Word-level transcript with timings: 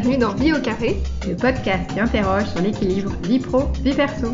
bienvenue 0.00 0.18
dans 0.18 0.34
Vie 0.34 0.52
au 0.52 0.60
carré, 0.60 0.96
le 1.24 1.36
podcast 1.36 1.88
qui 1.92 2.00
interroge 2.00 2.46
sur 2.46 2.60
l'équilibre 2.60 3.12
vie 3.22 3.38
pro, 3.38 3.68
vie 3.80 3.94
perso. 3.94 4.32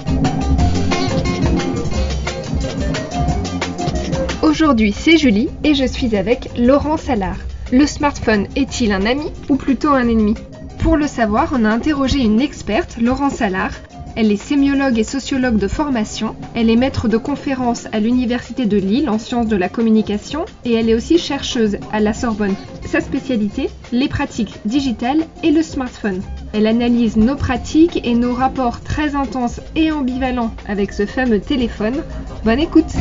Aujourd'hui, 4.43 4.93
c'est 4.93 5.19
Julie 5.19 5.51
et 5.62 5.75
je 5.75 5.85
suis 5.85 6.17
avec 6.17 6.49
Laurent 6.57 6.97
Salard. 6.97 7.37
Le 7.73 7.87
smartphone 7.87 8.47
est-il 8.57 8.91
un 8.91 9.05
ami 9.05 9.31
ou 9.51 9.57
plutôt 9.57 9.91
un 9.91 10.09
ennemi? 10.09 10.35
Pour 10.79 10.97
le 10.97 11.07
savoir, 11.07 11.53
on 11.53 11.67
a 11.67 11.69
interrogé 11.69 12.21
une 12.21 12.41
experte, 12.41 12.97
Laurent 12.99 13.29
Salard, 13.29 13.75
elle 14.17 14.33
est 14.33 14.37
sémiologue 14.37 14.98
et 14.98 15.05
sociologue 15.05 15.57
de 15.57 15.69
formation. 15.69 16.34
Elle 16.55 16.71
est 16.71 16.77
maître 16.77 17.09
de 17.09 17.16
conférences 17.16 17.87
à 17.93 18.01
l'Université 18.01 18.67
de 18.67 18.77
Lille 18.77 19.09
en 19.09 19.19
sciences 19.19 19.47
de 19.47 19.57
la 19.57 19.69
communication 19.69 20.45
et 20.65 20.75
elle 20.75 20.89
est 20.89 20.95
aussi 20.95 21.19
chercheuse 21.19 21.79
à 21.93 22.01
la 22.01 22.12
Sorbonne. 22.12 22.55
Sa 22.84 23.01
spécialité, 23.01 23.70
les 23.93 24.09
pratiques 24.09 24.55
digitales 24.65 25.25
et 25.43 25.51
le 25.51 25.62
smartphone. 25.62 26.23
Elle 26.53 26.67
analyse 26.67 27.17
nos 27.17 27.37
pratiques 27.37 28.01
et 28.05 28.15
nos 28.15 28.34
rapports 28.34 28.81
très 28.81 29.15
intenses 29.15 29.61
et 29.77 29.93
ambivalents 29.93 30.53
avec 30.67 30.92
ce 30.92 31.06
fameux 31.06 31.41
téléphone. 31.41 32.03
Bonne 32.45 32.61
écoute 32.61 32.92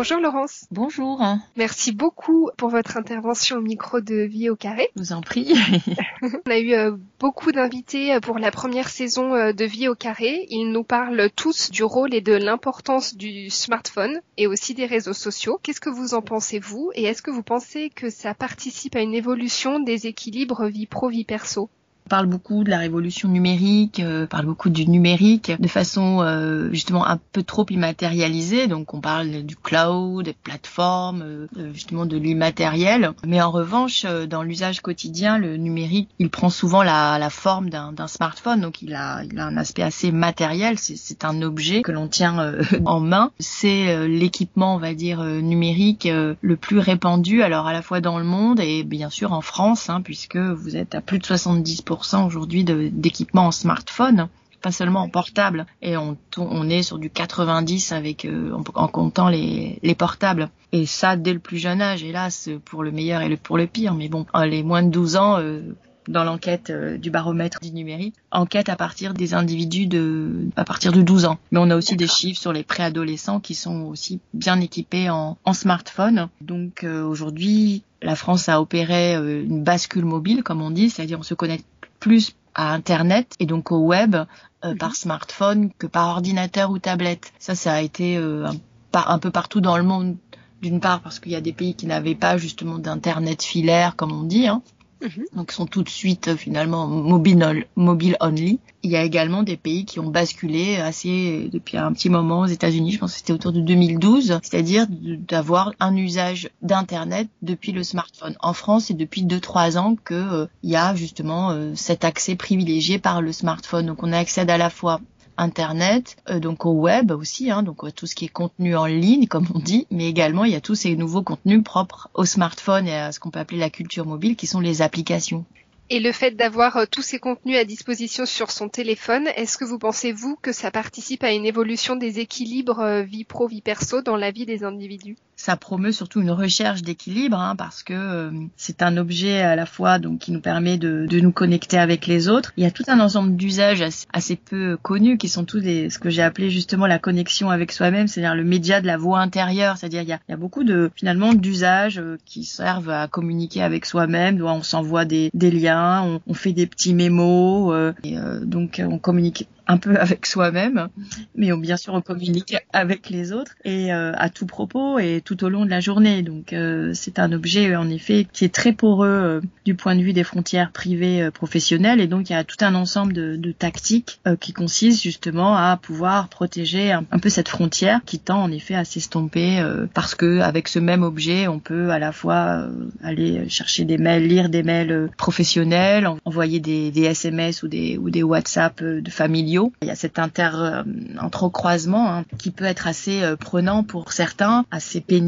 Bonjour 0.00 0.18
Laurence. 0.18 0.64
Bonjour. 0.70 1.22
Merci 1.56 1.92
beaucoup 1.92 2.48
pour 2.56 2.70
votre 2.70 2.96
intervention 2.96 3.58
au 3.58 3.60
micro 3.60 4.00
de 4.00 4.14
Vie 4.22 4.48
au 4.48 4.56
carré. 4.56 4.88
Je 4.96 5.02
vous 5.02 5.12
en 5.12 5.20
prie. 5.20 5.52
On 6.22 6.50
a 6.50 6.58
eu 6.58 6.72
euh, 6.72 6.96
beaucoup 7.18 7.52
d'invités 7.52 8.14
euh, 8.14 8.20
pour 8.20 8.38
la 8.38 8.50
première 8.50 8.88
saison 8.88 9.34
euh, 9.34 9.52
de 9.52 9.66
Vie 9.66 9.88
au 9.88 9.94
carré. 9.94 10.46
Ils 10.48 10.72
nous 10.72 10.84
parlent 10.84 11.28
tous 11.36 11.70
du 11.70 11.84
rôle 11.84 12.14
et 12.14 12.22
de 12.22 12.32
l'importance 12.32 13.14
du 13.14 13.50
smartphone 13.50 14.22
et 14.38 14.46
aussi 14.46 14.72
des 14.72 14.86
réseaux 14.86 15.12
sociaux. 15.12 15.60
Qu'est-ce 15.62 15.82
que 15.82 15.90
vous 15.90 16.14
en 16.14 16.22
pensez 16.22 16.60
vous? 16.60 16.90
Et 16.94 17.04
est-ce 17.04 17.20
que 17.20 17.30
vous 17.30 17.42
pensez 17.42 17.90
que 17.90 18.08
ça 18.08 18.32
participe 18.32 18.96
à 18.96 19.02
une 19.02 19.14
évolution 19.14 19.80
des 19.80 20.06
équilibres 20.06 20.64
vie 20.68 20.86
pro-vie 20.86 21.26
perso? 21.26 21.68
Parle 22.08 22.26
beaucoup 22.26 22.64
de 22.64 22.70
la 22.70 22.78
révolution 22.78 23.28
numérique, 23.28 24.00
euh, 24.00 24.26
parle 24.26 24.46
beaucoup 24.46 24.70
du 24.70 24.86
numérique 24.88 25.52
de 25.58 25.68
façon 25.68 26.20
euh, 26.22 26.70
justement 26.72 27.06
un 27.06 27.18
peu 27.32 27.42
trop 27.42 27.66
immatérialisée. 27.68 28.66
Donc 28.66 28.94
on 28.94 29.00
parle 29.00 29.42
du 29.42 29.56
cloud, 29.56 30.24
des 30.24 30.32
plateformes, 30.32 31.22
euh, 31.22 31.46
justement 31.72 32.06
de 32.06 32.16
l'immatériel. 32.16 33.12
Mais 33.26 33.40
en 33.40 33.50
revanche, 33.50 34.04
euh, 34.06 34.26
dans 34.26 34.42
l'usage 34.42 34.80
quotidien, 34.80 35.38
le 35.38 35.56
numérique, 35.56 36.08
il 36.18 36.30
prend 36.30 36.50
souvent 36.50 36.82
la, 36.82 37.18
la 37.18 37.30
forme 37.30 37.70
d'un 37.70 38.06
smartphone. 38.06 38.60
Donc 38.60 38.82
il 38.82 38.94
a, 38.94 39.22
il 39.24 39.38
a 39.38 39.46
un 39.46 39.56
aspect 39.56 39.82
assez 39.82 40.12
matériel. 40.12 40.78
C'est 40.78 41.24
un 41.24 41.42
objet 41.42 41.82
que 41.82 41.92
l'on 41.92 42.08
tient 42.08 42.54
en 42.84 43.00
main. 43.00 43.30
C'est 43.38 44.08
l'équipement, 44.08 44.74
on 44.74 44.78
va 44.78 44.94
dire, 44.94 45.22
numérique 45.22 46.08
le 46.10 46.56
plus 46.56 46.78
répandu, 46.78 47.42
alors 47.42 47.66
à 47.66 47.72
la 47.72 47.82
fois 47.82 48.00
dans 48.00 48.18
le 48.18 48.24
monde 48.24 48.60
et 48.60 48.82
bien 48.82 49.10
sûr 49.10 49.32
en 49.32 49.40
France, 49.40 49.90
hein, 49.90 50.00
puisque 50.02 50.36
vous 50.36 50.76
êtes 50.76 50.94
à 50.94 51.00
plus 51.00 51.18
de 51.18 51.24
70% 51.24 51.89
aujourd'hui 52.24 52.64
d'équipements 52.64 53.46
en 53.46 53.52
smartphone 53.52 54.28
pas 54.60 54.72
seulement 54.72 55.00
en 55.00 55.08
portable 55.08 55.66
et 55.82 55.96
on, 55.96 56.16
on 56.36 56.68
est 56.68 56.82
sur 56.82 56.98
du 56.98 57.10
90 57.10 57.92
avec 57.92 58.24
euh, 58.24 58.52
en, 58.74 58.88
comptant 58.88 59.28
les, 59.28 59.78
les 59.82 59.94
portables 59.94 60.50
et 60.72 60.86
ça 60.86 61.16
dès 61.16 61.32
le 61.32 61.38
plus 61.38 61.58
jeune 61.58 61.80
âge 61.80 62.04
hélas 62.04 62.48
pour 62.64 62.82
le 62.82 62.92
meilleur 62.92 63.22
et 63.22 63.28
le, 63.28 63.36
pour 63.36 63.58
le 63.58 63.66
pire 63.66 63.94
mais 63.94 64.08
bon 64.08 64.26
euh, 64.34 64.46
les 64.46 64.62
moins 64.62 64.82
de 64.82 64.90
12 64.90 65.16
ans 65.16 65.38
euh, 65.38 65.60
dans 66.08 66.24
l'enquête 66.24 66.72
du 66.72 67.10
baromètre 67.10 67.60
du 67.60 67.70
numérique, 67.70 68.14
enquête 68.32 68.68
à 68.68 68.74
partir 68.74 69.14
des 69.14 69.34
individus 69.34 69.86
de 69.86 70.48
à 70.56 70.64
partir 70.64 70.90
de 70.92 71.02
12 71.02 71.26
ans. 71.26 71.38
Mais 71.52 71.60
on 71.60 71.70
a 71.70 71.76
aussi 71.76 71.94
des 71.94 72.08
chiffres 72.08 72.40
sur 72.40 72.52
les 72.52 72.64
préadolescents 72.64 73.38
qui 73.38 73.54
sont 73.54 73.82
aussi 73.82 74.18
bien 74.34 74.60
équipés 74.60 75.08
en, 75.08 75.36
en 75.44 75.52
smartphone. 75.52 76.28
Donc 76.40 76.84
aujourd'hui, 76.84 77.84
la 78.02 78.16
France 78.16 78.48
a 78.48 78.60
opéré 78.60 79.14
une 79.14 79.62
bascule 79.62 80.06
mobile, 80.06 80.42
comme 80.42 80.62
on 80.62 80.70
dit, 80.70 80.90
c'est-à-dire 80.90 81.20
on 81.20 81.22
se 81.22 81.34
connecte 81.34 81.66
plus 82.00 82.34
à 82.54 82.72
Internet 82.72 83.34
et 83.38 83.46
donc 83.46 83.70
au 83.70 83.78
web 83.78 84.16
euh, 84.16 84.24
mhm. 84.64 84.78
par 84.78 84.96
smartphone 84.96 85.70
que 85.78 85.86
par 85.86 86.08
ordinateur 86.08 86.70
ou 86.70 86.78
tablette. 86.78 87.32
Ça, 87.38 87.54
ça 87.54 87.74
a 87.74 87.80
été 87.80 88.16
euh, 88.16 88.46
un, 88.46 89.04
un, 89.06 89.18
peu 89.18 89.30
partout 89.30 89.60
dans 89.60 89.76
le 89.76 89.84
monde. 89.84 90.16
D'une 90.60 90.80
part 90.80 91.00
parce 91.00 91.20
qu'il 91.20 91.32
y 91.32 91.36
a 91.36 91.40
des 91.40 91.54
pays 91.54 91.74
qui 91.74 91.86
n'avaient 91.86 92.14
pas 92.14 92.36
justement 92.36 92.78
d'internet 92.78 93.42
filaire 93.42 93.96
comme 93.96 94.12
on 94.12 94.24
dit, 94.24 94.46
hein, 94.46 94.62
Mhm. 95.02 95.24
Donc 95.34 95.52
sont 95.52 95.66
tout 95.66 95.82
de 95.82 95.88
suite 95.88 96.28
euh, 96.28 96.36
finalement 96.36 96.86
mobile, 96.86 98.16
only. 98.20 98.58
Il 98.82 98.90
y 98.90 98.96
a 98.96 99.04
également 99.04 99.42
des 99.42 99.56
pays 99.56 99.84
qui 99.84 99.98
ont 99.98 100.08
basculé 100.08 100.76
assez 100.76 101.48
depuis 101.52 101.76
un 101.76 101.92
petit 101.92 102.08
moment 102.08 102.40
aux 102.40 102.46
États-Unis, 102.46 102.92
je 102.92 102.98
pense 102.98 103.12
que 103.12 103.18
c'était 103.18 103.32
autour 103.32 103.52
de 103.52 103.60
2012, 103.60 104.40
c'est-à-dire 104.42 104.86
d'avoir 104.90 105.72
un 105.80 105.96
usage 105.96 106.50
d'internet 106.62 107.28
depuis 107.42 107.72
le 107.72 107.82
smartphone. 107.82 108.36
En 108.40 108.52
France, 108.52 108.86
c'est 108.86 108.94
depuis 108.94 109.24
2-3 109.24 109.78
ans 109.78 109.96
que 110.02 110.14
euh, 110.14 110.46
il 110.62 110.70
y 110.70 110.76
a 110.76 110.94
justement 110.94 111.50
euh, 111.50 111.72
cet 111.74 112.04
accès 112.04 112.36
privilégié 112.36 112.98
par 112.98 113.22
le 113.22 113.32
smartphone. 113.32 113.86
Donc 113.86 114.02
on 114.02 114.12
accède 114.12 114.50
à 114.50 114.58
la 114.58 114.70
fois 114.70 115.00
Internet, 115.40 116.16
euh, 116.28 116.38
donc 116.38 116.66
au 116.66 116.72
web 116.72 117.10
aussi, 117.12 117.50
hein, 117.50 117.62
donc 117.62 117.94
tout 117.94 118.06
ce 118.06 118.14
qui 118.14 118.26
est 118.26 118.28
contenu 118.28 118.76
en 118.76 118.84
ligne, 118.84 119.26
comme 119.26 119.46
on 119.54 119.58
dit, 119.58 119.86
mais 119.90 120.06
également 120.06 120.44
il 120.44 120.52
y 120.52 120.56
a 120.56 120.60
tous 120.60 120.74
ces 120.74 120.96
nouveaux 120.96 121.22
contenus 121.22 121.64
propres 121.64 122.10
au 122.12 122.26
smartphone 122.26 122.86
et 122.86 122.94
à 122.94 123.10
ce 123.10 123.20
qu'on 123.20 123.30
peut 123.30 123.38
appeler 123.38 123.58
la 123.58 123.70
culture 123.70 124.04
mobile, 124.04 124.36
qui 124.36 124.46
sont 124.46 124.60
les 124.60 124.82
applications. 124.82 125.46
Et 125.88 125.98
le 125.98 126.12
fait 126.12 126.32
d'avoir 126.32 126.76
euh, 126.76 126.84
tous 126.88 127.02
ces 127.02 127.18
contenus 127.18 127.56
à 127.56 127.64
disposition 127.64 128.26
sur 128.26 128.50
son 128.50 128.68
téléphone, 128.68 129.28
est-ce 129.34 129.58
que 129.58 129.64
vous 129.64 129.78
pensez, 129.78 130.12
vous, 130.12 130.36
que 130.40 130.52
ça 130.52 130.70
participe 130.70 131.24
à 131.24 131.32
une 131.32 131.46
évolution 131.46 131.96
des 131.96 132.20
équilibres 132.20 132.80
euh, 132.80 133.02
vie 133.02 133.24
pro-vie 133.24 133.62
perso 133.62 134.02
dans 134.02 134.16
la 134.16 134.30
vie 134.30 134.46
des 134.46 134.62
individus? 134.62 135.16
Ça 135.40 135.56
promeut 135.56 135.92
surtout 135.92 136.20
une 136.20 136.30
recherche 136.30 136.82
d'équilibre 136.82 137.38
hein, 137.38 137.56
parce 137.56 137.82
que 137.82 137.94
euh, 137.94 138.30
c'est 138.56 138.82
un 138.82 138.98
objet 138.98 139.40
à 139.40 139.56
la 139.56 139.64
fois 139.64 139.98
donc 139.98 140.18
qui 140.18 140.32
nous 140.32 140.40
permet 140.40 140.76
de, 140.76 141.06
de, 141.06 141.20
nous 141.20 141.32
connecter 141.32 141.78
avec 141.78 142.06
les 142.06 142.28
autres. 142.28 142.52
Il 142.58 142.62
y 142.62 142.66
a 142.66 142.70
tout 142.70 142.84
un 142.88 143.00
ensemble 143.00 143.36
d'usages 143.36 143.82
assez, 144.12 144.36
peu 144.36 144.76
connus 144.82 145.16
qui 145.16 145.28
sont 145.28 145.44
tous 145.44 145.60
des 145.60 145.88
ce 145.88 145.98
que 145.98 146.10
j'ai 146.10 146.22
appelé 146.22 146.50
justement 146.50 146.86
la 146.86 146.98
connexion 146.98 147.48
avec 147.48 147.72
soi-même, 147.72 148.06
c'est-à-dire 148.06 148.34
le 148.34 148.44
média 148.44 148.82
de 148.82 148.86
la 148.86 148.98
voix 148.98 149.20
intérieure, 149.20 149.78
c'est-à-dire 149.78 150.02
il 150.02 150.08
y 150.08 150.12
a, 150.12 150.20
y 150.28 150.32
a 150.32 150.36
beaucoup 150.36 150.62
de 150.62 150.90
finalement 150.94 151.32
d'usages 151.32 152.02
qui 152.26 152.44
servent 152.44 152.90
à 152.90 153.08
communiquer 153.08 153.62
avec 153.62 153.86
soi-même. 153.86 154.42
On 154.42 154.62
s'envoie 154.62 155.06
des, 155.06 155.30
des 155.32 155.50
liens 155.50 156.20
on, 156.26 156.34
fait 156.34 156.52
des 156.52 156.66
petits 156.66 156.94
mémos, 156.94 157.72
euh, 157.72 157.92
et, 158.04 158.18
euh, 158.18 158.44
donc 158.44 158.82
on 158.84 158.98
communique 158.98 159.48
un 159.66 159.78
peu 159.78 159.96
avec 160.00 160.26
soi-même, 160.26 160.88
mais 161.34 161.52
on, 161.52 161.58
bien 161.58 161.76
sûr 161.76 161.94
on 161.94 162.00
communique 162.00 162.56
avec 162.72 163.10
les 163.10 163.32
autres 163.32 163.52
et 163.64 163.92
euh, 163.92 164.12
à 164.16 164.28
tout 164.28 164.46
propos 164.46 164.98
et 164.98 165.22
tout 165.24 165.29
au 165.42 165.48
long 165.48 165.64
de 165.64 165.70
la 165.70 165.80
journée. 165.80 166.22
Donc 166.22 166.52
euh, 166.52 166.92
c'est 166.94 167.18
un 167.18 167.32
objet 167.32 167.74
en 167.76 167.88
effet 167.90 168.26
qui 168.32 168.44
est 168.44 168.54
très 168.54 168.72
poreux 168.72 169.08
euh, 169.08 169.40
du 169.64 169.74
point 169.74 169.96
de 169.96 170.02
vue 170.02 170.12
des 170.12 170.24
frontières 170.24 170.72
privées 170.72 171.30
professionnelles 171.32 172.00
et 172.00 172.06
donc 172.06 172.30
il 172.30 172.32
y 172.32 172.36
a 172.36 172.44
tout 172.44 172.56
un 172.60 172.74
ensemble 172.74 173.12
de, 173.12 173.52
tactiques 173.52 174.20
qui 174.38 174.52
consistent 174.52 175.02
justement 175.02 175.56
à 175.56 175.76
pouvoir 175.76 176.28
protéger 176.28 176.92
un, 176.92 177.02
peu 177.02 177.28
cette 177.28 177.48
frontière 177.48 178.00
qui 178.06 178.18
tend 178.18 178.42
en 178.42 178.52
effet 178.52 178.74
à 178.74 178.84
s'estomper 178.84 179.62
parce 179.92 180.14
que 180.14 180.38
avec 180.40 180.68
ce 180.68 180.78
même 180.78 181.02
objet 181.02 181.48
on 181.48 181.58
peut 181.58 181.90
à 181.90 181.98
la 181.98 182.12
fois 182.12 182.68
aller 183.02 183.48
chercher 183.48 183.84
des 183.84 183.98
mails, 183.98 184.26
lire 184.26 184.48
des 184.48 184.62
mails 184.62 185.10
professionnels, 185.18 186.08
envoyer 186.24 186.60
des, 186.60 186.92
SMS 187.02 187.62
ou 187.62 187.68
des 187.68 187.98
ou 187.98 188.10
WhatsApp 188.22 188.82
de 188.82 189.10
familiaux 189.10 189.72
il 189.82 189.88
y 189.88 189.90
a 189.90 189.94
cet 189.94 190.18
inter 190.18 190.50
euh, 190.54 190.82
entrecroisement 191.20 192.12
hein, 192.12 192.24
qui 192.38 192.50
peut 192.50 192.64
être 192.64 192.86
assez 192.86 193.22
euh, 193.22 193.36
prenant 193.36 193.82
pour 193.82 194.12
certains, 194.12 194.64
assez 194.70 195.00
pénible. 195.00 195.19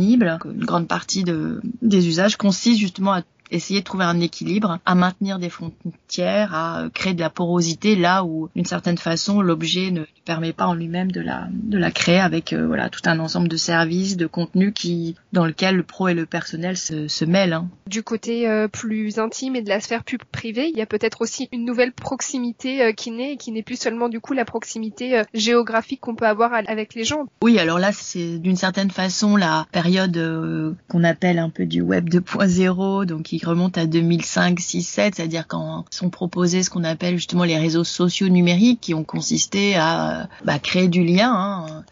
Une 0.45 0.65
grande 0.65 0.89
partie 0.89 1.25
de, 1.25 1.61
des 1.81 2.09
usages 2.09 2.37
consiste 2.37 2.81
justement 2.81 3.13
à 3.13 3.23
essayer 3.53 3.81
de 3.81 3.85
trouver 3.85 4.05
un 4.05 4.21
équilibre, 4.21 4.79
à 4.85 4.95
maintenir 4.95 5.39
des 5.39 5.51
frontières, 5.51 6.55
à 6.55 6.81
euh, 6.81 6.89
créer 6.89 7.15
de 7.15 7.21
la 7.21 7.31
porosité 7.31 7.97
là 7.97 8.25
où, 8.25 8.49
d'une 8.57 8.65
certaine 8.65 8.99
façon, 8.99 9.41
l'objet 9.41 9.91
ne 9.91 10.05
permet 10.25 10.53
pas 10.53 10.67
en 10.67 10.75
lui-même 10.75 11.11
de 11.11 11.21
la 11.21 11.49
de 11.51 11.79
la 11.79 11.91
créer 11.91 12.19
avec 12.19 12.53
euh, 12.53 12.67
voilà 12.67 12.89
tout 12.89 13.01
un 13.05 13.19
ensemble 13.19 13.49
de 13.49 13.57
services, 13.57 14.17
de 14.17 14.27
contenus 14.27 14.73
qui 14.75 15.17
dans 15.33 15.47
lequel 15.47 15.77
le 15.77 15.83
pro 15.83 16.09
et 16.09 16.15
le 16.15 16.27
personnel 16.27 16.77
se, 16.77 17.09
se 17.09 17.25
mêlent. 17.25 17.53
Hein. 17.53 17.69
Du 17.87 18.03
côté 18.03 18.49
euh, 18.49 18.69
plus 18.69 19.19
intime 19.19 19.57
et 19.57 19.63
de 19.63 19.69
la 19.69 19.81
sphère 19.81 20.05
plus 20.05 20.19
privée, 20.19 20.69
il 20.69 20.77
y 20.77 20.83
a 20.83 20.87
peut-être 20.87 21.23
aussi 21.23 21.49
une 21.53 21.65
nouvelle 21.65 21.93
proximité 21.93 22.93
qui 22.97 23.11
naît 23.11 23.33
et 23.33 23.37
qui 23.37 23.53
n'est 23.53 23.63
plus 23.63 23.81
seulement 23.81 24.09
du 24.09 24.21
coup 24.21 24.33
la 24.33 24.45
proximité 24.45 25.23
géographique 25.35 26.01
qu'on 26.01 26.15
peut 26.15 26.27
avoir 26.27 26.53
avec 26.55 26.95
les 26.95 27.05
gens. 27.05 27.27
Oui, 27.43 27.59
alors 27.59 27.79
là 27.79 27.91
c'est 27.93 28.39
d'une 28.39 28.57
certaine 28.57 28.91
façon 28.91 29.37
la 29.37 29.67
période 29.73 30.77
qu'on 30.89 31.05
appelle 31.05 31.39
un 31.39 31.51
peu 31.51 31.67
du 31.67 31.81
web 31.81 32.09
2.0, 32.09 33.07
donc 33.07 33.23
qui 33.23 33.45
remonte 33.45 33.79
à 33.79 33.87
2005, 33.87 34.59
6, 34.61 34.83
7, 34.83 35.15
c'est-à-dire 35.17 35.47
quand 35.47 35.85
sont 35.91 36.11
proposés 36.11 36.63
ce 36.63 36.71
qu'on 36.71 36.85
appelle 36.85 37.17
justement 37.17 37.45
les 37.45 37.59
réseaux 37.59 37.85
sociaux 37.85 38.29
numériques 38.29 38.81
qui 38.81 38.95
ont 38.95 39.05
consisté 39.05 39.75
à 39.77 40.12
bah, 40.45 40.59
créer 40.59 40.89
du 40.89 41.05
lien 41.05 41.33
hein, 41.33 41.85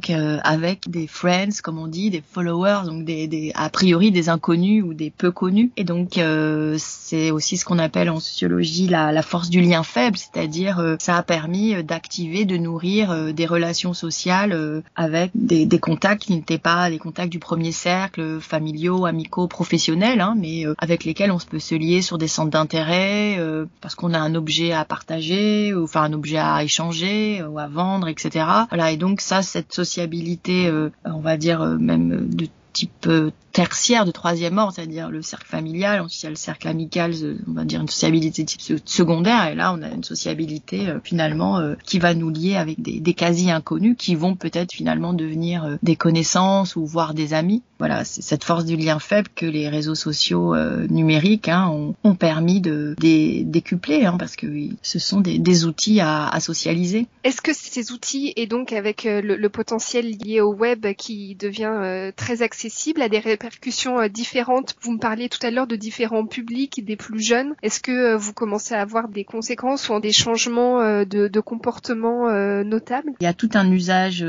avec 0.44 0.90
des 0.90 1.06
friends, 1.06 1.61
comme 1.62 1.78
on 1.78 1.87
dit, 1.87 2.11
des 2.11 2.22
followers, 2.32 2.82
donc 2.84 3.05
des, 3.05 3.26
des 3.26 3.52
a 3.55 3.69
priori 3.69 4.11
des 4.11 4.28
inconnus 4.28 4.82
ou 4.82 4.94
des 4.94 5.11
peu 5.11 5.31
connus. 5.31 5.70
Et 5.76 5.84
donc 5.84 6.19
euh, 6.19 6.76
c'est 6.78 7.31
aussi 7.31 7.56
ce 7.56 7.64
qu'on 7.64 7.78
appelle 7.78 8.11
en 8.11 8.20
sociologie 8.20 8.87
la, 8.87 9.12
la 9.12 9.22
force 9.22 9.50
du 9.50 9.61
lien 9.61 9.82
faible, 9.82 10.17
c'est-à-dire 10.17 10.78
euh, 10.78 10.96
ça 10.99 11.17
a 11.17 11.22
permis 11.22 11.75
euh, 11.75 11.82
d'activer, 11.82 12.44
de 12.44 12.56
nourrir 12.56 13.32
des 13.32 13.46
relations 13.46 13.94
sociales 13.94 14.82
avec 14.96 15.31
des, 15.34 15.67
des 15.67 15.78
contacts 15.78 16.22
qui 16.22 16.34
n'étaient 16.34 16.58
pas 16.58 16.88
les 16.88 16.99
contacts 16.99 17.31
du 17.31 17.38
premier 17.38 17.72
cercle, 17.72 18.40
familiaux, 18.40 19.06
amicaux, 19.06 19.46
professionnels, 19.46 20.20
hein, 20.20 20.34
mais 20.37 20.64
avec 20.78 21.05
lesquels 21.05 21.31
on 21.31 21.38
peut 21.38 21.58
se 21.58 21.75
lier 21.75 22.02
sur 22.02 22.19
des 22.19 22.28
centres 22.28 22.50
d'intérêt 22.50 23.38
parce 23.81 23.94
qu'on 23.94 24.14
a 24.14 24.19
un 24.19 24.34
objet 24.34 24.72
à 24.72 24.84
partager, 24.84 25.75
ou 25.75 25.84
enfin 25.84 26.02
un 26.02 26.12
objet 26.12 26.38
à 26.38 26.62
échanger 26.62 27.43
ou 27.43 27.58
à 27.58 27.67
vendre, 27.67 28.08
etc. 28.11 28.47
Voilà, 28.69 28.91
et 28.91 28.97
donc 28.97 29.21
ça, 29.21 29.43
cette 29.43 29.73
sociabilité, 29.73 30.71
on 31.05 31.21
va 31.21 31.37
dire 31.37 31.65
même 31.65 32.29
de 32.29 32.47
type 32.72 33.06
tertiaire 33.52 34.05
de 34.05 34.11
troisième 34.11 34.58
ordre, 34.58 34.72
c'est-à-dire 34.75 35.11
le 35.11 35.22
cercle 35.22 35.46
familial, 35.46 36.00
ensuite 36.00 36.22
il 36.22 36.25
y 36.25 36.28
a 36.28 36.31
le 36.31 36.37
cercle 36.37 36.69
amical, 36.69 37.12
euh, 37.22 37.38
on 37.49 37.52
va 37.52 37.64
dire 37.64 37.81
une 37.81 37.88
sociabilité 37.88 38.44
type 38.44 38.81
secondaire, 38.84 39.49
et 39.49 39.55
là 39.55 39.75
on 39.76 39.82
a 39.82 39.88
une 39.88 40.05
sociabilité 40.05 40.88
euh, 40.88 40.99
finalement 41.02 41.58
euh, 41.58 41.75
qui 41.84 41.99
va 41.99 42.14
nous 42.14 42.31
lier 42.31 42.56
avec 42.56 42.81
des, 42.81 43.00
des 43.00 43.14
quasi 43.14 43.50
inconnus 43.50 43.96
qui 43.99 44.14
vont 44.14 44.37
peut-être 44.37 44.72
finalement 44.72 45.12
devenir 45.12 45.78
des 45.82 45.96
connaissances 45.96 46.76
ou 46.76 46.87
voire 46.87 47.14
des 47.14 47.34
amis. 47.34 47.62
Voilà, 47.78 48.05
c'est 48.05 48.22
cette 48.22 48.44
force 48.44 48.67
du 48.67 48.76
lien 48.76 48.99
faible 48.99 49.28
que 49.34 49.46
les 49.46 49.69
réseaux 49.69 49.94
sociaux 49.94 50.55
numériques 50.90 51.49
hein, 51.49 51.69
ont, 51.70 51.94
ont, 52.05 52.14
permis 52.14 52.61
de 52.61 52.94
décupler, 52.99 54.05
hein, 54.05 54.17
parce 54.19 54.37
que 54.37 54.46
ce 54.82 54.99
sont 54.99 55.20
des, 55.20 55.38
des 55.38 55.64
outils 55.64 56.00
à, 56.00 56.28
à 56.28 56.40
socialiser. 56.40 57.06
Est-ce 57.25 57.40
que 57.40 57.52
ces 57.55 57.90
outils 57.90 58.34
et 58.37 58.46
donc 58.46 58.75
avec 58.75 59.05
le, 59.05 59.20
le, 59.20 59.49
potentiel 59.49 60.11
lié 60.11 60.43
au 60.43 60.52
web 60.52 60.87
qui 60.99 61.34
devient 61.37 62.12
très 62.17 62.43
accessible 62.43 62.69
à 63.00 63.08
des 63.08 63.19
répercussions 63.19 64.00
euh, 64.00 64.08
différentes. 64.08 64.75
Vous 64.82 64.93
me 64.93 64.99
parliez 64.99 65.28
tout 65.28 65.44
à 65.46 65.50
l'heure 65.50 65.67
de 65.67 65.76
différents 65.76 66.26
publics, 66.26 66.84
des 66.84 66.96
plus 66.96 67.20
jeunes. 67.20 67.55
Est-ce 67.62 67.81
que 67.81 67.90
euh, 67.90 68.17
vous 68.17 68.32
commencez 68.32 68.75
à 68.75 68.81
avoir 68.81 69.08
des 69.08 69.25
conséquences 69.25 69.88
ou 69.88 70.00
des 70.00 70.12
changements 70.12 70.81
euh, 70.81 71.05
de, 71.05 71.28
de 71.28 71.40
comportement 71.40 72.31
notables? 72.64 73.12
Il 73.20 73.25
y 73.25 73.26
a 73.26 73.34
tout 73.34 73.50
un 73.55 73.70
usage 73.70 74.25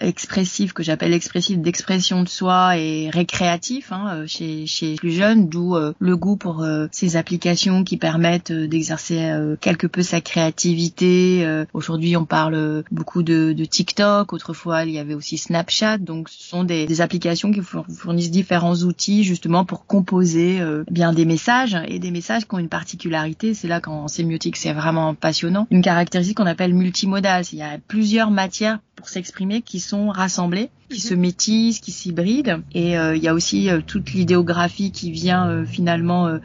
expressif 0.00 0.72
que 0.72 0.82
j'appelle 0.82 1.12
expressif 1.12 1.58
d'expression 1.58 2.22
de 2.22 2.28
soi 2.28 2.76
et 2.76 3.10
récréatif 3.10 3.92
hein, 3.92 4.24
chez, 4.26 4.66
chez 4.66 4.92
les 4.92 4.96
plus 4.96 5.12
jeunes, 5.12 5.48
d'où 5.48 5.76
le 5.98 6.16
goût 6.16 6.36
pour 6.36 6.66
ces 6.90 7.16
applications 7.16 7.84
qui 7.84 7.96
permettent 7.96 8.52
d'exercer 8.52 9.32
quelque 9.60 9.86
peu 9.86 10.02
sa 10.02 10.20
créativité. 10.20 11.64
Aujourd'hui, 11.72 12.16
on 12.16 12.24
parle 12.24 12.84
beaucoup 12.90 13.22
de, 13.22 13.52
de, 13.52 13.64
TikTok. 13.64 14.32
Autrefois, 14.32 14.84
il 14.84 14.92
y 14.92 14.98
avait 14.98 15.14
aussi 15.14 15.38
Snapchat. 15.38 15.98
Donc, 15.98 16.28
ce 16.28 16.42
sont 16.42 16.64
des, 16.64 16.86
des 16.86 17.00
applications 17.00 17.52
qui 17.52 17.59
fournissent 17.62 18.30
différents 18.30 18.76
outils 18.76 19.24
justement 19.24 19.64
pour 19.64 19.86
composer 19.86 20.60
euh, 20.60 20.84
bien 20.90 21.12
des 21.12 21.24
messages 21.24 21.76
et 21.88 21.98
des 21.98 22.10
messages 22.10 22.46
qui 22.46 22.54
ont 22.54 22.58
une 22.58 22.68
particularité. 22.68 23.54
C'est 23.54 23.68
là 23.68 23.80
qu'en 23.80 24.08
sémiotique 24.08 24.56
c'est 24.56 24.72
vraiment 24.72 25.14
passionnant. 25.14 25.66
Une 25.70 25.82
caractéristique 25.82 26.36
qu'on 26.36 26.46
appelle 26.46 26.74
multimodale. 26.74 27.44
Il 27.52 27.58
y 27.58 27.62
a 27.62 27.78
plusieurs 27.86 28.30
matières 28.30 28.78
pour 29.00 29.08
s'exprimer 29.08 29.62
qui 29.62 29.80
sont 29.80 30.08
rassemblés, 30.10 30.70
qui 30.90 31.00
se 31.00 31.14
métissent, 31.14 31.80
qui 31.80 31.92
s'hybrident. 31.92 32.62
Et 32.74 32.98
euh, 32.98 33.16
il 33.16 33.22
y 33.22 33.28
a 33.28 33.34
aussi 33.34 33.70
euh, 33.70 33.80
toute 33.86 34.12
l'idéographie 34.12 34.90
qui 34.90 35.10
vient 35.10 35.48
euh, 35.48 35.64
finalement 35.64 36.38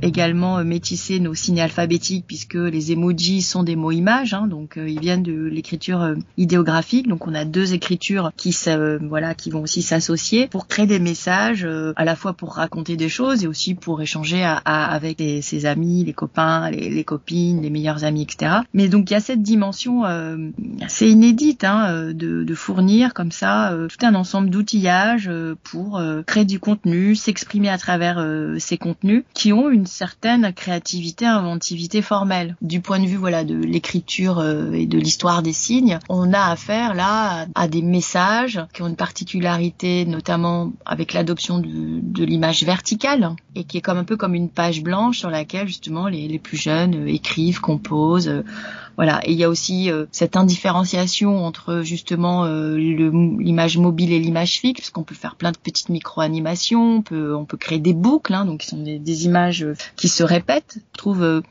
également 0.00 0.64
métisser 0.64 1.20
nos 1.20 1.34
signes 1.34 1.60
alphabétiques 1.60 2.24
puisque 2.26 2.54
les 2.54 2.92
emojis 2.92 3.42
sont 3.42 3.62
des 3.62 3.76
mots 3.76 3.90
images, 3.90 4.34
hein, 4.34 4.46
donc 4.46 4.78
ils 4.78 4.98
viennent 4.98 5.22
de 5.22 5.44
l'écriture 5.44 6.14
idéographique. 6.36 7.08
Donc 7.08 7.26
on 7.26 7.34
a 7.34 7.44
deux 7.44 7.74
écritures 7.74 8.32
qui 8.36 8.56
voilà 9.02 9.34
qui 9.34 9.50
vont 9.50 9.62
aussi 9.62 9.82
s'associer 9.82 10.48
pour 10.48 10.66
créer 10.66 10.86
des 10.86 10.98
messages 10.98 11.66
à 11.96 12.04
la 12.04 12.16
fois 12.16 12.32
pour 12.32 12.54
raconter 12.54 12.96
des 12.96 13.08
choses 13.08 13.44
et 13.44 13.46
aussi 13.46 13.74
pour 13.74 14.00
échanger 14.00 14.42
à, 14.42 14.56
avec 14.56 15.22
ses 15.42 15.66
amis, 15.66 16.04
les 16.04 16.12
copains, 16.12 16.70
les, 16.70 16.88
les, 16.88 17.04
copines, 17.04 17.60
les 17.60 17.70
meilleurs 17.70 18.04
amis, 18.04 18.22
etc. 18.22 18.60
Mais 18.72 18.88
donc 18.88 19.10
il 19.10 19.14
y 19.14 19.16
a 19.16 19.20
cette 19.20 19.42
dimension 19.42 20.04
assez 20.80 21.08
inédite. 21.08 21.64
Hein, 21.64 22.01
de, 22.12 22.44
de, 22.44 22.54
fournir 22.54 23.14
comme 23.14 23.32
ça 23.32 23.72
euh, 23.72 23.88
tout 23.88 24.04
un 24.04 24.14
ensemble 24.14 24.50
d'outillages 24.50 25.28
euh, 25.28 25.56
pour 25.62 25.98
euh, 25.98 26.22
créer 26.22 26.44
du 26.44 26.58
contenu, 26.58 27.14
s'exprimer 27.14 27.68
à 27.68 27.78
travers 27.78 28.02
ces 28.58 28.78
contenus 28.78 29.24
qui 29.34 29.52
ont 29.52 29.70
une 29.70 29.86
certaine 29.86 30.52
créativité, 30.52 31.26
inventivité 31.26 32.02
formelle. 32.02 32.56
Du 32.60 32.80
point 32.80 32.98
de 33.00 33.06
vue 33.06 33.16
voilà 33.16 33.44
de 33.44 33.54
l'écriture 33.54 34.42
et 34.72 34.86
de 34.86 34.98
l'histoire 34.98 35.42
des 35.42 35.52
signes, 35.52 35.98
on 36.08 36.32
a 36.32 36.50
affaire 36.50 36.94
là 36.94 37.46
à, 37.54 37.68
des 37.68 37.82
messages 37.82 38.60
qui 38.72 38.82
ont 38.82 38.88
une 38.88 38.96
particularité 38.96 40.04
notamment 40.04 40.72
avec 40.84 41.12
l'adoption 41.12 41.58
de, 41.58 42.24
l'image 42.24 42.64
verticale 42.64 43.34
et 43.54 43.64
qui 43.64 43.78
est 43.78 43.80
comme 43.80 43.98
un 43.98 44.04
peu 44.04 44.16
comme 44.16 44.34
une 44.34 44.48
page 44.48 44.82
blanche 44.82 45.18
sur 45.18 45.30
laquelle 45.30 45.66
justement 45.66 46.08
les, 46.08 46.28
les 46.28 46.38
plus 46.38 46.56
jeunes 46.56 47.08
écrivent, 47.08 47.60
composent 47.60 48.42
voilà, 48.96 49.20
et 49.24 49.32
il 49.32 49.38
y 49.38 49.44
a 49.44 49.48
aussi 49.48 49.90
euh, 49.90 50.06
cette 50.12 50.36
indifférenciation 50.36 51.44
entre 51.44 51.82
justement 51.92 52.46
euh, 52.46 52.76
l'image 52.76 53.76
mobile 53.76 54.12
et 54.12 54.18
l'image 54.18 54.60
fixe, 54.60 54.80
parce 54.80 54.90
qu'on 54.90 55.02
peut 55.02 55.14
faire 55.14 55.36
plein 55.36 55.52
de 55.52 55.58
petites 55.58 55.90
micro-animations, 55.90 57.04
on 57.10 57.44
peut, 57.44 57.56
créer 57.58 57.78
des 57.78 57.92
boucles, 57.92 58.32
hein, 58.32 58.46
donc 58.46 58.60
qui 58.60 58.68
sont 58.68 58.82
des, 58.82 59.24
images 59.26 59.62
euh, 59.62 59.74
qui 59.96 60.08
se 60.08 60.22
répètent. 60.22 60.78
Je 60.94 60.98
trouve 60.98 61.42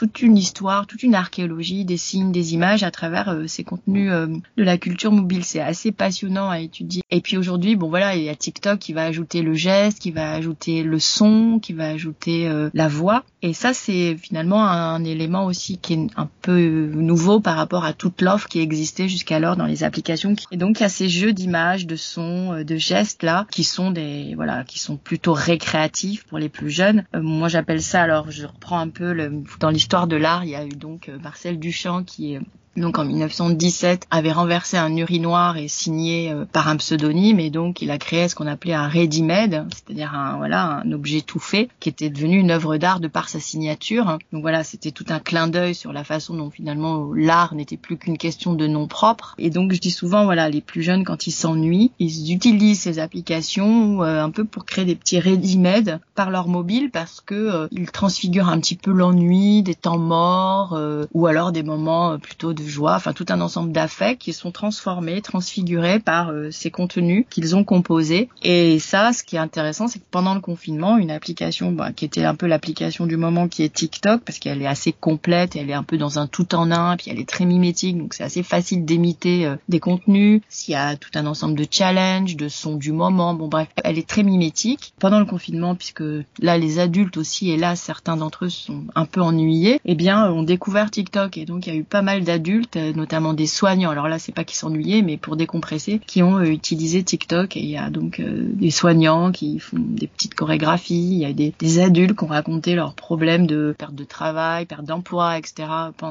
toute 0.00 0.22
une 0.22 0.38
histoire, 0.38 0.86
toute 0.86 1.02
une 1.02 1.14
archéologie, 1.14 1.84
des 1.84 1.98
signes, 1.98 2.32
des 2.32 2.54
images 2.54 2.84
à 2.84 2.90
travers 2.90 3.36
ces 3.46 3.64
contenus 3.64 4.10
de 4.10 4.62
la 4.64 4.78
culture 4.78 5.12
mobile. 5.12 5.44
C'est 5.44 5.60
assez 5.60 5.92
passionnant 5.92 6.48
à 6.48 6.60
étudier. 6.60 7.02
Et 7.10 7.20
puis 7.20 7.36
aujourd'hui, 7.36 7.76
bon 7.76 7.90
voilà, 7.90 8.16
il 8.16 8.22
y 8.22 8.30
a 8.30 8.34
TikTok 8.34 8.78
qui 8.78 8.94
va 8.94 9.04
ajouter 9.04 9.42
le 9.42 9.52
geste, 9.52 9.98
qui 9.98 10.10
va 10.10 10.32
ajouter 10.32 10.82
le 10.82 10.98
son, 10.98 11.58
qui 11.60 11.74
va 11.74 11.90
ajouter 11.90 12.50
la 12.72 12.88
voix. 12.88 13.24
Et 13.42 13.52
ça, 13.52 13.74
c'est 13.74 14.16
finalement 14.16 14.66
un 14.66 15.04
élément 15.04 15.44
aussi 15.44 15.76
qui 15.76 15.92
est 15.92 16.06
un 16.16 16.30
peu 16.40 16.86
nouveau 16.94 17.40
par 17.40 17.56
rapport 17.56 17.84
à 17.84 17.92
toute 17.92 18.22
l'offre 18.22 18.48
qui 18.48 18.60
existait 18.60 19.08
jusqu'alors 19.08 19.56
dans 19.56 19.66
les 19.66 19.84
applications. 19.84 20.34
Et 20.50 20.56
donc 20.56 20.80
il 20.80 20.82
y 20.82 20.86
a 20.86 20.88
ces 20.88 21.08
jeux 21.08 21.32
d'images, 21.32 21.86
de 21.86 21.96
sons, 21.96 22.52
euh, 22.52 22.64
de 22.64 22.76
gestes 22.76 23.22
là 23.22 23.46
qui 23.50 23.64
sont 23.64 23.90
des 23.90 24.34
voilà 24.34 24.64
qui 24.64 24.78
sont 24.78 24.96
plutôt 24.96 25.32
récréatifs 25.32 26.24
pour 26.24 26.38
les 26.38 26.48
plus 26.48 26.70
jeunes. 26.70 27.04
Euh, 27.14 27.22
moi 27.22 27.48
j'appelle 27.48 27.82
ça 27.82 28.02
alors 28.02 28.30
je 28.30 28.46
reprends 28.46 28.78
un 28.78 28.88
peu 28.88 29.12
le, 29.12 29.42
dans 29.58 29.70
l'histoire 29.70 29.89
de 29.90 30.16
l'art, 30.16 30.44
il 30.44 30.50
y 30.50 30.54
a 30.54 30.64
eu 30.64 30.68
donc 30.68 31.08
euh, 31.08 31.18
Marcel 31.18 31.58
Duchamp 31.58 32.04
qui 32.04 32.34
est 32.34 32.40
donc 32.76 32.98
en 32.98 33.04
1917, 33.04 34.06
avait 34.12 34.30
renversé 34.30 34.76
un 34.76 34.96
urinoir 34.96 35.56
et 35.56 35.66
signé 35.66 36.30
euh, 36.30 36.44
par 36.44 36.68
un 36.68 36.76
pseudonyme 36.76 37.40
et 37.40 37.50
donc 37.50 37.82
il 37.82 37.90
a 37.90 37.98
créé 37.98 38.28
ce 38.28 38.36
qu'on 38.36 38.46
appelait 38.46 38.74
un 38.74 38.86
ready-made, 38.86 39.66
c'est-à-dire 39.74 40.14
un 40.14 40.36
voilà 40.36 40.80
un 40.84 40.92
objet 40.92 41.20
tout 41.20 41.40
fait 41.40 41.68
qui 41.80 41.88
était 41.88 42.10
devenu 42.10 42.38
une 42.38 42.52
œuvre 42.52 42.76
d'art 42.76 43.00
de 43.00 43.08
par 43.08 43.28
sa 43.28 43.40
signature. 43.40 44.18
Donc 44.32 44.42
voilà, 44.42 44.62
c'était 44.62 44.92
tout 44.92 45.04
un 45.08 45.18
clin 45.18 45.48
d'œil 45.48 45.74
sur 45.74 45.92
la 45.92 46.04
façon 46.04 46.34
dont 46.34 46.50
finalement 46.50 47.10
l'art 47.12 47.56
n'était 47.56 47.76
plus 47.76 47.96
qu'une 47.96 48.18
question 48.18 48.54
de 48.54 48.68
nom 48.68 48.86
propre. 48.86 49.34
Et 49.38 49.50
donc 49.50 49.72
je 49.72 49.80
dis 49.80 49.90
souvent 49.90 50.24
voilà, 50.24 50.48
les 50.48 50.60
plus 50.60 50.82
jeunes 50.82 51.04
quand 51.04 51.26
ils 51.26 51.32
s'ennuient, 51.32 51.90
ils 51.98 52.32
utilisent 52.32 52.80
ces 52.80 53.00
applications 53.00 54.04
euh, 54.04 54.22
un 54.22 54.30
peu 54.30 54.44
pour 54.44 54.64
créer 54.64 54.84
des 54.84 54.94
petits 54.94 55.18
ready-made 55.18 56.00
par 56.14 56.30
leur 56.30 56.46
mobile 56.46 56.90
parce 56.92 57.20
que 57.20 57.34
euh, 57.34 57.68
ils 57.72 57.90
transfigurent 57.90 58.48
un 58.48 58.60
petit 58.60 58.76
peu 58.76 58.92
l'ennui, 58.92 59.64
des 59.64 59.74
temps 59.74 59.98
morts 59.98 60.78
ou 61.12 61.26
alors 61.26 61.50
des 61.50 61.62
moments 61.62 62.18
plutôt 62.18 62.52
de 62.52 62.59
de 62.62 62.68
joie, 62.68 62.94
enfin 62.94 63.12
tout 63.12 63.26
un 63.28 63.40
ensemble 63.40 63.72
d'affects 63.72 64.18
qui 64.18 64.32
sont 64.32 64.52
transformés, 64.52 65.20
transfigurés 65.22 65.98
par 65.98 66.30
euh, 66.30 66.50
ces 66.50 66.70
contenus 66.70 67.24
qu'ils 67.30 67.56
ont 67.56 67.64
composés. 67.64 68.28
Et 68.42 68.78
ça, 68.78 69.12
ce 69.12 69.22
qui 69.22 69.36
est 69.36 69.40
intéressant, 69.40 69.88
c'est 69.88 69.98
que 69.98 70.04
pendant 70.10 70.34
le 70.34 70.40
confinement, 70.40 70.98
une 70.98 71.10
application 71.10 71.72
bah, 71.72 71.92
qui 71.92 72.04
était 72.04 72.24
un 72.24 72.34
peu 72.34 72.46
l'application 72.46 73.06
du 73.06 73.16
moment, 73.16 73.48
qui 73.48 73.62
est 73.62 73.72
TikTok, 73.72 74.22
parce 74.22 74.38
qu'elle 74.38 74.62
est 74.62 74.66
assez 74.66 74.92
complète, 74.92 75.56
elle 75.56 75.70
est 75.70 75.74
un 75.74 75.82
peu 75.82 75.98
dans 75.98 76.18
un 76.18 76.26
tout 76.26 76.54
en 76.54 76.70
un, 76.70 76.96
puis 76.96 77.10
elle 77.10 77.18
est 77.18 77.28
très 77.28 77.44
mimétique, 77.44 77.96
donc 77.98 78.14
c'est 78.14 78.24
assez 78.24 78.42
facile 78.42 78.84
d'imiter 78.84 79.46
euh, 79.46 79.56
des 79.68 79.80
contenus. 79.80 80.42
S'il 80.48 80.72
y 80.72 80.76
a 80.76 80.96
tout 80.96 81.10
un 81.14 81.26
ensemble 81.26 81.56
de 81.56 81.66
challenges, 81.70 82.36
de 82.36 82.48
sons 82.48 82.76
du 82.76 82.92
moment, 82.92 83.34
bon 83.34 83.48
bref, 83.48 83.68
elle 83.84 83.98
est 83.98 84.08
très 84.08 84.22
mimétique. 84.22 84.92
Pendant 84.98 85.18
le 85.18 85.26
confinement, 85.26 85.74
puisque 85.74 86.02
là 86.38 86.58
les 86.58 86.78
adultes 86.78 87.16
aussi, 87.16 87.50
et 87.50 87.56
là 87.56 87.76
certains 87.76 88.16
d'entre 88.16 88.46
eux 88.46 88.50
sont 88.50 88.84
un 88.94 89.06
peu 89.06 89.20
ennuyés, 89.20 89.80
eh 89.84 89.94
bien 89.94 90.30
on 90.30 90.42
découvert 90.42 90.90
TikTok 90.90 91.36
et 91.36 91.44
donc 91.44 91.66
il 91.66 91.74
y 91.74 91.76
a 91.76 91.78
eu 91.78 91.84
pas 91.84 92.02
mal 92.02 92.24
d'adultes 92.24 92.49
adultes, 92.50 92.76
notamment 92.96 93.34
des 93.34 93.46
soignants. 93.46 93.90
Alors 93.90 94.08
là, 94.08 94.18
c'est 94.18 94.32
pas 94.32 94.44
qu'ils 94.44 94.56
s'ennuyaient, 94.56 95.02
mais 95.02 95.16
pour 95.16 95.36
décompresser, 95.36 96.00
qui 96.06 96.22
ont 96.22 96.40
utilisé 96.40 97.02
TikTok. 97.02 97.56
Et 97.56 97.60
il 97.60 97.70
y 97.70 97.76
a 97.76 97.90
donc 97.90 98.20
des 98.20 98.70
soignants 98.70 99.30
qui 99.30 99.58
font 99.58 99.76
des 99.78 100.06
petites 100.06 100.34
chorégraphies. 100.34 100.94
Il 100.94 101.18
y 101.18 101.24
a 101.24 101.32
des, 101.32 101.78
adultes 101.78 102.16
qui 102.16 102.24
ont 102.24 102.28
raconté 102.28 102.74
leurs 102.74 102.94
problèmes 102.94 103.46
de 103.46 103.74
perte 103.78 103.94
de 103.94 104.04
travail, 104.04 104.66
perte 104.66 104.84
d'emploi, 104.84 105.38
etc. 105.38 105.68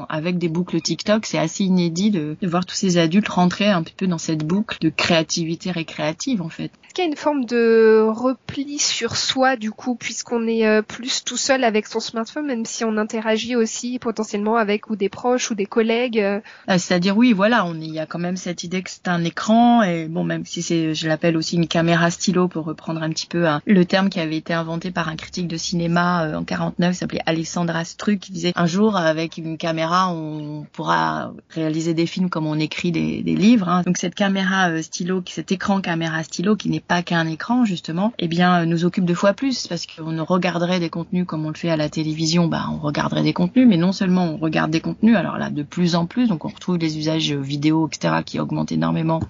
Avec 0.08 0.38
des 0.38 0.48
boucles 0.48 0.80
TikTok, 0.80 1.26
c'est 1.26 1.38
assez 1.38 1.64
inédit 1.64 2.10
de, 2.10 2.36
de 2.40 2.48
voir 2.48 2.64
tous 2.64 2.74
ces 2.74 2.96
adultes 2.96 3.28
rentrer 3.28 3.68
un 3.68 3.82
petit 3.82 3.94
peu 3.94 4.06
dans 4.06 4.18
cette 4.18 4.44
boucle 4.44 4.78
de 4.80 4.88
créativité 4.88 5.70
récréative 5.70 6.40
en 6.42 6.48
fait. 6.48 6.72
Est-ce 6.84 6.94
qu'il 6.94 7.04
y 7.04 7.06
a 7.06 7.10
une 7.10 7.16
forme 7.16 7.44
de 7.44 8.04
repli 8.08 8.78
sur 8.78 9.16
soi 9.16 9.56
du 9.56 9.70
coup, 9.70 9.94
puisqu'on 9.94 10.48
est 10.48 10.66
euh, 10.66 10.82
plus 10.82 11.22
tout 11.22 11.36
seul 11.36 11.62
avec 11.62 11.86
son 11.86 12.00
smartphone, 12.00 12.46
même 12.46 12.64
si 12.64 12.84
on 12.84 12.96
interagit 12.96 13.54
aussi 13.54 13.98
potentiellement 13.98 14.56
avec 14.56 14.90
ou 14.90 14.96
des 14.96 15.08
proches 15.08 15.50
ou 15.50 15.54
des 15.54 15.66
collègues 15.66 16.18
euh? 16.18 16.29
Euh, 16.29 16.29
C'est-à-dire 16.68 17.16
oui, 17.16 17.32
voilà, 17.32 17.64
on 17.64 17.74
y 17.74 17.98
a 17.98 18.06
quand 18.06 18.18
même 18.18 18.36
cette 18.36 18.64
idée 18.64 18.82
que 18.82 18.90
c'est 18.90 19.08
un 19.08 19.24
écran 19.24 19.82
et 19.82 20.06
bon, 20.08 20.24
même 20.24 20.44
si 20.44 20.62
c'est, 20.62 20.94
je 20.94 21.08
l'appelle 21.08 21.36
aussi 21.36 21.56
une 21.56 21.68
caméra 21.68 22.10
stylo 22.10 22.48
pour 22.48 22.64
reprendre 22.64 23.02
un 23.02 23.10
petit 23.10 23.26
peu 23.26 23.46
hein, 23.48 23.60
le 23.66 23.84
terme 23.84 24.08
qui 24.08 24.20
avait 24.20 24.36
été 24.36 24.52
inventé 24.52 24.90
par 24.90 25.08
un 25.08 25.16
critique 25.16 25.48
de 25.48 25.56
cinéma 25.56 26.36
en 26.36 26.44
49, 26.44 26.94
s'appelait 26.94 27.22
Alexandre 27.26 27.74
Astruc, 27.76 28.20
qui 28.20 28.32
disait 28.32 28.52
un 28.56 28.66
jour 28.66 28.96
avec 28.96 29.36
une 29.36 29.58
caméra 29.58 30.12
on 30.12 30.66
pourra 30.72 31.32
réaliser 31.50 31.94
des 31.94 32.06
films 32.06 32.30
comme 32.30 32.46
on 32.46 32.58
écrit 32.58 32.92
des, 32.92 33.22
des 33.22 33.34
livres. 33.34 33.68
Hein. 33.68 33.82
Donc 33.84 33.96
cette 33.96 34.14
caméra 34.14 34.82
stylo, 34.82 35.22
cet 35.26 35.52
écran 35.52 35.80
caméra 35.80 36.22
stylo 36.22 36.56
qui 36.56 36.68
n'est 36.68 36.80
pas 36.80 37.02
qu'un 37.02 37.26
écran 37.26 37.64
justement, 37.64 38.12
eh 38.18 38.28
bien 38.28 38.66
nous 38.66 38.84
occupe 38.84 39.04
deux 39.04 39.14
fois 39.14 39.32
plus 39.32 39.66
parce 39.66 39.86
qu'on 39.86 40.24
regarderait 40.24 40.80
des 40.80 40.90
contenus 40.90 41.26
comme 41.26 41.44
on 41.44 41.48
le 41.48 41.54
fait 41.54 41.70
à 41.70 41.76
la 41.76 41.88
télévision, 41.88 42.46
bah 42.46 42.66
on 42.70 42.78
regarderait 42.78 43.22
des 43.22 43.32
contenus, 43.32 43.66
mais 43.68 43.76
non 43.76 43.92
seulement 43.92 44.24
on 44.24 44.36
regarde 44.36 44.70
des 44.70 44.80
contenus, 44.80 45.16
alors 45.16 45.38
là 45.38 45.50
de 45.50 45.62
plus 45.62 45.94
en 45.94 46.06
plus, 46.06 46.19
donc 46.28 46.44
on 46.44 46.48
retrouve 46.48 46.78
des 46.78 46.98
usages 46.98 47.32
vidéo, 47.32 47.88
etc. 47.88 48.22
qui 48.24 48.38
augmentent 48.40 48.72
énormément, 48.72 49.20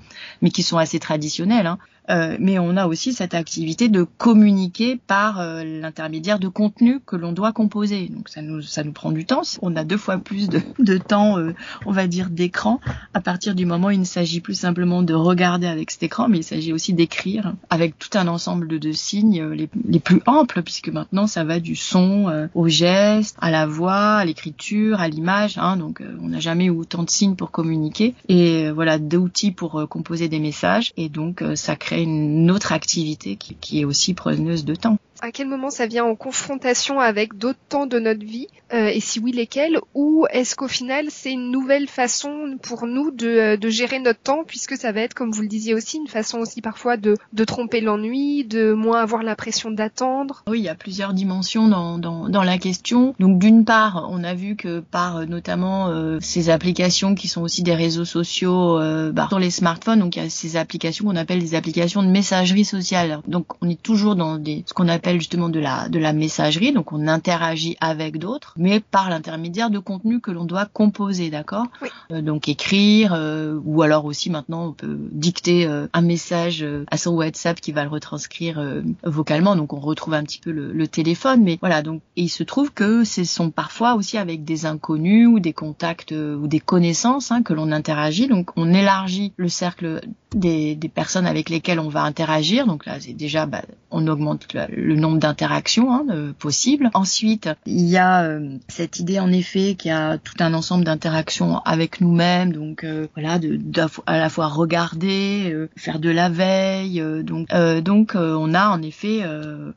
mais 0.43 0.51
qui 0.51 0.63
sont 0.63 0.79
assez 0.79 0.99
traditionnels. 0.99 1.67
Hein. 1.67 1.79
Euh, 2.11 2.37
mais 2.41 2.59
on 2.59 2.77
a 2.77 2.87
aussi 2.87 3.13
cette 3.13 3.35
activité 3.35 3.89
de 3.89 4.03
communiquer 4.03 5.01
par 5.07 5.41
euh, 5.41 5.63
l'intermédiaire 5.65 6.39
de 6.39 6.49
contenu 6.49 7.01
que 7.01 7.17
l'on 7.17 7.33
doit 7.33 7.53
composer. 7.53 8.09
Donc 8.09 8.29
ça 8.29 8.43
nous 8.43 8.63
ça 8.63 8.83
nous 8.83 8.93
prend 8.93 9.13
du 9.13 9.25
temps. 9.25 9.43
On 9.63 9.77
a 9.77 9.85
deux 9.85 9.97
fois 9.97 10.19
plus 10.19 10.49
de, 10.49 10.99
temps, 10.99 11.39
euh, 11.39 11.55
on 11.87 11.93
va 11.93 12.07
dire, 12.07 12.31
d'écran. 12.31 12.81
À 13.15 13.21
partir 13.21 13.55
du 13.55 13.65
moment 13.65 13.89
où 13.89 13.93
il 13.93 14.01
ne 14.01 14.05
s'agit 14.05 14.41
plus 14.41 14.55
simplement 14.55 15.03
de 15.03 15.15
regarder 15.15 15.67
avec 15.67 15.91
cet 15.91 16.03
écran, 16.03 16.29
mais 16.29 16.39
il 16.39 16.45
s'agit 16.45 16.73
aussi 16.73 16.93
d'écrire 16.95 17.55
avec 17.71 17.99
tout 17.99 18.19
un 18.19 18.27
ensemble 18.27 18.67
de, 18.67 18.93
signes 18.93 19.45
les, 19.51 20.01
plus 20.01 20.23
amples, 20.27 20.63
puisque 20.63 20.89
maintenant 20.89 21.27
ça 21.27 21.45
va 21.45 21.61
du 21.61 21.77
son 21.77 22.49
au 22.55 22.69
geste, 22.69 23.37
à 23.41 23.51
la 23.51 23.67
voix, 23.67 24.17
à 24.17 24.25
l'écriture, 24.25 25.01
à 25.01 25.09
l'image. 25.09 25.59
Hein, 25.59 25.77
donc 25.77 26.03
on 26.21 26.29
n'a 26.29 26.41
jamais 26.41 26.65
eu 26.65 26.71
autant 26.71 27.05
de 27.05 27.11
signes 27.11 27.37
pour 27.37 27.51
communiquer. 27.51 28.15
Et 28.29 28.71
voilà, 28.71 28.99
d'outils 28.99 29.53
pour 29.53 29.87
composer 29.89 30.29
des 30.29 30.41
messages. 30.41 30.93
Et 30.97 31.09
donc 31.09 31.45
ça 31.55 31.77
crée 31.77 32.00
une 32.03 32.51
autre 32.51 32.73
activité 32.73 33.37
qui, 33.37 33.81
est 33.81 33.85
aussi 33.85 34.15
preneuse 34.15 34.65
de 34.65 34.75
temps 34.75 34.99
à 35.23 35.33
quel 35.33 35.49
moment 35.49 35.71
ça 35.71 35.87
vient 35.87 36.05
en 36.05 36.15
confrontation 36.15 37.01
avec 37.01 37.37
d'autres 37.37 37.59
temps 37.69 37.87
de 37.87 37.99
notre 37.99 38.25
vie 38.25 38.49
euh, 38.73 38.87
et 38.87 39.01
si 39.01 39.21
oui 39.21 39.33
lesquels? 39.33 39.79
Ou 39.95 40.27
est-ce 40.31 40.57
qu'au 40.57 40.69
final 40.69 41.07
c'est 41.09 41.33
une 41.33 41.51
nouvelle 41.51 41.89
façon 41.89 42.57
pour 42.63 42.87
nous 42.87 43.11
de, 43.11 43.27
euh, 43.27 43.57
de, 43.57 43.69
gérer 43.69 43.99
notre 43.99 44.21
temps 44.21 44.45
puisque 44.47 44.77
ça 44.77 44.93
va 44.93 45.01
être 45.01 45.15
comme 45.15 45.31
vous 45.31 45.43
le 45.43 45.49
disiez 45.49 45.75
aussi 45.75 45.99
une 45.99 46.09
façon 46.09 46.39
aussi 46.39 46.61
parfois 46.63 46.97
de, 46.97 47.17
de 47.33 47.45
tromper 47.45 47.81
l'ennui 47.81 48.45
de 48.45 48.73
moins 48.73 49.01
avoir 49.01 49.23
l'impression 49.23 49.71
d'attendre? 49.71 50.43
Oui 50.47 50.61
il 50.61 50.65
y 50.65 50.69
a 50.69 50.75
plusieurs 50.75 51.15
dimensions 51.15 51.69
dans, 51.69 51.99
dans, 51.99 52.29
dans 52.29 52.43
la 52.43 52.59
question. 52.59 53.15
Donc 53.19 53.39
d'une 53.39 53.65
part 53.65 54.09
on 54.11 54.25
a 54.25 54.35
vu 54.35 54.57
que 54.57 54.81
par 54.81 55.19
euh, 55.19 55.27
notamment 55.27 55.89
euh, 55.89 56.19
ces 56.21 56.51
applications 56.51 57.15
qui 57.15 57.29
sont 57.29 57.43
aussi 57.43 57.63
des 57.63 57.75
réseaux 57.75 58.05
sociaux 58.05 58.79
euh, 58.79 59.13
bah, 59.13 59.27
sur 59.29 59.39
les 59.39 59.51
smartphones 59.51 60.01
donc 60.01 60.17
il 60.17 60.23
y 60.23 60.27
a 60.27 60.31
ces 60.31 60.57
applications 60.57 61.05
qu'on 61.05 61.17
appelle 61.17 61.41
des 61.41 61.55
applications 61.55 62.03
de 62.03 62.09
messagerie 62.09 62.65
sociale. 62.65 63.21
Donc 63.27 63.47
on 63.61 63.69
est 63.69 63.81
toujours 63.81 64.17
dans 64.17 64.37
des 64.37 64.65
ce 64.67 64.75
qu'on 64.75 64.89
appelle 64.89 65.10
justement 65.19 65.49
de 65.49 65.59
la 65.59 65.89
de 65.89 65.99
la 65.99 66.13
messagerie, 66.13 66.73
donc 66.73 66.93
on 66.93 67.07
interagit 67.07 67.77
avec 67.81 68.19
d'autres, 68.19 68.55
mais 68.57 68.81
par 68.81 69.11
l'intermédiaire 69.11 69.71
de 69.71 69.79
contenus 69.79 70.21
que 70.23 70.31
l'on 70.31 70.45
doit 70.45 70.67
composer, 70.67 71.31
d'accord? 71.31 71.67
Euh, 72.13 72.23
Donc 72.23 72.49
écrire 72.49 73.13
euh, 73.15 73.59
ou 73.65 73.83
alors 73.83 74.05
aussi 74.05 74.31
maintenant 74.31 74.67
on 74.67 74.73
peut 74.73 74.99
dicter 75.11 75.67
euh, 75.67 75.87
un 75.93 76.03
message 76.03 76.67
à 76.91 76.97
son 76.97 77.13
WhatsApp 77.13 77.61
qui 77.61 77.73
va 77.73 77.85
le 77.85 77.91
retranscrire 77.91 78.63
vocalement, 79.05 79.57
donc 79.57 79.73
on 79.73 79.81
retrouve 79.81 80.15
un 80.15 80.23
petit 80.23 80.41
peu 80.41 80.51
le, 80.51 80.73
le 80.73 80.89
téléphone, 80.89 81.43
mais 81.43 81.59
voilà. 81.61 81.83
Donc 81.83 82.03
il 82.17 82.29
se 82.29 82.43
trouve 82.43 82.73
que 82.73 83.05
ce 83.05 83.25
sont 83.25 83.51
parfois 83.51 83.95
aussi 83.95 84.19
avec 84.19 84.45
des 84.45 84.67
inconnus 84.67 85.27
ou 85.27 85.41
des 85.41 85.53
contacts 85.53 86.13
ou 86.13 86.47
des 86.47 86.61
connaissances 86.61 87.33
hein, 87.33 87.43
que 87.43 87.53
l'on 87.53 87.73
interagit, 87.73 88.29
donc 88.29 88.51
on 88.57 88.73
élargit 88.73 89.33
le 89.37 89.49
cercle 89.49 90.01
des, 90.35 90.75
des, 90.75 90.89
personnes 90.89 91.27
avec 91.27 91.49
lesquelles 91.49 91.81
on 91.81 91.89
va 91.89 92.03
interagir. 92.03 92.67
Donc 92.67 92.87
là, 92.87 93.01
c'est 93.01 93.13
déjà, 93.13 93.47
bah, 93.47 93.63
on 93.91 94.07
augmente 94.07 94.47
le, 94.55 94.95
nombre 95.01 95.19
d'interactions 95.19 95.93
hein, 95.93 96.33
possibles. 96.39 96.91
Ensuite, 96.95 97.49
il 97.67 97.87
y 97.87 97.97
a 97.97 98.25
euh, 98.25 98.57
cette 98.69 98.99
idée 98.99 99.21
en 99.21 99.33
effet 99.33 99.75
qu'il 99.75 99.91
y 99.91 99.95
a 99.95 100.19
tout 100.19 100.35
un 100.41 100.55
ensemble 100.55 100.85
d'interactions 100.85 101.59
avec 101.65 102.01
nous-mêmes. 102.01 102.53
Donc 102.53 102.85
euh, 102.85 103.07
voilà, 103.15 103.39
de, 103.39 103.59
à 104.07 104.19
la 104.19 104.29
fois 104.29 104.49
regarder, 104.49 105.51
euh, 105.53 105.69
faire 105.77 105.99
de 105.99 106.11
la 106.11 106.29
veille. 106.29 107.03
donc 107.23 107.49
donc 107.83 108.15
on 108.15 108.55
a 108.55 108.69
en 108.69 108.83
effet 108.83 109.23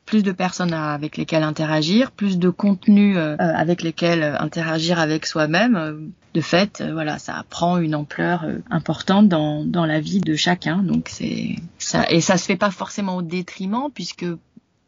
plus 0.06 0.22
de 0.22 0.32
personnes 0.32 0.72
avec 0.72 1.16
lesquelles 1.16 1.42
interagir, 1.42 2.10
plus 2.10 2.38
de 2.38 2.48
contenus 2.50 3.16
avec 3.38 3.82
lesquels 3.82 4.22
interagir 4.38 4.98
avec 4.98 5.26
soi-même 5.26 6.12
de 6.34 6.40
fait, 6.40 6.80
euh, 6.80 6.92
voilà, 6.92 7.18
ça 7.18 7.44
prend 7.48 7.78
une 7.78 7.94
ampleur 7.94 8.44
euh, 8.44 8.58
importante 8.68 9.28
dans, 9.28 9.64
dans 9.64 9.86
la 9.86 10.00
vie 10.00 10.20
de 10.20 10.34
chacun. 10.34 10.82
Donc 10.82 11.08
c'est 11.08 11.56
ça 11.78 12.04
et 12.10 12.20
ça 12.20 12.36
se 12.36 12.44
fait 12.44 12.56
pas 12.56 12.72
forcément 12.72 13.16
au 13.16 13.22
détriment 13.22 13.88
puisque 13.94 14.26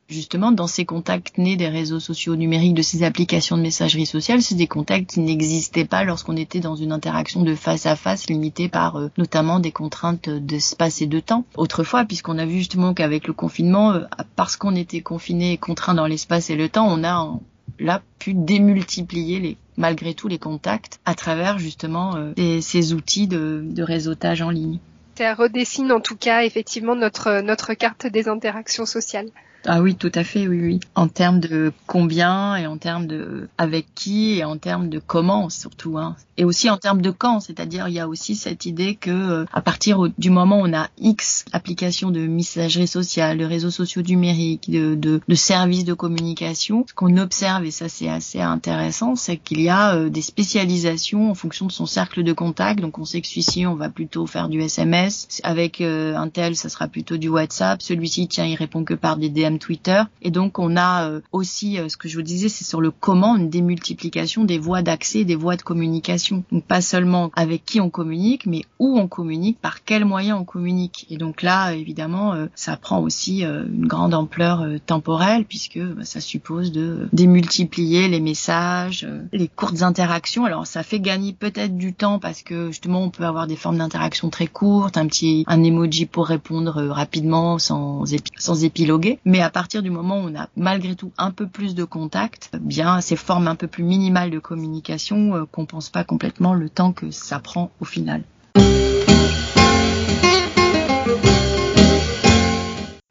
justement 0.08 0.52
dans 0.52 0.66
ces 0.66 0.84
contacts 0.84 1.38
nés 1.38 1.56
des 1.56 1.68
réseaux 1.68 2.00
sociaux 2.00 2.36
numériques, 2.36 2.74
de 2.74 2.82
ces 2.82 3.02
applications 3.02 3.56
de 3.56 3.62
messagerie 3.62 4.06
sociale, 4.06 4.42
c'est 4.42 4.54
des 4.54 4.66
contacts 4.66 5.10
qui 5.10 5.20
n'existaient 5.20 5.84
pas 5.84 6.04
lorsqu'on 6.04 6.36
était 6.36 6.60
dans 6.60 6.76
une 6.76 6.92
interaction 6.92 7.42
de 7.42 7.54
face 7.54 7.86
à 7.86 7.96
face 7.96 8.28
limitée 8.28 8.68
par 8.68 8.96
euh, 8.96 9.10
notamment 9.18 9.58
des 9.58 9.72
contraintes 9.72 10.28
d'espace 10.28 11.02
et 11.02 11.06
de 11.06 11.20
temps. 11.20 11.44
Autrefois, 11.56 12.04
puisqu'on 12.04 12.38
a 12.38 12.46
vu 12.46 12.58
justement 12.58 12.94
qu'avec 12.94 13.26
le 13.26 13.32
confinement, 13.32 13.94
parce 14.36 14.56
qu'on 14.56 14.74
était 14.74 15.00
confiné 15.00 15.52
et 15.52 15.58
contraint 15.58 15.94
dans 15.94 16.06
l'espace 16.06 16.50
et 16.50 16.56
le 16.56 16.68
temps, 16.68 16.86
on 16.88 17.04
a 17.04 17.38
là 17.78 18.02
pu 18.18 18.34
démultiplier 18.34 19.40
les 19.40 19.56
malgré 19.76 20.14
tout 20.14 20.28
les 20.28 20.38
contacts 20.38 21.00
à 21.04 21.14
travers 21.14 21.58
justement 21.58 22.14
euh, 22.16 22.60
ces 22.60 22.92
outils 22.92 23.26
de, 23.26 23.62
de 23.64 23.82
réseautage 23.82 24.42
en 24.42 24.50
ligne. 24.50 24.78
Ça 25.18 25.34
redessine 25.34 25.92
en 25.92 26.00
tout 26.00 26.16
cas 26.16 26.42
effectivement 26.44 26.94
notre 26.94 27.40
notre 27.40 27.74
carte 27.74 28.06
des 28.06 28.28
interactions 28.28 28.86
sociales. 28.86 29.28
Ah 29.68 29.82
oui, 29.82 29.96
tout 29.96 30.12
à 30.14 30.22
fait, 30.22 30.46
oui, 30.46 30.60
oui. 30.60 30.80
En 30.94 31.08
termes 31.08 31.40
de 31.40 31.72
combien 31.86 32.54
et 32.56 32.68
en 32.68 32.78
termes 32.78 33.08
de 33.08 33.48
avec 33.58 33.86
qui 33.96 34.38
et 34.38 34.44
en 34.44 34.56
termes 34.56 34.88
de 34.88 35.00
comment 35.00 35.50
surtout. 35.50 35.98
Hein. 35.98 36.14
Et 36.36 36.44
aussi 36.44 36.70
en 36.70 36.76
termes 36.76 37.02
de 37.02 37.10
quand, 37.10 37.40
c'est-à-dire 37.40 37.88
il 37.88 37.94
y 37.94 37.98
a 37.98 38.06
aussi 38.06 38.36
cette 38.36 38.64
idée 38.64 38.94
que 38.94 39.10
euh, 39.10 39.44
à 39.52 39.60
partir 39.62 40.08
du 40.18 40.30
moment 40.30 40.60
où 40.60 40.66
on 40.66 40.72
a 40.72 40.88
X 40.98 41.46
applications 41.52 42.10
de 42.12 42.26
messagerie 42.26 42.86
sociale, 42.86 43.38
de 43.38 43.44
réseaux 43.44 43.70
sociaux 43.70 44.02
numériques, 44.02 44.70
de, 44.70 44.94
de, 44.94 45.20
de 45.26 45.34
services 45.34 45.84
de 45.84 45.94
communication, 45.94 46.84
ce 46.86 46.94
qu'on 46.94 47.16
observe, 47.16 47.64
et 47.64 47.70
ça 47.72 47.88
c'est 47.88 48.08
assez 48.08 48.40
intéressant, 48.40 49.16
c'est 49.16 49.36
qu'il 49.36 49.60
y 49.60 49.68
a 49.68 49.96
euh, 49.96 50.10
des 50.10 50.22
spécialisations 50.22 51.30
en 51.30 51.34
fonction 51.34 51.66
de 51.66 51.72
son 51.72 51.86
cercle 51.86 52.22
de 52.22 52.32
contact. 52.32 52.80
Donc 52.80 52.98
on 52.98 53.04
sait 53.04 53.20
que 53.20 53.26
celui-ci, 53.26 53.66
on 53.66 53.74
va 53.74 53.88
plutôt 53.88 54.26
faire 54.26 54.48
du 54.48 54.60
SMS. 54.60 55.26
Avec 55.42 55.80
euh, 55.80 56.14
un 56.16 56.28
tel, 56.28 56.54
ça 56.54 56.68
sera 56.68 56.86
plutôt 56.86 57.16
du 57.16 57.28
WhatsApp. 57.28 57.82
Celui-ci, 57.82 58.28
tiens, 58.28 58.46
il 58.46 58.54
répond 58.54 58.84
que 58.84 58.94
par 58.94 59.16
des 59.16 59.28
DM 59.28 59.55
Twitter. 59.58 60.02
Et 60.22 60.30
donc 60.30 60.58
on 60.58 60.76
a 60.76 61.08
euh, 61.08 61.20
aussi, 61.32 61.78
euh, 61.78 61.88
ce 61.88 61.96
que 61.96 62.08
je 62.08 62.16
vous 62.16 62.22
disais, 62.22 62.48
c'est 62.48 62.64
sur 62.64 62.80
le 62.80 62.90
comment, 62.90 63.36
une 63.36 63.50
démultiplication 63.50 64.44
des 64.44 64.58
voies 64.58 64.82
d'accès, 64.82 65.24
des 65.24 65.36
voies 65.36 65.56
de 65.56 65.62
communication. 65.62 66.44
Donc 66.52 66.64
pas 66.64 66.80
seulement 66.80 67.30
avec 67.34 67.64
qui 67.64 67.80
on 67.80 67.90
communique, 67.90 68.46
mais 68.46 68.62
où 68.78 68.98
on 68.98 69.08
communique, 69.08 69.58
par 69.60 69.84
quels 69.84 70.04
moyens 70.04 70.38
on 70.40 70.44
communique. 70.44 71.06
Et 71.10 71.16
donc 71.16 71.42
là, 71.42 71.72
évidemment, 71.72 72.34
euh, 72.34 72.46
ça 72.54 72.76
prend 72.76 73.00
aussi 73.00 73.42
une 73.42 73.86
grande 73.86 74.14
ampleur 74.14 74.64
temporelle 74.86 75.44
puisque 75.44 75.78
bah, 75.78 76.04
ça 76.04 76.20
suppose 76.20 76.72
de 76.72 77.08
démultiplier 77.12 78.08
les 78.08 78.20
messages, 78.20 79.06
les 79.32 79.48
courtes 79.48 79.82
interactions. 79.82 80.44
Alors 80.44 80.66
ça 80.66 80.82
fait 80.82 81.00
gagner 81.00 81.32
peut-être 81.32 81.76
du 81.76 81.92
temps 81.94 82.18
parce 82.18 82.42
que 82.42 82.68
justement 82.68 83.02
on 83.02 83.10
peut 83.10 83.24
avoir 83.24 83.46
des 83.46 83.56
formes 83.56 83.78
d'interaction 83.78 84.30
très 84.30 84.46
courtes, 84.46 84.96
un 84.96 85.06
petit 85.06 85.44
un 85.46 85.62
emoji 85.62 86.06
pour 86.06 86.26
répondre 86.26 86.82
rapidement 86.84 87.58
sans 87.58 88.04
sans 88.36 88.64
épiloguer. 88.64 89.18
Mais 89.24 89.40
à 89.46 89.50
partir 89.50 89.80
du 89.80 89.90
moment 89.90 90.18
où 90.18 90.28
on 90.28 90.34
a 90.34 90.48
malgré 90.56 90.96
tout 90.96 91.12
un 91.18 91.30
peu 91.30 91.46
plus 91.46 91.76
de 91.76 91.84
contact, 91.84 92.50
bien 92.60 93.00
ces 93.00 93.14
formes 93.14 93.46
un 93.46 93.54
peu 93.54 93.68
plus 93.68 93.84
minimales 93.84 94.32
de 94.32 94.40
communication 94.40 95.36
euh, 95.36 95.44
compensent 95.44 95.92
pas 95.92 96.02
complètement 96.02 96.52
le 96.52 96.68
temps 96.68 96.92
que 96.92 97.12
ça 97.12 97.38
prend 97.38 97.70
au 97.78 97.84
final. 97.84 98.24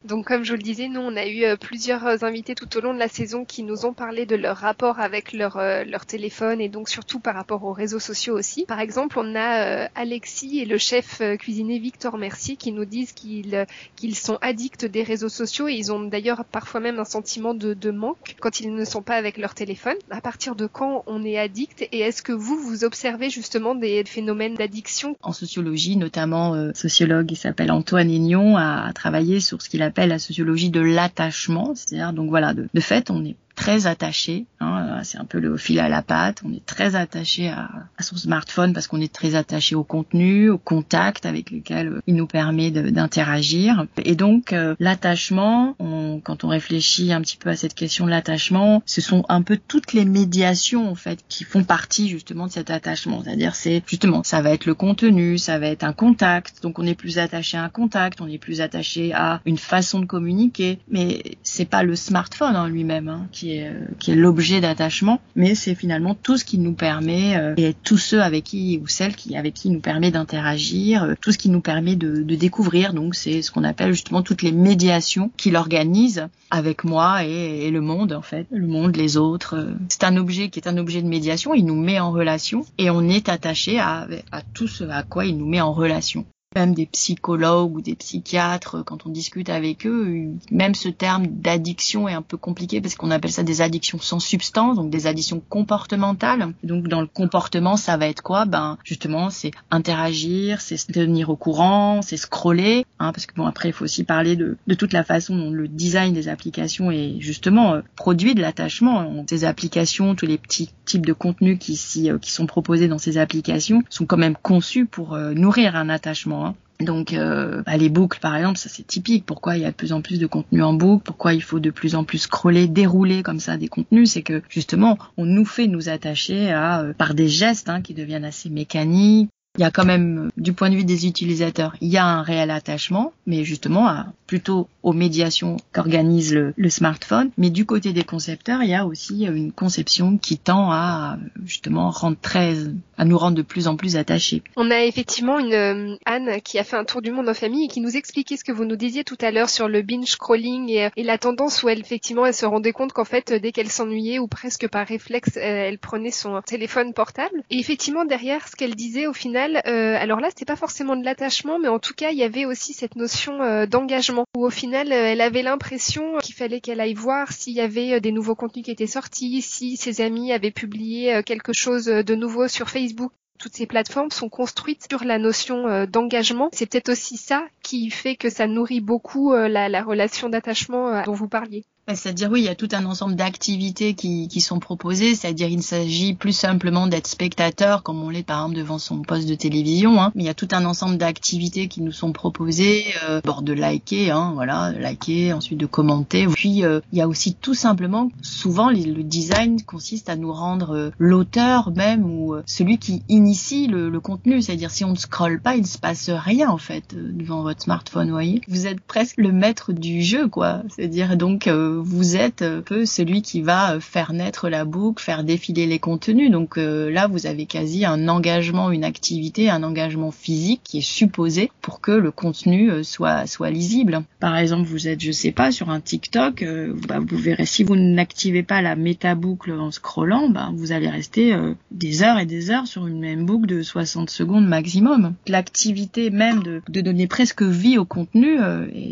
Donc 0.06 0.26
comme 0.26 0.44
je 0.44 0.52
vous 0.52 0.56
le 0.56 0.62
disais, 0.62 0.86
nous 0.86 1.00
on 1.00 1.16
a 1.16 1.26
eu 1.26 1.42
euh, 1.42 1.56
plusieurs 1.56 2.06
euh, 2.06 2.16
invités 2.22 2.54
tout 2.54 2.76
au 2.76 2.80
long 2.80 2.94
de 2.94 2.98
la 2.98 3.08
saison 3.08 3.44
qui 3.44 3.64
nous 3.64 3.86
ont 3.86 3.92
parlé 3.92 4.24
de 4.24 4.36
leur 4.36 4.56
rapport 4.56 5.00
avec 5.00 5.32
leur 5.32 5.56
euh, 5.56 5.82
leur 5.82 6.06
téléphone 6.06 6.60
et 6.60 6.68
donc 6.68 6.88
surtout 6.88 7.18
par 7.18 7.34
rapport 7.34 7.64
aux 7.64 7.72
réseaux 7.72 7.98
sociaux 7.98 8.38
aussi. 8.38 8.66
Par 8.66 8.78
exemple, 8.78 9.18
on 9.18 9.34
a 9.34 9.88
Alexis 9.96 10.60
et 10.60 10.64
le 10.64 10.78
chef 10.78 11.20
cuisinier 11.38 11.80
Victor 11.80 12.18
Mercier 12.18 12.54
qui 12.54 12.70
nous 12.70 12.84
disent 12.84 13.12
qu'ils 13.12 13.66
qu'ils 13.96 14.14
sont 14.14 14.38
addicts 14.42 14.84
des 14.84 15.02
réseaux 15.02 15.28
sociaux 15.28 15.66
et 15.66 15.74
ils 15.74 15.90
ont 15.90 16.04
d'ailleurs 16.04 16.44
parfois 16.44 16.80
même 16.80 17.00
un 17.00 17.04
sentiment 17.04 17.54
de, 17.54 17.74
de 17.74 17.90
manque 17.90 18.36
quand 18.40 18.60
ils 18.60 18.72
ne 18.72 18.84
sont 18.84 19.02
pas 19.02 19.16
avec 19.16 19.38
leur 19.38 19.54
téléphone. 19.54 19.96
À 20.10 20.20
partir 20.20 20.54
de 20.54 20.66
quand 20.66 21.02
on 21.08 21.24
est 21.24 21.38
addict 21.38 21.82
et 21.82 21.98
est-ce 21.98 22.22
que 22.22 22.32
vous 22.32 22.56
vous 22.56 22.84
observez 22.84 23.28
justement 23.28 23.74
des 23.74 24.04
phénomènes 24.04 24.54
d'addiction? 24.54 25.16
En 25.22 25.32
sociologie, 25.32 25.96
notamment, 25.96 26.72
sociologue 26.74 27.26
qui 27.26 27.36
s'appelle 27.36 27.72
Antoine 27.72 28.10
Aignon 28.10 28.56
a 28.56 28.92
travaillé 28.92 29.40
sur 29.40 29.60
ce 29.60 29.68
qu'il 29.68 29.82
appelle 29.96 30.10
la 30.10 30.18
sociologie 30.18 30.68
de 30.68 30.80
l'attachement, 30.80 31.74
c'est-à-dire 31.74 32.12
donc 32.12 32.28
voilà, 32.28 32.52
de, 32.52 32.68
de 32.72 32.80
fait 32.80 33.10
on 33.10 33.24
est 33.24 33.36
très 33.56 33.86
attaché. 33.86 34.46
Hein, 34.60 35.00
c'est 35.02 35.18
un 35.18 35.24
peu 35.24 35.40
le 35.40 35.56
fil 35.56 35.80
à 35.80 35.88
la 35.88 36.02
patte. 36.02 36.42
On 36.44 36.52
est 36.52 36.64
très 36.64 36.94
attaché 36.94 37.48
à, 37.48 37.68
son 37.98 38.16
smartphone 38.16 38.72
parce 38.72 38.86
qu'on 38.86 39.00
est 39.00 39.12
très 39.12 39.34
attaché 39.34 39.74
au 39.74 39.82
contenu, 39.82 40.50
au 40.50 40.58
contact 40.58 41.26
avec 41.26 41.50
lequel 41.50 41.88
euh, 41.88 42.02
il 42.06 42.14
nous 42.14 42.26
permet 42.26 42.70
d'interagir. 42.70 43.86
Et 44.04 44.14
donc 44.14 44.52
euh, 44.52 44.76
l'attachement, 44.78 45.74
quand 46.22 46.44
on 46.44 46.48
réfléchit 46.48 47.12
un 47.12 47.20
petit 47.22 47.38
peu 47.38 47.50
à 47.50 47.56
cette 47.56 47.74
question 47.74 48.04
de 48.04 48.10
l'attachement, 48.10 48.82
ce 48.86 49.00
sont 49.00 49.24
un 49.28 49.42
peu 49.42 49.58
toutes 49.66 49.94
les 49.94 50.04
médiations 50.04 50.88
en 50.88 50.94
fait 50.94 51.20
qui 51.28 51.44
font 51.44 51.64
partie 51.64 52.08
justement 52.08 52.46
de 52.46 52.52
cet 52.52 52.70
attachement. 52.70 53.22
C'est-à-dire 53.24 53.54
c'est 53.54 53.82
justement 53.86 54.22
ça 54.22 54.42
va 54.42 54.50
être 54.50 54.66
le 54.66 54.74
contenu, 54.74 55.38
ça 55.38 55.58
va 55.58 55.68
être 55.68 55.82
un 55.84 55.94
contact. 55.94 56.62
Donc 56.62 56.78
on 56.78 56.86
est 56.86 56.94
plus 56.94 57.18
attaché 57.18 57.56
à 57.56 57.64
un 57.64 57.70
contact, 57.70 58.20
on 58.20 58.28
est 58.28 58.38
plus 58.38 58.60
attaché 58.60 59.12
à 59.14 59.40
une 59.46 59.58
façon 59.58 60.00
de 60.00 60.06
communiquer. 60.06 60.78
Mais 60.88 61.22
c'est 61.42 61.64
pas 61.64 61.82
le 61.82 61.96
smartphone 61.96 62.54
hein, 62.54 62.68
lui-même 62.68 63.08
hein, 63.08 63.28
qui 63.32 63.45
qui 63.46 63.58
est, 63.58 63.72
qui 63.98 64.10
est 64.10 64.14
l'objet 64.16 64.60
d'attachement, 64.60 65.20
mais 65.36 65.54
c'est 65.54 65.74
finalement 65.74 66.14
tout 66.14 66.36
ce 66.36 66.44
qui 66.44 66.58
nous 66.58 66.72
permet 66.72 67.36
euh, 67.36 67.54
et 67.56 67.74
tous 67.74 67.98
ceux 67.98 68.20
avec 68.20 68.44
qui 68.44 68.80
ou 68.82 68.88
celles 68.88 69.14
qui 69.14 69.36
avec 69.36 69.54
qui 69.54 69.70
nous 69.70 69.80
permet 69.80 70.10
d'interagir, 70.10 71.04
euh, 71.04 71.14
tout 71.20 71.32
ce 71.32 71.38
qui 71.38 71.48
nous 71.48 71.60
permet 71.60 71.94
de, 71.96 72.22
de 72.22 72.34
découvrir. 72.34 72.92
Donc 72.92 73.14
c'est 73.14 73.42
ce 73.42 73.50
qu'on 73.50 73.64
appelle 73.64 73.92
justement 73.92 74.22
toutes 74.22 74.42
les 74.42 74.52
médiations 74.52 75.30
qu'il 75.36 75.56
organise 75.56 76.26
avec 76.50 76.84
moi 76.84 77.24
et, 77.24 77.66
et, 77.66 77.70
le 77.70 77.80
monde 77.80 78.12
en 78.12 78.22
fait, 78.22 78.46
le 78.50 78.66
monde, 78.66 78.96
les 78.96 79.16
autres. 79.16 79.68
C'est 79.88 80.04
un 80.04 80.16
objet 80.16 80.48
qui 80.48 80.58
est 80.58 80.68
un 80.68 80.76
objet 80.76 81.02
de 81.02 81.08
médiation. 81.08 81.54
Il 81.54 81.66
nous 81.66 81.80
met 81.80 82.00
en 82.00 82.10
relation 82.10 82.64
et 82.78 82.90
on 82.90 83.02
est 83.08 83.28
attaché 83.28 83.78
à, 83.78 84.08
à 84.32 84.42
tout 84.54 84.68
ce 84.68 84.84
à 84.84 85.02
quoi 85.02 85.24
il 85.26 85.36
nous 85.38 85.46
met 85.46 85.60
en 85.60 85.72
relation 85.72 86.24
même 86.56 86.74
des 86.74 86.86
psychologues 86.86 87.76
ou 87.76 87.80
des 87.80 87.94
psychiatres, 87.94 88.82
quand 88.84 89.06
on 89.06 89.10
discute 89.10 89.50
avec 89.50 89.86
eux, 89.86 90.28
même 90.50 90.74
ce 90.74 90.88
terme 90.88 91.26
d'addiction 91.26 92.08
est 92.08 92.14
un 92.14 92.22
peu 92.22 92.36
compliqué 92.36 92.80
parce 92.80 92.94
qu'on 92.94 93.10
appelle 93.10 93.30
ça 93.30 93.42
des 93.42 93.60
addictions 93.60 93.98
sans 93.98 94.20
substance, 94.20 94.76
donc 94.76 94.90
des 94.90 95.06
addictions 95.06 95.42
comportementales. 95.48 96.52
Donc 96.62 96.88
dans 96.88 97.00
le 97.00 97.06
comportement, 97.06 97.76
ça 97.76 97.96
va 97.96 98.06
être 98.08 98.22
quoi? 98.22 98.46
Ben 98.46 98.78
justement, 98.84 99.30
c'est 99.30 99.50
interagir, 99.70 100.60
c'est 100.60 100.76
se 100.76 100.86
tenir 100.86 101.28
au 101.28 101.36
courant, 101.36 102.00
c'est 102.02 102.16
scroller, 102.16 102.86
hein, 102.98 103.12
parce 103.12 103.26
que 103.26 103.34
bon 103.34 103.46
après 103.46 103.68
il 103.68 103.72
faut 103.72 103.84
aussi 103.84 104.04
parler 104.04 104.36
de, 104.36 104.56
de 104.66 104.74
toute 104.74 104.92
la 104.92 105.04
façon 105.04 105.36
dont 105.36 105.50
le 105.50 105.68
design 105.68 106.14
des 106.14 106.28
applications 106.28 106.90
est 106.90 107.16
justement 107.20 107.74
euh, 107.74 107.80
produit 107.96 108.34
de 108.34 108.40
l'attachement. 108.40 109.24
Ces 109.28 109.44
applications, 109.44 110.14
tous 110.14 110.26
les 110.26 110.38
petits 110.38 110.70
types 110.84 111.04
de 111.04 111.12
contenus 111.12 111.58
qui, 111.58 112.10
euh, 112.10 112.18
qui 112.18 112.32
sont 112.32 112.46
proposés 112.46 112.88
dans 112.88 112.98
ces 112.98 113.18
applications 113.18 113.82
sont 113.90 114.06
quand 114.06 114.16
même 114.16 114.36
conçus 114.40 114.86
pour 114.86 115.14
euh, 115.14 115.34
nourrir 115.34 115.76
un 115.76 115.88
attachement. 115.88 116.45
Donc 116.80 117.12
euh, 117.12 117.62
bah, 117.62 117.76
les 117.76 117.88
boucles 117.88 118.18
par 118.20 118.36
exemple, 118.36 118.58
ça 118.58 118.68
c'est 118.68 118.86
typique. 118.86 119.24
Pourquoi 119.24 119.56
il 119.56 119.62
y 119.62 119.64
a 119.64 119.70
de 119.70 119.76
plus 119.76 119.92
en 119.92 120.02
plus 120.02 120.18
de 120.18 120.26
contenu 120.26 120.62
en 120.62 120.74
boucle? 120.74 121.02
Pourquoi 121.04 121.34
il 121.34 121.42
faut 121.42 121.60
de 121.60 121.70
plus 121.70 121.94
en 121.94 122.04
plus 122.04 122.18
scroller, 122.18 122.68
dérouler 122.68 123.22
comme 123.22 123.40
ça 123.40 123.56
des 123.56 123.68
contenus? 123.68 124.10
C'est 124.12 124.22
que 124.22 124.42
justement, 124.48 124.98
on 125.16 125.24
nous 125.24 125.44
fait 125.44 125.66
nous 125.66 125.88
attacher 125.88 126.52
à 126.52 126.80
euh, 126.80 126.92
par 126.92 127.14
des 127.14 127.28
gestes 127.28 127.68
hein, 127.68 127.80
qui 127.80 127.94
deviennent 127.94 128.24
assez 128.24 128.50
mécaniques, 128.50 129.30
il 129.56 129.62
y 129.62 129.64
a 129.64 129.70
quand 129.70 129.84
même, 129.84 130.30
du 130.36 130.52
point 130.52 130.70
de 130.70 130.76
vue 130.76 130.84
des 130.84 131.06
utilisateurs, 131.06 131.76
il 131.80 131.88
y 131.88 131.96
a 131.96 132.04
un 132.04 132.22
réel 132.22 132.50
attachement, 132.50 133.12
mais 133.26 133.44
justement 133.44 134.04
plutôt 134.26 134.68
aux 134.82 134.92
médiations 134.92 135.56
qu'organise 135.72 136.34
le, 136.34 136.70
smartphone. 136.70 137.30
Mais 137.38 137.50
du 137.50 137.64
côté 137.64 137.92
des 137.92 138.02
concepteurs, 138.02 138.62
il 138.62 138.70
y 138.70 138.74
a 138.74 138.86
aussi 138.86 139.24
une 139.24 139.52
conception 139.52 140.18
qui 140.18 140.36
tend 140.36 140.70
à 140.72 141.16
justement 141.44 141.90
rendre 141.90 142.16
très, 142.20 142.54
à 142.98 143.04
nous 143.04 143.16
rendre 143.16 143.36
de 143.36 143.42
plus 143.42 143.68
en 143.68 143.76
plus 143.76 143.96
attachés. 143.96 144.42
On 144.56 144.70
a 144.70 144.84
effectivement 144.84 145.38
une 145.38 145.52
euh, 145.52 145.96
Anne 146.04 146.40
qui 146.42 146.58
a 146.58 146.64
fait 146.64 146.76
un 146.76 146.84
tour 146.84 147.02
du 147.02 147.12
monde 147.12 147.28
en 147.28 147.34
famille 147.34 147.66
et 147.66 147.68
qui 147.68 147.80
nous 147.80 147.96
expliquait 147.96 148.36
ce 148.36 148.44
que 148.44 148.52
vous 148.52 148.64
nous 148.64 148.76
disiez 148.76 149.04
tout 149.04 149.16
à 149.20 149.30
l'heure 149.30 149.48
sur 149.48 149.68
le 149.68 149.82
binge 149.82 150.08
scrolling 150.08 150.68
et, 150.70 150.90
et, 150.96 151.04
la 151.04 151.18
tendance 151.18 151.62
où 151.62 151.68
elle 151.68 151.80
effectivement 151.80 152.26
elle 152.26 152.34
se 152.34 152.46
rendait 152.46 152.72
compte 152.72 152.92
qu'en 152.92 153.04
fait 153.04 153.32
dès 153.32 153.52
qu'elle 153.52 153.70
s'ennuyait 153.70 154.18
ou 154.18 154.26
presque 154.26 154.68
par 154.68 154.86
réflexe 154.86 155.36
elle 155.36 155.78
prenait 155.78 156.10
son 156.10 156.40
téléphone 156.42 156.92
portable. 156.92 157.42
Et 157.50 157.58
effectivement 157.58 158.04
derrière 158.04 158.48
ce 158.48 158.56
qu'elle 158.56 158.74
disait 158.74 159.06
au 159.06 159.12
final 159.12 159.45
euh, 159.54 159.96
alors 159.96 160.20
là, 160.20 160.28
c'était 160.30 160.44
pas 160.44 160.56
forcément 160.56 160.96
de 160.96 161.04
l'attachement, 161.04 161.58
mais 161.58 161.68
en 161.68 161.78
tout 161.78 161.94
cas, 161.94 162.10
il 162.10 162.18
y 162.18 162.24
avait 162.24 162.44
aussi 162.44 162.72
cette 162.72 162.96
notion 162.96 163.42
euh, 163.42 163.66
d'engagement 163.66 164.24
où 164.36 164.44
au 164.44 164.50
final, 164.50 164.92
euh, 164.92 165.12
elle 165.12 165.20
avait 165.20 165.42
l'impression 165.42 166.18
qu'il 166.22 166.34
fallait 166.34 166.60
qu'elle 166.60 166.80
aille 166.80 166.94
voir 166.94 167.32
s'il 167.32 167.54
y 167.54 167.60
avait 167.60 168.00
des 168.00 168.12
nouveaux 168.12 168.34
contenus 168.34 168.64
qui 168.64 168.70
étaient 168.70 168.86
sortis, 168.86 169.42
si 169.42 169.76
ses 169.76 170.00
amis 170.00 170.32
avaient 170.32 170.50
publié 170.50 171.22
quelque 171.24 171.52
chose 171.52 171.84
de 171.84 172.14
nouveau 172.14 172.48
sur 172.48 172.68
Facebook 172.68 173.12
toutes 173.38 173.54
ces 173.54 173.66
plateformes 173.66 174.10
sont 174.10 174.30
construites 174.30 174.86
sur 174.88 175.04
la 175.04 175.18
notion 175.18 175.84
d'engagement. 175.84 176.48
C'est 176.54 176.64
peut-être 176.64 176.88
aussi 176.88 177.18
ça 177.18 177.44
qui 177.62 177.90
fait 177.90 178.16
que 178.16 178.30
ça 178.30 178.46
nourrit 178.46 178.80
beaucoup 178.80 179.34
la, 179.34 179.68
la 179.68 179.82
relation 179.82 180.30
d'attachement 180.30 181.02
dont 181.02 181.12
vous 181.12 181.28
parliez. 181.28 181.66
C'est-à-dire 181.94 182.30
oui, 182.32 182.40
il 182.40 182.44
y 182.44 182.48
a 182.48 182.56
tout 182.56 182.68
un 182.72 182.84
ensemble 182.84 183.14
d'activités 183.14 183.94
qui, 183.94 184.26
qui 184.26 184.40
sont 184.40 184.58
proposées, 184.58 185.14
c'est-à-dire 185.14 185.48
il 185.48 185.62
s'agit 185.62 186.14
plus 186.14 186.32
simplement 186.32 186.88
d'être 186.88 187.06
spectateur, 187.06 187.84
comme 187.84 188.02
on 188.02 188.10
l'est 188.10 188.24
par 188.24 188.38
exemple 188.40 188.56
devant 188.56 188.78
son 188.78 189.02
poste 189.02 189.28
de 189.28 189.36
télévision, 189.36 190.00
hein. 190.02 190.10
mais 190.16 190.24
il 190.24 190.26
y 190.26 190.30
a 190.30 190.34
tout 190.34 190.48
un 190.50 190.64
ensemble 190.64 190.96
d'activités 190.98 191.68
qui 191.68 191.82
nous 191.82 191.92
sont 191.92 192.12
proposées, 192.12 192.86
euh, 193.08 193.20
de 193.42 193.52
liker, 193.52 194.10
hein, 194.10 194.32
voilà, 194.34 194.72
liker, 194.72 195.32
ensuite 195.32 195.58
de 195.58 195.66
commenter. 195.66 196.26
Puis 196.26 196.64
euh, 196.64 196.80
il 196.92 196.98
y 196.98 197.02
a 197.02 197.06
aussi 197.06 197.34
tout 197.34 197.54
simplement, 197.54 198.10
souvent 198.20 198.70
le 198.70 199.02
design 199.02 199.62
consiste 199.62 200.08
à 200.08 200.16
nous 200.16 200.32
rendre 200.32 200.74
euh, 200.74 200.90
l'auteur 200.98 201.70
même 201.70 202.04
ou 202.04 202.34
euh, 202.34 202.42
celui 202.46 202.78
qui 202.78 203.04
initie 203.08 203.68
le, 203.68 203.90
le 203.90 204.00
contenu, 204.00 204.42
c'est-à-dire 204.42 204.70
si 204.72 204.84
on 204.84 204.90
ne 204.90 204.96
scrolle 204.96 205.40
pas, 205.40 205.54
il 205.54 205.62
ne 205.62 205.66
se 205.66 205.78
passe 205.78 206.10
rien 206.10 206.50
en 206.50 206.58
fait 206.58 206.96
devant 206.96 207.42
votre 207.42 207.62
smartphone, 207.62 208.10
voyez. 208.10 208.40
Vous 208.48 208.66
êtes 208.66 208.80
presque 208.80 209.18
le 209.18 209.30
maître 209.30 209.72
du 209.72 210.02
jeu, 210.02 210.28
quoi. 210.28 210.62
C'est-à-dire 210.68 211.16
donc 211.16 211.48
vous 211.82 212.16
êtes 212.16 212.42
un 212.42 212.60
peu 212.60 212.86
celui 212.86 213.22
qui 213.22 213.42
va 213.42 213.80
faire 213.80 214.12
naître 214.12 214.48
la 214.48 214.64
boucle, 214.64 215.02
faire 215.02 215.24
défiler 215.24 215.66
les 215.66 215.78
contenus. 215.78 216.30
Donc 216.30 216.58
euh, 216.58 216.90
là, 216.90 217.06
vous 217.06 217.26
avez 217.26 217.46
quasi 217.46 217.84
un 217.84 218.08
engagement, 218.08 218.70
une 218.70 218.84
activité, 218.84 219.50
un 219.50 219.62
engagement 219.62 220.10
physique 220.10 220.60
qui 220.64 220.78
est 220.78 220.86
supposé 220.86 221.50
pour 221.60 221.80
que 221.80 221.92
le 221.92 222.10
contenu 222.10 222.70
euh, 222.70 222.82
soit 222.82 223.26
soit 223.26 223.50
lisible. 223.50 224.02
Par 224.20 224.36
exemple, 224.36 224.68
vous 224.68 224.88
êtes, 224.88 225.02
je 225.02 225.12
sais 225.12 225.32
pas, 225.32 225.52
sur 225.52 225.70
un 225.70 225.80
TikTok, 225.80 226.42
euh, 226.42 226.74
bah, 226.88 226.98
vous 227.00 227.16
verrez 227.16 227.46
si 227.46 227.64
vous 227.64 227.76
n'activez 227.76 228.42
pas 228.42 228.62
la 228.62 228.76
méta 228.76 229.14
boucle 229.14 229.52
en 229.52 229.70
scrollant, 229.70 230.28
bah, 230.28 230.50
vous 230.54 230.72
allez 230.72 230.88
rester 230.88 231.36
des 231.70 232.02
heures 232.02 232.18
et 232.18 232.26
des 232.26 232.50
heures 232.50 232.66
sur 232.66 232.86
une 232.86 233.00
même 233.00 233.26
boucle 233.26 233.46
de 233.46 233.62
60 233.62 234.10
secondes 234.10 234.46
maximum. 234.46 235.14
L'activité 235.26 236.10
même 236.10 236.42
de, 236.42 236.62
de 236.68 236.80
donner 236.80 237.06
presque 237.06 237.42
vie 237.42 237.78
au 237.78 237.84
contenu, 237.84 238.38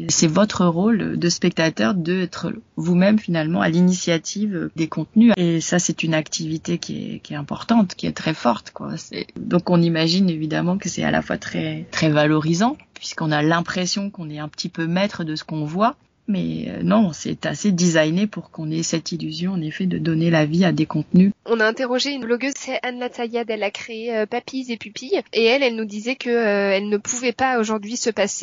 c'est 0.09 0.27
votre 0.27 0.67
rôle 0.67 1.19
de 1.19 1.29
spectateur 1.29 1.95
d'être 1.95 2.53
vous-même 2.77 3.19
finalement 3.19 3.61
à 3.61 3.69
l'initiative 3.69 4.71
des 4.77 4.89
contenus. 4.89 5.33
Et 5.37 5.61
ça, 5.61 5.79
c'est 5.79 6.03
une 6.03 6.15
activité 6.15 6.79
qui 6.79 7.15
est, 7.15 7.19
qui 7.21 7.35
est 7.35 7.37
importante, 7.37 7.95
qui 7.95 8.07
est 8.07 8.13
très 8.13 8.35
forte. 8.35 8.71
Quoi. 8.73 8.95
Donc 9.37 9.71
on 9.71 9.81
imagine 9.81 10.29
évidemment 10.31 10.79
que 10.79 10.89
c'est 10.89 11.05
à 11.05 11.11
la 11.11 11.23
fois 11.23 11.39
très, 11.39 11.87
très 11.91 12.11
valorisant, 12.11 12.77
puisqu'on 12.95 13.33
a 13.33 13.43
l'impression 13.43 14.11
qu'on 14.11 14.31
est 14.31 14.39
un 14.39 14.49
petit 14.49 14.69
peu 14.69 14.87
maître 14.87 15.25
de 15.25 15.37
ce 15.37 15.45
qu'on 15.45 15.65
voit, 15.65 15.97
mais 16.27 16.67
euh, 16.69 16.83
non, 16.83 17.13
c'est 17.13 17.47
assez 17.47 17.71
designé 17.71 18.27
pour 18.27 18.51
qu'on 18.51 18.71
ait 18.71 18.83
cette 18.83 19.13
illusion, 19.13 19.53
en 19.53 19.61
effet, 19.61 19.87
de 19.87 19.99
donner 19.99 20.31
la 20.31 20.47
vie 20.47 20.65
à 20.65 20.73
des 20.73 20.87
contenus. 20.87 21.33
On 21.45 21.61
a 21.61 21.67
interrogé 21.67 22.13
une 22.13 22.25
blogueuse, 22.25 22.55
c'est 22.57 22.79
Anne 22.83 22.99
Latayad, 22.99 23.51
elle 23.51 23.63
a 23.63 23.71
créé 23.71 24.17
euh, 24.17 24.27
Papilles 24.27 24.73
et 24.73 24.79
Pupilles, 24.79 25.21
et 25.33 25.45
elle, 25.45 25.63
elle 25.63 25.77
nous 25.77 25.85
disait 25.85 26.17
que 26.17 26.31
euh, 26.31 26.73
elle 26.73 26.89
ne 26.89 26.97
pouvait 26.97 27.33
pas 27.33 27.59
aujourd'hui 27.59 27.97
se 27.97 28.11
passer 28.11 28.35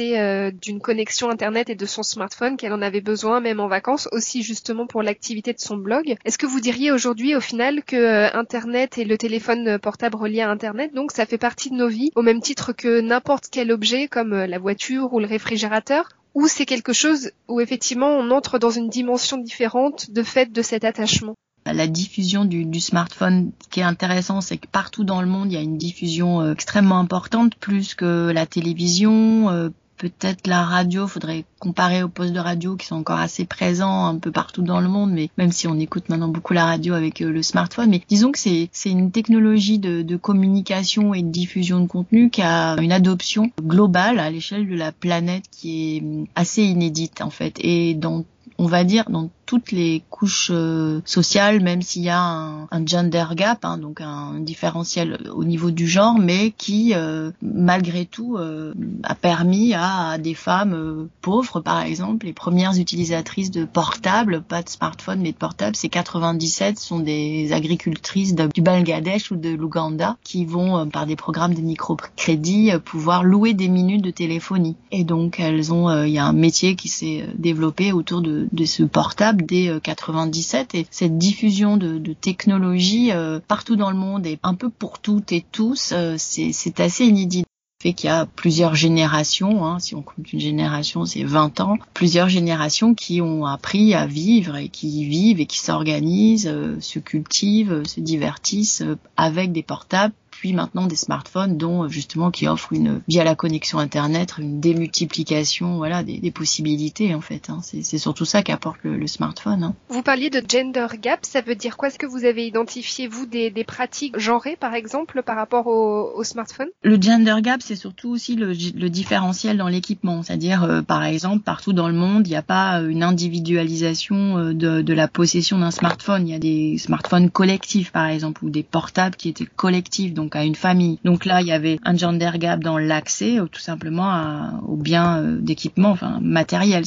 d'une 0.62 0.80
connexion 0.80 1.30
internet 1.30 1.70
et 1.70 1.76
de 1.76 1.86
son 1.86 2.04
smartphone, 2.04 2.58
qu'elle 2.58 2.74
en 2.74 2.82
avait 2.82 3.02
besoin, 3.02 3.40
même 3.40 3.60
en 3.60 3.68
vacances, 3.68 4.08
aussi 4.12 4.44
justement 4.44 4.86
pour 4.86 5.04
l'activité 5.04 5.54
de 5.54 5.60
son 5.60 5.78
blog. 5.78 6.16
Est-ce 6.26 6.38
que 6.38 6.46
vous 6.46 6.60
diriez 6.60 6.92
aujourd'hui, 6.92 7.36
au 7.36 7.42
final, 7.42 7.84
que 7.84 8.36
internet 8.36 8.98
et 8.98 9.06
le 9.06 9.18
téléphone 9.18 9.80
portable 9.80 10.16
relié 10.16 10.42
à 10.42 10.50
internet, 10.50 10.94
donc 10.94 11.12
ça 11.12 11.26
fait 11.26 11.38
partie 11.38 11.70
de 11.70 11.76
nos 11.76 11.88
vies, 11.88 12.12
au 12.16 12.22
même 12.22 12.42
titre 12.42 12.74
que 12.74 13.02
n'importe 13.02 13.46
quel 13.52 13.72
objet 13.72 14.08
comme 14.08 14.34
la 14.34 14.60
voiture 14.60 15.14
ou 15.14 15.20
le 15.20 15.28
réfrigérateur, 15.28 16.10
ou 16.34 16.48
c'est 16.48 16.66
quelque 16.66 16.94
chose 16.94 17.32
où 17.48 17.60
effectivement 17.60 18.10
on 18.10 18.32
entre 18.32 18.60
dans 18.60 18.72
une 18.72 18.90
dimension 18.90 19.38
différente 19.38 20.12
de 20.12 20.24
fait 20.24 20.52
de 20.52 20.62
cet 20.62 20.84
attachement. 20.84 21.36
La 21.66 21.86
diffusion 21.86 22.44
du, 22.44 22.66
du, 22.66 22.80
smartphone, 22.80 23.52
ce 23.64 23.70
qui 23.70 23.82
est 23.82 23.84
intéressant, 23.84 24.42
c'est 24.42 24.58
que 24.58 24.68
partout 24.68 25.04
dans 25.04 25.22
le 25.22 25.28
monde, 25.28 25.52
il 25.52 25.54
y 25.54 25.58
a 25.58 25.62
une 25.62 25.78
diffusion 25.78 26.42
euh, 26.42 26.54
extrêmement 26.54 26.98
importante, 26.98 27.54
plus 27.56 27.94
que 27.94 28.32
la 28.34 28.48
télévision, 28.48 29.50
euh, 29.52 29.70
peut-être 30.02 30.48
la 30.48 30.64
radio, 30.64 31.08
faudrait 31.08 31.46
comparer 31.60 32.02
aux 32.02 32.10
postes 32.10 32.34
de 32.34 32.40
radio 32.40 32.76
qui 32.76 32.88
sont 32.88 32.96
encore 32.96 33.20
assez 33.20 33.46
présents 33.46 34.08
un 34.08 34.18
peu 34.18 34.32
partout 34.32 34.64
dans 34.64 34.82
le 34.82 34.88
monde, 34.88 35.12
mais 35.12 35.30
même 35.38 35.52
si 35.52 35.68
on 35.68 35.78
écoute 35.78 36.10
maintenant 36.10 36.28
beaucoup 36.28 36.54
la 36.54 36.66
radio 36.66 36.96
avec 36.96 37.22
euh, 37.22 37.32
le 37.32 37.44
smartphone, 37.44 37.92
mais 37.92 38.02
disons 38.10 38.32
que 38.32 38.40
c'est 38.40 38.70
une 38.84 39.12
technologie 39.12 39.78
de, 39.78 40.02
de 40.02 40.18
communication 40.18 41.14
et 41.14 41.22
de 41.22 41.30
diffusion 41.30 41.82
de 41.82 41.86
contenu 41.86 42.32
qui 42.32 42.42
a 42.42 42.78
une 42.82 42.92
adoption 42.92 43.52
globale 43.62 44.18
à 44.18 44.32
l'échelle 44.32 44.68
de 44.68 44.76
la 44.76 44.92
planète 44.92 45.44
qui 45.52 45.98
est 45.98 46.04
assez 46.34 46.64
inédite 46.64 47.22
en 47.22 47.30
fait. 47.30 47.58
Et 47.60 47.94
dans 47.94 48.26
on 48.58 48.66
va 48.66 48.84
dire 48.84 49.10
dans 49.10 49.30
toutes 49.52 49.74
les 49.74 50.02
couches 50.10 50.50
euh, 50.50 51.02
sociales, 51.04 51.60
même 51.60 51.82
s'il 51.82 52.04
y 52.04 52.10
a 52.10 52.22
un, 52.22 52.86
gender 52.86 53.26
gap, 53.36 53.66
hein, 53.66 53.78
donc 53.78 54.00
un 54.00 54.40
différentiel 54.40 55.30
au 55.34 55.44
niveau 55.44 55.72
du 55.72 55.90
genre, 55.90 56.18
mais 56.18 56.52
qui, 56.52 56.94
euh, 56.96 57.32
malgré 57.42 58.06
tout, 58.06 58.38
euh, 58.38 58.74
a 59.04 59.14
permis 59.14 59.74
à, 59.74 60.18
des 60.20 60.36
femmes 60.36 61.10
pauvres, 61.20 61.60
par 61.60 61.82
exemple, 61.82 62.28
les 62.28 62.32
premières 62.32 62.80
utilisatrices 62.80 63.52
de 63.52 63.66
portables, 63.66 64.42
pas 64.42 64.64
de 64.64 64.70
smartphone, 64.70 65.20
mais 65.20 65.34
de 65.34 65.38
portables, 65.38 65.76
c'est 65.76 65.90
97, 65.90 66.80
sont 66.80 67.00
des 67.00 67.52
agricultrices 67.52 68.34
du 68.34 68.62
Bangladesh 68.62 69.32
ou 69.32 69.36
de 69.36 69.50
l'Ouganda 69.50 70.16
qui 70.24 70.46
vont, 70.46 70.88
par 70.88 71.06
des 71.06 71.18
programmes 71.18 71.56
de 71.56 71.62
microcrédit, 71.62 72.72
pouvoir 72.86 73.26
louer 73.26 73.54
des 73.54 73.68
minutes 73.68 74.02
de 74.02 74.12
téléphonie. 74.12 74.78
Et 74.94 75.04
donc, 75.04 75.42
elles 75.42 75.74
ont, 75.74 76.06
il 76.06 76.12
y 76.12 76.20
a 76.20 76.26
un 76.26 76.32
métier 76.32 76.78
qui 76.78 76.88
s'est 76.88 77.26
développé 77.38 77.92
autour 77.92 78.22
de 78.22 78.66
ce 78.66 78.84
portable 78.84 79.41
dès 79.42 79.72
97 79.82 80.76
et 80.76 80.88
cette 80.90 81.18
diffusion 81.18 81.78
de, 81.78 81.98
de 81.98 82.14
technologie 82.14 83.12
euh, 83.12 83.40
partout 83.48 83.76
dans 83.76 83.92
le 83.92 83.98
monde 83.98 84.26
et 84.26 84.40
un 84.44 84.56
peu 84.56 84.70
pour 84.70 85.00
toutes 85.00 85.32
et 85.32 85.46
tous, 85.52 85.92
euh, 85.94 86.16
c'est 86.18 86.80
assez 86.80 87.06
inédit. 87.06 87.44
Fait 87.82 87.94
qu'il 87.94 88.10
y 88.10 88.14
a 88.14 88.28
plusieurs 88.28 88.76
générations, 88.76 89.66
hein, 89.66 89.80
si 89.80 89.96
on 89.96 90.04
compte 90.04 90.32
une 90.32 90.40
génération, 90.40 91.06
c'est 91.06 91.24
20 91.24 91.62
ans, 91.62 91.78
plusieurs 91.96 92.30
générations 92.30 92.94
qui 92.94 93.22
ont 93.22 93.46
appris 93.46 93.96
à 93.96 94.06
vivre 94.06 94.56
et 94.56 94.70
qui 94.70 95.06
vivent 95.06 95.40
et 95.40 95.48
qui 95.48 95.58
s'organisent, 95.58 96.48
euh, 96.48 96.80
se 96.80 97.00
cultivent, 97.00 97.84
se 97.86 98.00
divertissent 98.00 98.84
avec 99.18 99.52
des 99.52 99.64
portables 99.64 100.14
puis 100.42 100.54
maintenant 100.54 100.88
des 100.88 100.96
smartphones 100.96 101.56
dont 101.56 101.88
justement 101.88 102.32
qui 102.32 102.48
offrent 102.48 102.74
une 102.74 103.04
via 103.08 103.24
la 103.24 103.36
connexion 103.36 103.78
internet 103.78 104.34
une 104.40 104.60
démultiplication 104.60 105.78
voilà 105.78 106.02
des, 106.02 106.18
des 106.18 106.32
possibilités 106.32 107.14
en 107.14 107.22
fait 107.22 107.52
hein. 107.52 107.60
c'est 107.62 108.00
surtout 108.00 108.26
ça 108.26 108.42
qu'apporte 108.42 108.80
le, 108.82 108.98
le, 108.98 109.06
smartphone 109.06 109.64
hein. 109.64 109.76
vous 109.90 110.02
parliez 110.02 110.32
de 110.32 110.42
gender 110.48 110.88
gap. 111.00 111.20
Ça 111.28 111.42
veut 111.42 111.54
dire 111.54 111.78
quoi? 111.78 111.90
Est-ce 111.90 112.00
que 112.00 112.08
vous 112.08 112.26
avez 112.26 112.48
identifié 112.48 113.08
vous 113.08 113.28
des, 113.28 113.52
des 113.52 113.64
pratiques 113.64 114.18
genrées 114.18 114.58
par 114.60 114.74
exemple 114.74 115.22
par 115.22 115.36
rapport 115.36 115.68
au, 115.68 116.12
au 116.16 116.24
smartphone? 116.24 116.70
Le 116.82 117.00
gender 117.00 117.36
gap 117.44 117.62
c'est 117.62 117.76
surtout 117.76 118.10
aussi 118.10 118.36
le, 118.36 118.48
le 118.48 118.90
différentiel 118.90 119.58
dans 119.58 119.68
l'équipement. 119.68 120.24
C'est-à-dire 120.24 120.64
euh, 120.64 120.82
par 120.82 121.04
exemple 121.04 121.44
partout 121.44 121.74
dans 121.74 121.88
le 121.88 121.94
monde 121.94 122.26
il 122.26 122.32
n'y 122.32 122.36
a 122.36 122.42
pas 122.42 122.82
euh, 122.82 122.90
une 122.90 123.04
individualisation 123.04 124.40
euh, 124.40 124.54
de, 124.54 124.82
de 124.82 124.94
la 124.94 125.08
possession 125.08 125.60
d'un 125.60 125.70
smartphone. 125.70 126.28
Il 126.28 126.32
y 126.32 126.36
a 126.36 126.40
des 126.40 126.80
smartphones 126.80 127.30
collectifs 127.30 127.92
par 127.92 128.08
exemple 128.08 128.44
ou 128.44 128.50
des 128.50 128.64
portables 128.64 129.16
qui 129.16 129.30
étaient 129.30 129.46
collectifs. 129.46 130.16
Donc 130.16 130.31
à 130.36 130.44
une 130.44 130.56
famille. 130.56 131.00
Donc 131.04 131.26
là, 131.26 131.42
il 131.42 131.48
y 131.48 131.52
avait 131.52 131.80
un 131.84 131.96
gender 131.96 132.32
gap 132.36 132.62
dans 132.62 132.78
l'accès 132.78 133.38
tout 133.52 133.60
simplement 133.60 134.10
à, 134.10 134.62
aux 134.68 134.78
biens 134.78 135.20
euh, 135.20 135.38
d'équipement, 135.40 135.90
enfin 135.90 136.20
matériel. 136.22 136.84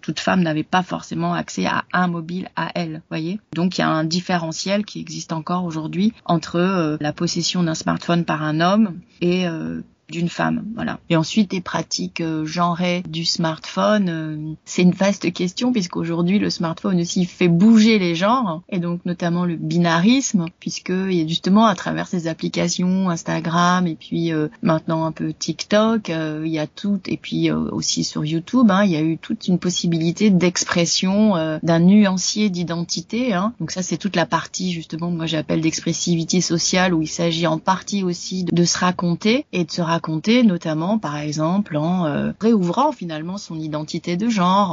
Toute 0.00 0.20
femme 0.20 0.42
n'avait 0.42 0.62
pas 0.62 0.82
forcément 0.82 1.34
accès 1.34 1.66
à 1.66 1.84
un 1.92 2.06
mobile 2.06 2.48
à 2.54 2.70
elle, 2.74 3.02
voyez. 3.08 3.40
Donc 3.54 3.76
il 3.76 3.80
y 3.80 3.84
a 3.84 3.88
un 3.88 4.04
différentiel 4.04 4.84
qui 4.84 5.00
existe 5.00 5.32
encore 5.32 5.64
aujourd'hui 5.64 6.12
entre 6.24 6.56
euh, 6.56 6.96
la 7.00 7.12
possession 7.12 7.62
d'un 7.64 7.74
smartphone 7.74 8.24
par 8.24 8.42
un 8.42 8.60
homme 8.60 9.00
et 9.20 9.48
euh, 9.48 9.80
d'une 10.10 10.28
femme, 10.28 10.64
voilà. 10.74 11.00
Et 11.10 11.16
ensuite 11.16 11.50
des 11.50 11.60
pratiques 11.60 12.20
euh, 12.20 12.46
genrées 12.46 13.02
du 13.08 13.24
smartphone, 13.24 14.08
euh, 14.08 14.54
c'est 14.64 14.82
une 14.82 14.92
vaste 14.92 15.32
question 15.32 15.72
puisqu'aujourd'hui 15.72 16.38
le 16.38 16.48
smartphone 16.48 17.00
aussi 17.00 17.24
fait 17.24 17.48
bouger 17.48 17.98
les 17.98 18.14
genres 18.14 18.62
et 18.68 18.78
donc 18.78 19.00
notamment 19.04 19.44
le 19.44 19.56
binarisme 19.56 20.46
puisque 20.60 20.90
il 20.90 21.12
y 21.12 21.22
a 21.22 21.26
justement 21.26 21.66
à 21.66 21.74
travers 21.74 22.06
ces 22.06 22.28
applications 22.28 23.10
Instagram 23.10 23.86
et 23.86 23.96
puis 23.96 24.32
euh, 24.32 24.48
maintenant 24.62 25.06
un 25.06 25.12
peu 25.12 25.32
TikTok, 25.32 26.08
il 26.08 26.52
y 26.52 26.58
a 26.58 26.66
tout 26.66 27.00
et 27.06 27.16
puis 27.16 27.50
aussi 27.50 28.04
sur 28.04 28.24
YouTube, 28.24 28.70
hein, 28.70 28.84
il 28.84 28.92
y 28.92 28.96
a 28.96 29.02
eu 29.02 29.18
toute 29.18 29.48
une 29.48 29.58
possibilité 29.58 30.30
d'expression 30.30 31.58
d'un 31.62 31.78
nuancier 31.80 32.48
d'identité. 32.50 33.34
Hein. 33.34 33.52
Donc 33.60 33.70
ça 33.70 33.82
c'est 33.82 33.96
toute 33.96 34.16
la 34.16 34.26
partie 34.26 34.72
justement 34.72 35.10
que 35.10 35.16
moi 35.16 35.26
j'appelle 35.26 35.60
d'expressivité 35.60 36.40
sociale 36.40 36.94
où 36.94 37.02
il 37.02 37.08
s'agit 37.08 37.46
en 37.46 37.58
partie 37.58 38.02
aussi 38.02 38.44
de 38.44 38.64
se 38.64 38.78
raconter 38.78 39.46
et 39.52 39.64
de 39.64 39.70
se 39.70 39.82
raconter 39.82 39.95
raconter, 39.96 40.42
notamment 40.42 40.98
par 40.98 41.16
exemple 41.16 41.74
en 41.78 42.04
euh, 42.04 42.32
réouvrant 42.38 42.92
finalement 42.92 43.38
son 43.38 43.58
identité 43.58 44.18
de 44.18 44.28
genre, 44.28 44.70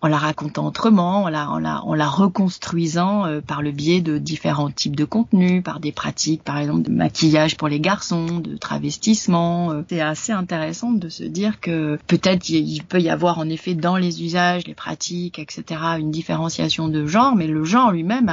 en, 0.00 0.08
la 0.08 0.16
racontant 0.16 0.66
autrement, 0.66 1.24
en 1.24 1.28
la, 1.28 2.06
reconstruisant 2.08 3.26
euh, 3.26 3.40
par 3.42 3.60
le 3.60 3.70
biais 3.70 4.00
de 4.00 4.16
différents 4.16 4.70
types 4.70 4.96
de 4.96 5.04
contenus, 5.04 5.62
par 5.62 5.78
des 5.78 5.92
pratiques 5.92 6.42
par 6.42 6.56
exemple 6.56 6.82
de 6.82 6.90
maquillage 6.90 7.58
pour 7.58 7.68
les 7.68 7.80
garçons, 7.80 8.38
de 8.38 8.56
travestissement. 8.56 9.72
Euh. 9.72 9.82
C'est 9.90 10.00
assez 10.00 10.32
intéressant 10.32 10.92
de 10.92 11.10
se 11.10 11.24
dire 11.24 11.60
que 11.60 11.98
peut-être 12.06 12.48
il 12.48 12.82
peut 12.82 13.00
y 13.00 13.10
avoir 13.10 13.38
en 13.38 13.50
effet 13.50 13.74
dans 13.74 13.98
les 13.98 14.24
usages, 14.24 14.66
les 14.66 14.74
pratiques, 14.74 15.38
etc. 15.38 15.80
une 15.98 16.10
différenciation 16.10 16.88
de 16.88 17.04
genre, 17.04 17.36
mais 17.36 17.46
le 17.46 17.64
genre 17.64 17.92
lui-même 17.92 18.32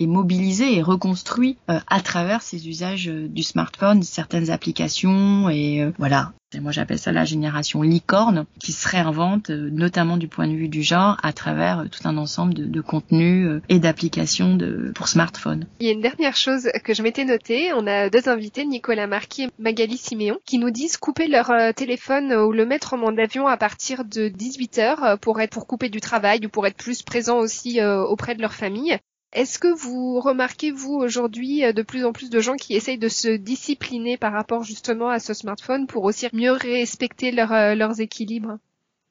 est 0.00 0.06
mobilisé 0.06 0.76
et 0.76 0.82
reconstruit 0.82 1.56
à 1.68 2.00
travers 2.00 2.42
ces 2.42 2.68
usages 2.68 3.06
du 3.06 3.44
smartphone, 3.44 4.02
certaines 4.02 4.50
applications 4.50 5.48
et 5.48 5.75
euh, 5.80 5.92
voilà. 5.98 6.32
Moi 6.60 6.72
j'appelle 6.72 6.98
ça 6.98 7.12
la 7.12 7.24
génération 7.24 7.82
licorne 7.82 8.46
qui 8.60 8.72
se 8.72 8.88
réinvente 8.88 9.50
euh, 9.50 9.68
notamment 9.70 10.16
du 10.16 10.26
point 10.26 10.46
de 10.46 10.54
vue 10.54 10.68
du 10.68 10.82
genre 10.82 11.18
à 11.22 11.32
travers 11.32 11.80
euh, 11.80 11.84
tout 11.86 12.08
un 12.08 12.16
ensemble 12.16 12.54
de, 12.54 12.80
contenus 12.80 13.60
et 13.68 13.78
d'applications 13.78 14.56
pour 14.94 15.08
smartphone. 15.08 15.66
Il 15.80 15.86
y 15.86 15.90
a 15.90 15.92
une 15.92 16.00
dernière 16.00 16.36
chose 16.36 16.70
que 16.84 16.94
je 16.94 17.02
m'étais 17.02 17.24
notée. 17.24 17.72
On 17.74 17.86
a 17.86 18.08
deux 18.08 18.28
invités, 18.28 18.64
Nicolas 18.64 19.06
Marquis 19.06 19.44
et 19.44 19.48
Magali 19.58 19.98
Siméon, 19.98 20.38
qui 20.46 20.58
nous 20.58 20.70
disent 20.70 20.96
couper 20.96 21.26
leur 21.26 21.52
téléphone 21.74 22.32
ou 22.32 22.52
le 22.52 22.64
mettre 22.64 22.94
en 22.94 22.98
mode 22.98 23.18
avion 23.18 23.48
à 23.48 23.56
partir 23.56 24.04
de 24.04 24.28
18 24.28 24.78
heures 24.78 25.18
pour 25.20 25.40
être 25.40 25.50
pour 25.50 25.66
couper 25.66 25.88
du 25.88 26.00
travail 26.00 26.46
ou 26.46 26.48
pour 26.48 26.66
être 26.66 26.76
plus 26.76 27.02
présent 27.02 27.38
aussi 27.38 27.82
auprès 27.82 28.34
de 28.34 28.40
leur 28.40 28.54
famille. 28.54 28.98
Est-ce 29.32 29.58
que 29.58 29.68
vous 29.68 30.20
remarquez, 30.20 30.70
vous, 30.70 30.94
aujourd'hui, 30.94 31.64
euh, 31.64 31.72
de 31.72 31.82
plus 31.82 32.04
en 32.04 32.12
plus 32.12 32.30
de 32.30 32.40
gens 32.40 32.54
qui 32.54 32.74
essayent 32.74 32.98
de 32.98 33.08
se 33.08 33.28
discipliner 33.28 34.16
par 34.16 34.32
rapport 34.32 34.62
justement 34.62 35.08
à 35.08 35.18
ce 35.18 35.34
smartphone 35.34 35.86
pour 35.86 36.04
aussi 36.04 36.26
mieux 36.32 36.52
respecter 36.52 37.38
euh, 37.38 37.74
leurs 37.74 38.00
équilibres? 38.00 38.58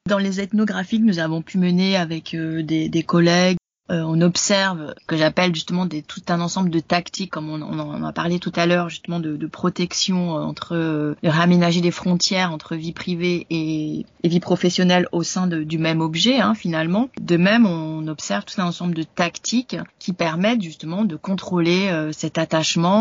Dans 0.08 0.18
les 0.18 0.40
ethnographies 0.40 1.00
que 1.00 1.04
nous 1.04 1.18
avons 1.18 1.42
pu 1.42 1.58
mener 1.58 1.96
avec 1.96 2.34
euh, 2.34 2.62
des, 2.62 3.02
collègues, 3.02 3.58
euh, 3.90 4.02
on 4.04 4.20
observe 4.20 4.94
que 5.06 5.16
j'appelle 5.16 5.54
justement 5.54 5.86
des, 5.86 6.02
tout 6.02 6.20
un 6.28 6.40
ensemble 6.40 6.70
de 6.70 6.80
tactiques, 6.80 7.30
comme 7.30 7.48
on, 7.48 7.62
en 7.62 8.02
a 8.02 8.12
parlé 8.12 8.40
tout 8.40 8.52
à 8.56 8.66
l'heure, 8.66 8.88
justement 8.88 9.20
de, 9.20 9.36
de, 9.36 9.46
protection 9.46 10.36
euh, 10.36 10.42
entre 10.42 10.74
euh, 10.74 11.14
réaménager 11.22 11.80
des 11.80 11.92
frontières 11.92 12.52
entre 12.52 12.74
vie 12.74 12.92
privée 12.92 13.46
et, 13.48 14.04
et 14.24 14.28
vie 14.28 14.40
professionnelle 14.40 15.06
au 15.12 15.22
sein 15.22 15.46
de, 15.46 15.62
du 15.62 15.78
même 15.78 16.00
objet, 16.00 16.40
hein, 16.40 16.54
finalement. 16.54 17.08
De 17.20 17.36
même, 17.36 17.64
on 17.64 18.08
observe 18.08 18.44
tout 18.44 18.60
un 18.60 18.66
ensemble 18.66 18.94
de 18.94 19.04
tactiques 19.04 19.76
qui 20.00 20.12
permettent 20.12 20.62
justement 20.62 21.04
de 21.04 21.14
contrôler 21.14 21.88
euh, 21.88 22.10
cet 22.12 22.38
attachement 22.38 22.96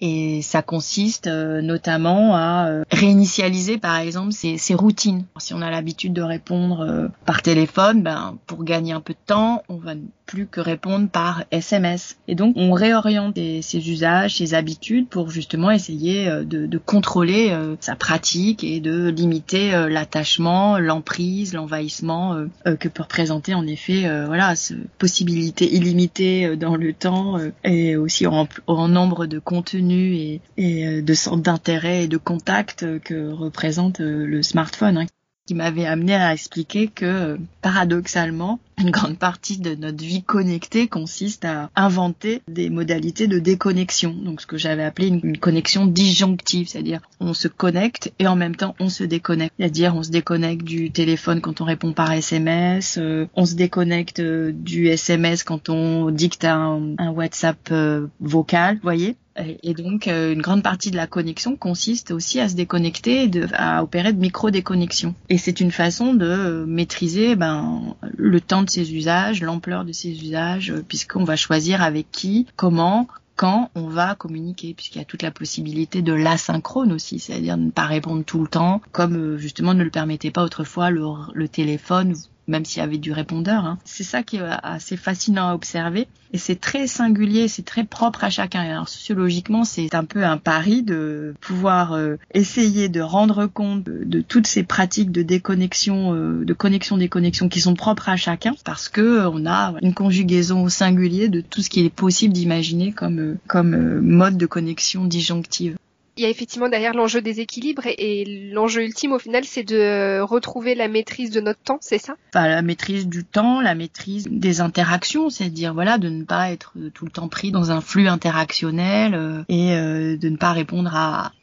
et 0.00 0.42
ça 0.42 0.62
consiste 0.62 1.26
notamment 1.26 2.34
à 2.34 2.82
réinitialiser, 2.90 3.78
par 3.78 3.96
exemple, 3.96 4.32
ces, 4.32 4.58
ces 4.58 4.74
routines. 4.74 5.24
Si 5.38 5.54
on 5.54 5.62
a 5.62 5.70
l'habitude 5.70 6.12
de 6.12 6.22
répondre 6.22 7.10
par 7.24 7.42
téléphone, 7.42 8.02
ben 8.02 8.36
pour 8.46 8.64
gagner 8.64 8.92
un 8.92 9.00
peu 9.00 9.12
de 9.12 9.18
temps, 9.26 9.62
on 9.68 9.76
va 9.76 9.94
plus 10.28 10.46
que 10.46 10.60
répondre 10.60 11.08
par 11.08 11.44
SMS. 11.50 12.18
Et 12.28 12.34
donc 12.34 12.54
on 12.56 12.72
réoriente 12.72 13.36
ses 13.36 13.90
usages, 13.90 14.36
ses 14.36 14.54
habitudes 14.54 15.08
pour 15.08 15.30
justement 15.30 15.70
essayer 15.70 16.28
euh, 16.28 16.44
de, 16.44 16.66
de 16.66 16.78
contrôler 16.78 17.50
euh, 17.50 17.76
sa 17.80 17.96
pratique 17.96 18.62
et 18.62 18.78
de 18.78 19.08
limiter 19.08 19.74
euh, 19.74 19.88
l'attachement, 19.88 20.78
l'emprise, 20.78 21.54
l'envahissement 21.54 22.36
que 22.78 22.88
peut 22.88 23.02
représenter 23.02 23.54
en 23.54 23.66
effet 23.66 24.08
voilà 24.26 24.54
cette 24.54 24.88
possibilité 24.98 25.74
illimitée 25.74 26.56
dans 26.56 26.76
le 26.76 26.92
temps 26.92 27.38
et 27.64 27.96
aussi 27.96 28.26
en, 28.26 28.46
en 28.66 28.88
nombre 28.88 29.26
de 29.26 29.38
contenus 29.38 30.18
et, 30.18 30.40
et 30.56 31.02
de 31.02 31.14
centres 31.14 31.42
d'intérêt 31.42 32.04
et 32.04 32.08
de 32.08 32.18
contacts 32.18 32.84
que 33.00 33.32
représente 33.32 34.00
le 34.00 34.42
smartphone. 34.42 35.06
Qui 35.48 35.54
m'avait 35.54 35.86
amené 35.86 36.14
à 36.14 36.34
expliquer 36.34 36.88
que 36.88 37.38
paradoxalement, 37.62 38.60
une 38.76 38.90
grande 38.90 39.16
partie 39.16 39.56
de 39.56 39.74
notre 39.74 40.04
vie 40.04 40.22
connectée 40.22 40.88
consiste 40.88 41.46
à 41.46 41.70
inventer 41.74 42.42
des 42.48 42.68
modalités 42.68 43.28
de 43.28 43.38
déconnexion. 43.38 44.12
Donc 44.12 44.42
ce 44.42 44.46
que 44.46 44.58
j'avais 44.58 44.84
appelé 44.84 45.08
une, 45.08 45.38
connexion 45.38 45.86
disjonctive, 45.86 46.68
c'est-à-dire 46.68 47.00
on 47.18 47.32
se 47.32 47.48
connecte 47.48 48.12
et 48.18 48.26
en 48.26 48.36
même 48.36 48.56
temps 48.56 48.74
on 48.78 48.90
se 48.90 49.04
déconnecte. 49.04 49.54
C'est-à-dire 49.58 49.96
on 49.96 50.02
se 50.02 50.10
déconnecte 50.10 50.64
du 50.64 50.90
téléphone 50.90 51.40
quand 51.40 51.62
on 51.62 51.64
répond 51.64 51.94
par 51.94 52.12
SMS, 52.12 52.98
euh, 52.98 53.26
on 53.34 53.46
se 53.46 53.54
déconnecte 53.54 54.20
euh, 54.20 54.52
du 54.52 54.88
SMS 54.88 55.44
quand 55.44 55.70
on 55.70 56.10
dicte 56.10 56.44
un, 56.44 56.94
un 56.98 57.10
WhatsApp 57.10 57.56
euh, 57.72 58.06
vocal, 58.20 58.80
voyez 58.82 59.16
Et 59.62 59.74
donc, 59.74 60.06
une 60.06 60.42
grande 60.42 60.62
partie 60.62 60.90
de 60.90 60.96
la 60.96 61.06
connexion 61.06 61.56
consiste 61.56 62.10
aussi 62.10 62.40
à 62.40 62.48
se 62.48 62.54
déconnecter, 62.54 63.30
à 63.52 63.82
opérer 63.82 64.12
de 64.12 64.20
micro-déconnexion. 64.20 65.14
Et 65.28 65.38
c'est 65.38 65.60
une 65.60 65.70
façon 65.70 66.14
de 66.14 66.64
maîtriser 66.66 67.36
ben, 67.36 67.94
le 68.16 68.40
temps 68.40 68.62
de 68.62 68.70
ses 68.70 68.94
usages, 68.94 69.42
l'ampleur 69.42 69.84
de 69.84 69.92
ses 69.92 70.10
usages, 70.10 70.74
puisqu'on 70.88 71.24
va 71.24 71.36
choisir 71.36 71.82
avec 71.82 72.10
qui, 72.10 72.46
comment, 72.56 73.08
quand 73.38 73.70
on 73.76 73.86
va 73.86 74.16
communiquer, 74.16 74.74
puisqu'il 74.74 74.98
y 74.98 75.00
a 75.02 75.04
toute 75.04 75.22
la 75.22 75.30
possibilité 75.30 76.02
de 76.02 76.12
l'asynchrone 76.12 76.92
aussi, 76.92 77.20
c'est-à-dire 77.20 77.56
ne 77.56 77.70
pas 77.70 77.86
répondre 77.86 78.24
tout 78.24 78.42
le 78.42 78.48
temps, 78.48 78.82
comme 78.90 79.16
euh, 79.16 79.38
justement 79.38 79.74
ne 79.74 79.84
le 79.84 79.90
permettait 79.90 80.32
pas 80.32 80.42
autrefois 80.42 80.90
le 80.90 81.46
téléphone 81.46 82.16
même 82.48 82.64
s'il 82.64 82.80
y 82.80 82.84
avait 82.84 82.98
du 82.98 83.12
répondeur. 83.12 83.64
Hein. 83.64 83.78
C'est 83.84 84.04
ça 84.04 84.22
qui 84.22 84.36
est 84.36 84.42
assez 84.62 84.96
fascinant 84.96 85.50
à 85.50 85.54
observer. 85.54 86.08
Et 86.32 86.38
c'est 86.38 86.60
très 86.60 86.86
singulier, 86.86 87.48
c'est 87.48 87.64
très 87.64 87.84
propre 87.84 88.24
à 88.24 88.30
chacun. 88.30 88.60
Alors 88.60 88.88
sociologiquement, 88.88 89.64
c'est 89.64 89.94
un 89.94 90.04
peu 90.04 90.24
un 90.24 90.36
pari 90.36 90.82
de 90.82 91.34
pouvoir 91.40 91.92
euh, 91.92 92.16
essayer 92.34 92.88
de 92.88 93.00
rendre 93.00 93.46
compte 93.46 93.84
de, 93.84 94.20
toutes 94.20 94.46
ces 94.46 94.62
pratiques 94.62 95.10
de 95.10 95.22
déconnexion, 95.22 96.14
euh, 96.14 96.44
de 96.44 96.52
connexion 96.52 96.98
déconnexion 96.98 97.48
qui 97.48 97.60
sont 97.60 97.74
propres 97.74 98.10
à 98.10 98.16
chacun, 98.16 98.54
parce 98.64 98.88
que 98.88 99.00
euh, 99.00 99.30
on 99.30 99.46
a 99.46 99.74
une 99.80 99.94
conjugaison 99.94 100.64
au 100.64 100.68
singulier 100.68 101.28
de 101.28 101.40
tout 101.40 101.62
ce 101.62 101.70
qui 101.70 101.84
est 101.84 101.90
possible 101.90 102.34
d'imaginer 102.34 102.92
comme 102.92 103.36
comme 103.46 104.00
mode 104.00 104.36
de 104.36 104.46
connexion 104.46 105.04
disjonctive 105.04 105.76
il 106.18 106.22
y 106.22 106.26
a 106.26 106.28
effectivement 106.28 106.68
derrière 106.68 106.94
l'enjeu 106.94 107.22
des 107.22 107.40
équilibres 107.40 107.86
et, 107.86 108.50
l'enjeu 108.52 108.82
ultime 108.82 109.12
au 109.12 109.18
final 109.18 109.44
c'est 109.44 109.62
de 109.62 110.20
retrouver 110.20 110.74
la 110.74 110.88
maîtrise 110.88 111.30
de 111.30 111.40
notre 111.40 111.60
temps, 111.60 111.78
c'est 111.80 111.98
ça? 111.98 112.16
Enfin, 112.34 112.48
La 112.48 112.62
maîtrise 112.62 113.06
du 113.06 113.24
temps, 113.24 113.60
la 113.60 113.74
maîtrise 113.74 114.26
des 114.28 114.60
interactions, 114.60 115.30
c'est-à-dire 115.30 115.74
voilà 115.74 115.96
de 115.98 116.08
ne 116.08 116.24
pas 116.24 116.50
être 116.50 116.72
tout 116.92 117.04
le 117.04 117.10
temps 117.10 117.28
pris 117.28 117.52
dans 117.52 117.70
un 117.70 117.80
flux 117.80 118.08
interactionnel 118.08 119.14
euh, 119.14 119.42
et 119.48 119.72
euh, 119.72 120.16
de 120.16 120.28
ne 120.28 120.36
pas 120.36 120.52
répondre 120.52 120.92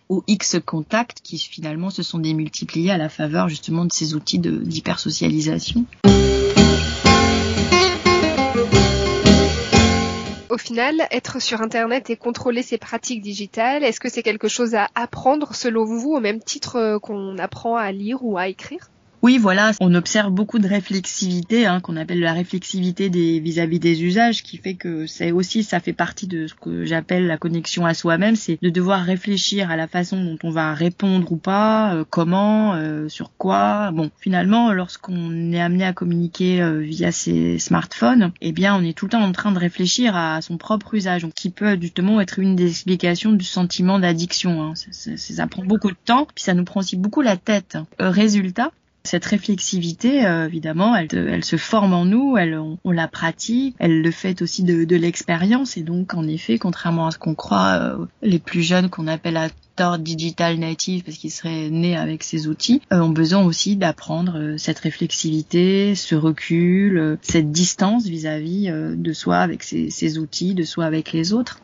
aux 0.09 0.23
X 0.27 0.57
contacts 0.65 1.19
qui 1.23 1.37
finalement 1.37 1.89
se 1.89 2.03
sont 2.03 2.19
démultipliés 2.19 2.91
à 2.91 2.97
la 2.97 3.09
faveur 3.09 3.47
justement 3.47 3.85
de 3.85 3.93
ces 3.93 4.13
outils 4.13 4.39
d'hypersocialisation. 4.39 5.85
Au 10.55 10.57
final, 10.57 11.05
être 11.11 11.41
sur 11.41 11.61
Internet 11.61 12.09
et 12.09 12.15
contrôler 12.15 12.63
ses 12.63 12.77
pratiques 12.77 13.21
digitales, 13.21 13.83
est-ce 13.83 13.99
que 13.99 14.07
c'est 14.07 14.23
quelque 14.23 14.47
chose 14.47 14.73
à 14.73 14.87
apprendre 14.95 15.53
selon 15.53 15.83
vous 15.83 16.13
au 16.13 16.21
même 16.21 16.41
titre 16.41 16.77
euh, 16.77 16.97
qu'on 16.97 17.37
apprend 17.39 17.75
à 17.75 17.91
lire 17.91 18.23
ou 18.23 18.37
à 18.37 18.47
écrire? 18.47 18.89
Oui, 19.25 19.39
voilà, 19.39 19.71
on 19.79 19.95
observe 19.95 20.31
beaucoup 20.31 20.59
de 20.59 20.67
réflexivité, 20.67 21.65
hein, 21.65 21.79
qu'on 21.79 21.97
appelle 21.97 22.19
la 22.19 22.31
réflexivité 22.31 23.09
des 23.09 23.39
vis-à-vis 23.39 23.79
des 23.79 24.03
usages, 24.03 24.43
qui 24.43 24.57
fait 24.57 24.75
que 24.75 25.07
c'est 25.07 25.31
aussi, 25.31 25.63
ça 25.63 25.79
fait 25.79 25.93
partie 25.93 26.27
de 26.27 26.45
ce 26.45 26.53
que 26.53 26.85
j'appelle 26.85 27.25
la 27.25 27.39
connexion 27.39 27.87
à 27.87 27.95
soi-même, 27.95 28.35
c'est 28.35 28.59
de 28.61 28.69
devoir 28.69 29.01
réfléchir 29.01 29.71
à 29.71 29.77
la 29.77 29.87
façon 29.87 30.23
dont 30.23 30.37
on 30.43 30.51
va 30.51 30.75
répondre 30.75 31.31
ou 31.31 31.37
pas, 31.37 31.95
euh, 31.95 32.03
comment, 32.07 32.75
euh, 32.75 33.09
sur 33.09 33.31
quoi. 33.35 33.89
Bon, 33.93 34.11
finalement, 34.19 34.71
lorsqu'on 34.73 35.51
est 35.51 35.59
amené 35.59 35.85
à 35.85 35.93
communiquer 35.93 36.61
euh, 36.61 36.81
via 36.81 37.11
ses 37.11 37.57
smartphones, 37.57 38.31
eh 38.41 38.51
bien, 38.51 38.75
on 38.75 38.83
est 38.83 38.95
tout 38.95 39.05
le 39.05 39.11
temps 39.13 39.23
en 39.23 39.31
train 39.31 39.51
de 39.51 39.57
réfléchir 39.57 40.15
à 40.15 40.43
son 40.43 40.57
propre 40.57 40.93
usage, 40.93 41.25
qui 41.33 41.49
peut 41.49 41.81
justement 41.81 42.21
être 42.21 42.37
une 42.37 42.55
des 42.55 42.69
explications 42.69 43.31
du 43.31 43.45
sentiment 43.45 43.97
d'addiction. 43.97 44.61
Hein. 44.61 44.73
Ça, 44.75 45.17
ça, 45.17 45.47
prend 45.47 45.65
beaucoup 45.65 45.89
de 45.89 45.97
temps, 46.05 46.27
puis 46.35 46.43
ça 46.43 46.53
nous 46.53 46.63
prend 46.63 46.81
aussi 46.81 46.95
beaucoup 46.95 47.21
la 47.21 47.37
tête. 47.37 47.79
résultat, 47.97 48.69
cette 49.05 49.25
réflexivité, 49.25 50.25
euh, 50.25 50.47
évidemment, 50.47 50.95
elle, 50.95 51.07
elle, 51.11 51.45
se 51.45 51.57
forme 51.57 51.93
en 51.93 52.05
nous, 52.05 52.37
elle, 52.37 52.57
on, 52.57 52.91
la 52.91 53.07
pratique, 53.07 53.75
elle 53.79 54.01
le 54.01 54.11
fait 54.11 54.41
aussi 54.41 54.63
de, 54.63 54.83
de 54.83 54.95
l'expérience. 54.95 55.77
Et 55.77 55.83
donc, 55.83 56.13
en 56.13 56.27
effet, 56.27 56.57
contrairement 56.57 57.07
à 57.07 57.11
ce 57.11 57.17
qu'on 57.17 57.35
croit, 57.35 57.79
euh, 57.79 58.05
les 58.21 58.39
plus 58.39 58.61
jeunes 58.61 58.89
qu'on 58.89 59.07
appelle 59.07 59.37
à 59.37 59.49
tort 59.75 59.99
digital 59.99 60.57
native 60.57 61.03
parce 61.03 61.17
qu'ils 61.17 61.31
seraient 61.31 61.69
nés 61.69 61.97
avec 61.97 62.23
ces 62.23 62.47
outils, 62.47 62.81
euh, 62.93 63.01
ont 63.01 63.09
besoin 63.09 63.43
aussi 63.43 63.75
d'apprendre 63.75 64.55
cette 64.57 64.79
réflexivité, 64.79 65.95
ce 65.95 66.15
recul, 66.15 67.17
cette 67.21 67.51
distance 67.51 68.05
vis-à-vis 68.05 68.69
de 68.71 69.13
soi 69.13 69.37
avec 69.37 69.63
ces 69.63 70.17
outils, 70.17 70.53
de 70.53 70.63
soi 70.63 70.85
avec 70.85 71.11
les 71.11 71.33
autres. 71.33 71.59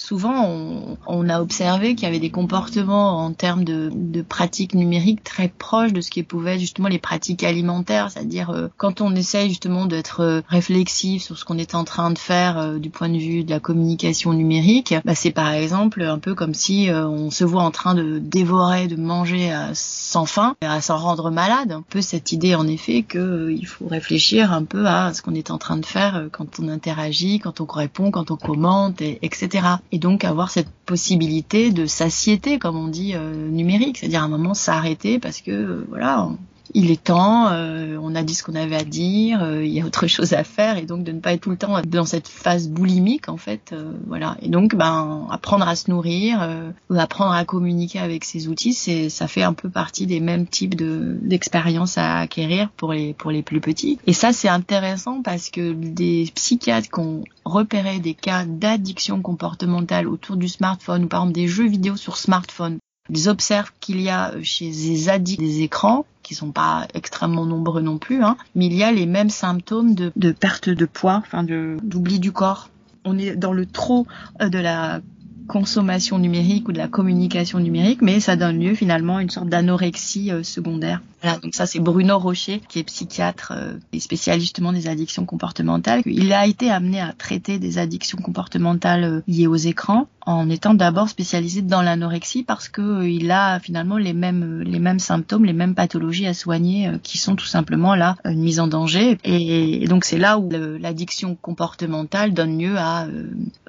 Souvent, 0.00 0.46
on, 0.46 0.96
on, 1.08 1.28
a 1.28 1.40
observé 1.40 1.96
qu'il 1.96 2.04
y 2.04 2.06
avait 2.06 2.20
des 2.20 2.30
comportements 2.30 3.18
en 3.18 3.32
termes 3.32 3.64
de, 3.64 3.90
de, 3.92 4.22
pratiques 4.22 4.74
numériques 4.74 5.24
très 5.24 5.48
proches 5.48 5.92
de 5.92 6.00
ce 6.00 6.10
qui 6.10 6.22
pouvait 6.22 6.56
justement 6.56 6.86
les 6.86 7.00
pratiques 7.00 7.42
alimentaires, 7.42 8.12
c'est-à-dire 8.12 8.50
euh, 8.50 8.68
quand 8.76 9.00
on 9.00 9.16
essaye 9.16 9.48
justement 9.48 9.86
d'être 9.86 10.20
euh, 10.20 10.40
réflexif 10.46 11.24
sur 11.24 11.36
ce 11.36 11.44
qu'on 11.44 11.58
est 11.58 11.74
en 11.74 11.82
train 11.82 12.12
de 12.12 12.18
faire 12.18 12.58
euh, 12.58 12.78
du 12.78 12.90
point 12.90 13.08
de 13.08 13.18
vue 13.18 13.42
de 13.42 13.50
la 13.50 13.58
communication 13.58 14.32
numérique, 14.32 14.94
bah, 15.04 15.16
c'est 15.16 15.32
par 15.32 15.50
exemple 15.50 16.00
un 16.02 16.20
peu 16.20 16.36
comme 16.36 16.54
si 16.54 16.88
on 16.92 17.32
se 17.32 17.42
voit 17.42 17.64
en 17.64 17.72
train 17.72 17.96
de 17.96 18.20
dévorer, 18.20 18.86
de 18.86 18.94
manger 18.94 19.52
sans 19.74 20.26
faim, 20.26 20.54
à 20.60 20.80
s'en 20.80 20.96
rendre 20.96 21.30
malade. 21.32 21.72
Un 21.72 21.82
peu 21.82 22.02
cette 22.02 22.30
idée 22.30 22.54
en 22.54 22.68
effet 22.68 23.02
qu'il 23.02 23.66
faut 23.66 23.88
réfléchir 23.88 24.52
un 24.52 24.62
peu 24.62 24.86
à 24.86 25.12
ce 25.12 25.22
qu'on 25.22 25.34
est 25.34 25.50
en 25.50 25.58
train 25.58 25.76
de 25.76 25.84
faire 25.84 26.28
quand 26.30 26.60
on 26.60 26.68
interagit, 26.68 27.40
quand 27.40 27.60
on 27.60 27.66
répond, 27.66 28.12
quand 28.12 28.30
on 28.30 28.36
commente, 28.36 29.02
et, 29.02 29.18
etc 29.22 29.78
et 29.92 29.98
donc 29.98 30.24
avoir 30.24 30.50
cette 30.50 30.70
possibilité 30.86 31.70
de 31.70 31.86
satiété, 31.86 32.58
comme 32.58 32.76
on 32.76 32.88
dit, 32.88 33.14
euh, 33.14 33.48
numérique, 33.48 33.98
c'est-à-dire 33.98 34.22
à 34.22 34.26
un 34.26 34.28
moment 34.28 34.54
s'arrêter 34.54 35.18
parce 35.18 35.40
que 35.40 35.50
euh, 35.50 35.86
voilà, 35.88 36.28
il 36.74 36.90
est 36.90 37.02
temps, 37.02 37.48
euh, 37.50 37.98
on 38.00 38.14
a 38.14 38.22
dit 38.22 38.34
ce 38.34 38.42
qu'on 38.42 38.54
avait 38.54 38.76
à 38.76 38.84
dire, 38.84 39.42
euh, 39.42 39.64
il 39.64 39.72
y 39.72 39.80
a 39.80 39.86
autre 39.86 40.06
chose 40.08 40.32
à 40.32 40.44
faire 40.44 40.78
et 40.78 40.82
donc 40.82 41.04
de 41.04 41.12
ne 41.12 41.20
pas 41.20 41.32
être 41.32 41.40
tout 41.40 41.50
le 41.50 41.56
temps 41.56 41.80
dans 41.86 42.04
cette 42.04 42.28
phase 42.28 42.68
boulimique 42.68 43.28
en 43.28 43.36
fait, 43.36 43.70
euh, 43.72 43.92
voilà. 44.06 44.36
Et 44.42 44.48
donc 44.48 44.74
ben 44.74 45.26
apprendre 45.30 45.66
à 45.66 45.76
se 45.76 45.90
nourrir, 45.90 46.46
apprendre 46.94 47.32
à 47.32 47.44
communiquer 47.44 47.98
avec 47.98 48.24
ces 48.24 48.48
outils, 48.48 48.72
c'est 48.72 49.08
ça 49.08 49.28
fait 49.28 49.42
un 49.42 49.52
peu 49.52 49.68
partie 49.68 50.06
des 50.06 50.20
mêmes 50.20 50.46
types 50.46 50.74
de 50.74 51.18
d'expériences 51.22 51.98
à 51.98 52.18
acquérir 52.18 52.70
pour 52.76 52.92
les 52.92 53.14
pour 53.14 53.30
les 53.30 53.42
plus 53.42 53.60
petits. 53.60 53.98
Et 54.06 54.12
ça 54.12 54.32
c'est 54.32 54.48
intéressant 54.48 55.22
parce 55.22 55.50
que 55.50 55.72
des 55.72 56.30
psychiatres 56.34 56.88
qui 56.90 57.00
ont 57.00 57.24
repéré 57.44 57.98
des 57.98 58.14
cas 58.14 58.44
d'addiction 58.44 59.22
comportementale 59.22 60.06
autour 60.06 60.36
du 60.36 60.48
smartphone 60.48 61.04
ou 61.04 61.08
par 61.08 61.22
exemple 61.22 61.34
des 61.34 61.48
jeux 61.48 61.68
vidéo 61.68 61.96
sur 61.96 62.16
smartphone 62.16 62.78
ils 63.10 63.28
observent 63.28 63.72
qu'il 63.80 64.00
y 64.00 64.08
a 64.08 64.34
chez 64.42 64.66
les 64.66 65.08
addicts 65.08 65.40
des 65.40 65.62
écrans 65.62 66.04
qui 66.22 66.34
sont 66.34 66.52
pas 66.52 66.86
extrêmement 66.92 67.46
nombreux 67.46 67.80
non 67.80 67.98
plus, 67.98 68.22
hein, 68.22 68.36
mais 68.54 68.66
il 68.66 68.74
y 68.74 68.82
a 68.82 68.92
les 68.92 69.06
mêmes 69.06 69.30
symptômes 69.30 69.94
de, 69.94 70.12
de 70.16 70.30
perte 70.30 70.68
de 70.68 70.84
poids, 70.84 71.22
enfin 71.24 71.42
d'oubli 71.42 72.18
du 72.18 72.32
corps. 72.32 72.68
On 73.04 73.16
est 73.18 73.34
dans 73.34 73.54
le 73.54 73.64
trop 73.64 74.06
euh, 74.42 74.50
de 74.50 74.58
la 74.58 75.00
consommation 75.46 76.18
numérique 76.18 76.68
ou 76.68 76.72
de 76.72 76.78
la 76.78 76.88
communication 76.88 77.58
numérique, 77.58 78.02
mais 78.02 78.20
ça 78.20 78.36
donne 78.36 78.60
lieu 78.60 78.74
finalement 78.74 79.16
à 79.16 79.22
une 79.22 79.30
sorte 79.30 79.48
d'anorexie 79.48 80.30
euh, 80.30 80.42
secondaire. 80.42 81.00
Voilà, 81.22 81.38
donc 81.38 81.54
ça 81.54 81.66
c'est 81.66 81.80
Bruno 81.80 82.18
Rocher, 82.18 82.62
qui 82.68 82.78
est 82.78 82.84
psychiatre 82.84 83.52
euh, 83.54 83.72
et 83.92 84.00
spécialiste 84.00 84.46
justement 84.46 84.72
des 84.72 84.88
addictions 84.88 85.24
comportementales. 85.24 86.02
Il 86.06 86.32
a 86.32 86.46
été 86.46 86.70
amené 86.70 87.00
à 87.00 87.12
traiter 87.12 87.58
des 87.58 87.78
addictions 87.78 88.18
comportementales 88.18 89.04
euh, 89.04 89.20
liées 89.26 89.48
aux 89.48 89.56
écrans 89.56 90.06
en 90.26 90.48
étant 90.48 90.74
d'abord 90.74 91.08
spécialisé 91.08 91.62
dans 91.62 91.82
l'anorexie 91.82 92.44
parce 92.44 92.68
que 92.68 93.04
il 93.04 93.30
a 93.30 93.58
finalement 93.60 93.96
les 93.96 94.12
mêmes 94.12 94.62
les 94.62 94.78
mêmes 94.78 94.98
symptômes, 94.98 95.44
les 95.44 95.52
mêmes 95.52 95.74
pathologies 95.74 96.26
à 96.26 96.34
soigner 96.34 96.90
qui 97.02 97.16
sont 97.18 97.34
tout 97.34 97.46
simplement 97.46 97.94
là 97.94 98.16
une 98.24 98.40
mise 98.40 98.60
en 98.60 98.68
danger. 98.68 99.18
Et, 99.24 99.86
donc 99.88 100.04
c'est 100.04 100.18
là 100.18 100.38
où 100.38 100.50
l'addiction 100.50 101.34
comportementale 101.34 102.34
donne 102.34 102.58
lieu 102.58 102.76
à 102.76 103.06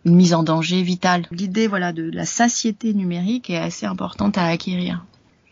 une 0.05 0.15
mise 0.15 0.33
en 0.33 0.43
danger 0.43 0.81
vitale. 0.81 1.25
L'idée 1.31 1.67
voilà 1.67 1.93
de 1.93 2.09
la 2.11 2.25
satiété 2.25 2.93
numérique 2.93 3.49
est 3.49 3.57
assez 3.57 3.85
importante 3.85 4.37
à 4.37 4.45
acquérir. 4.45 5.05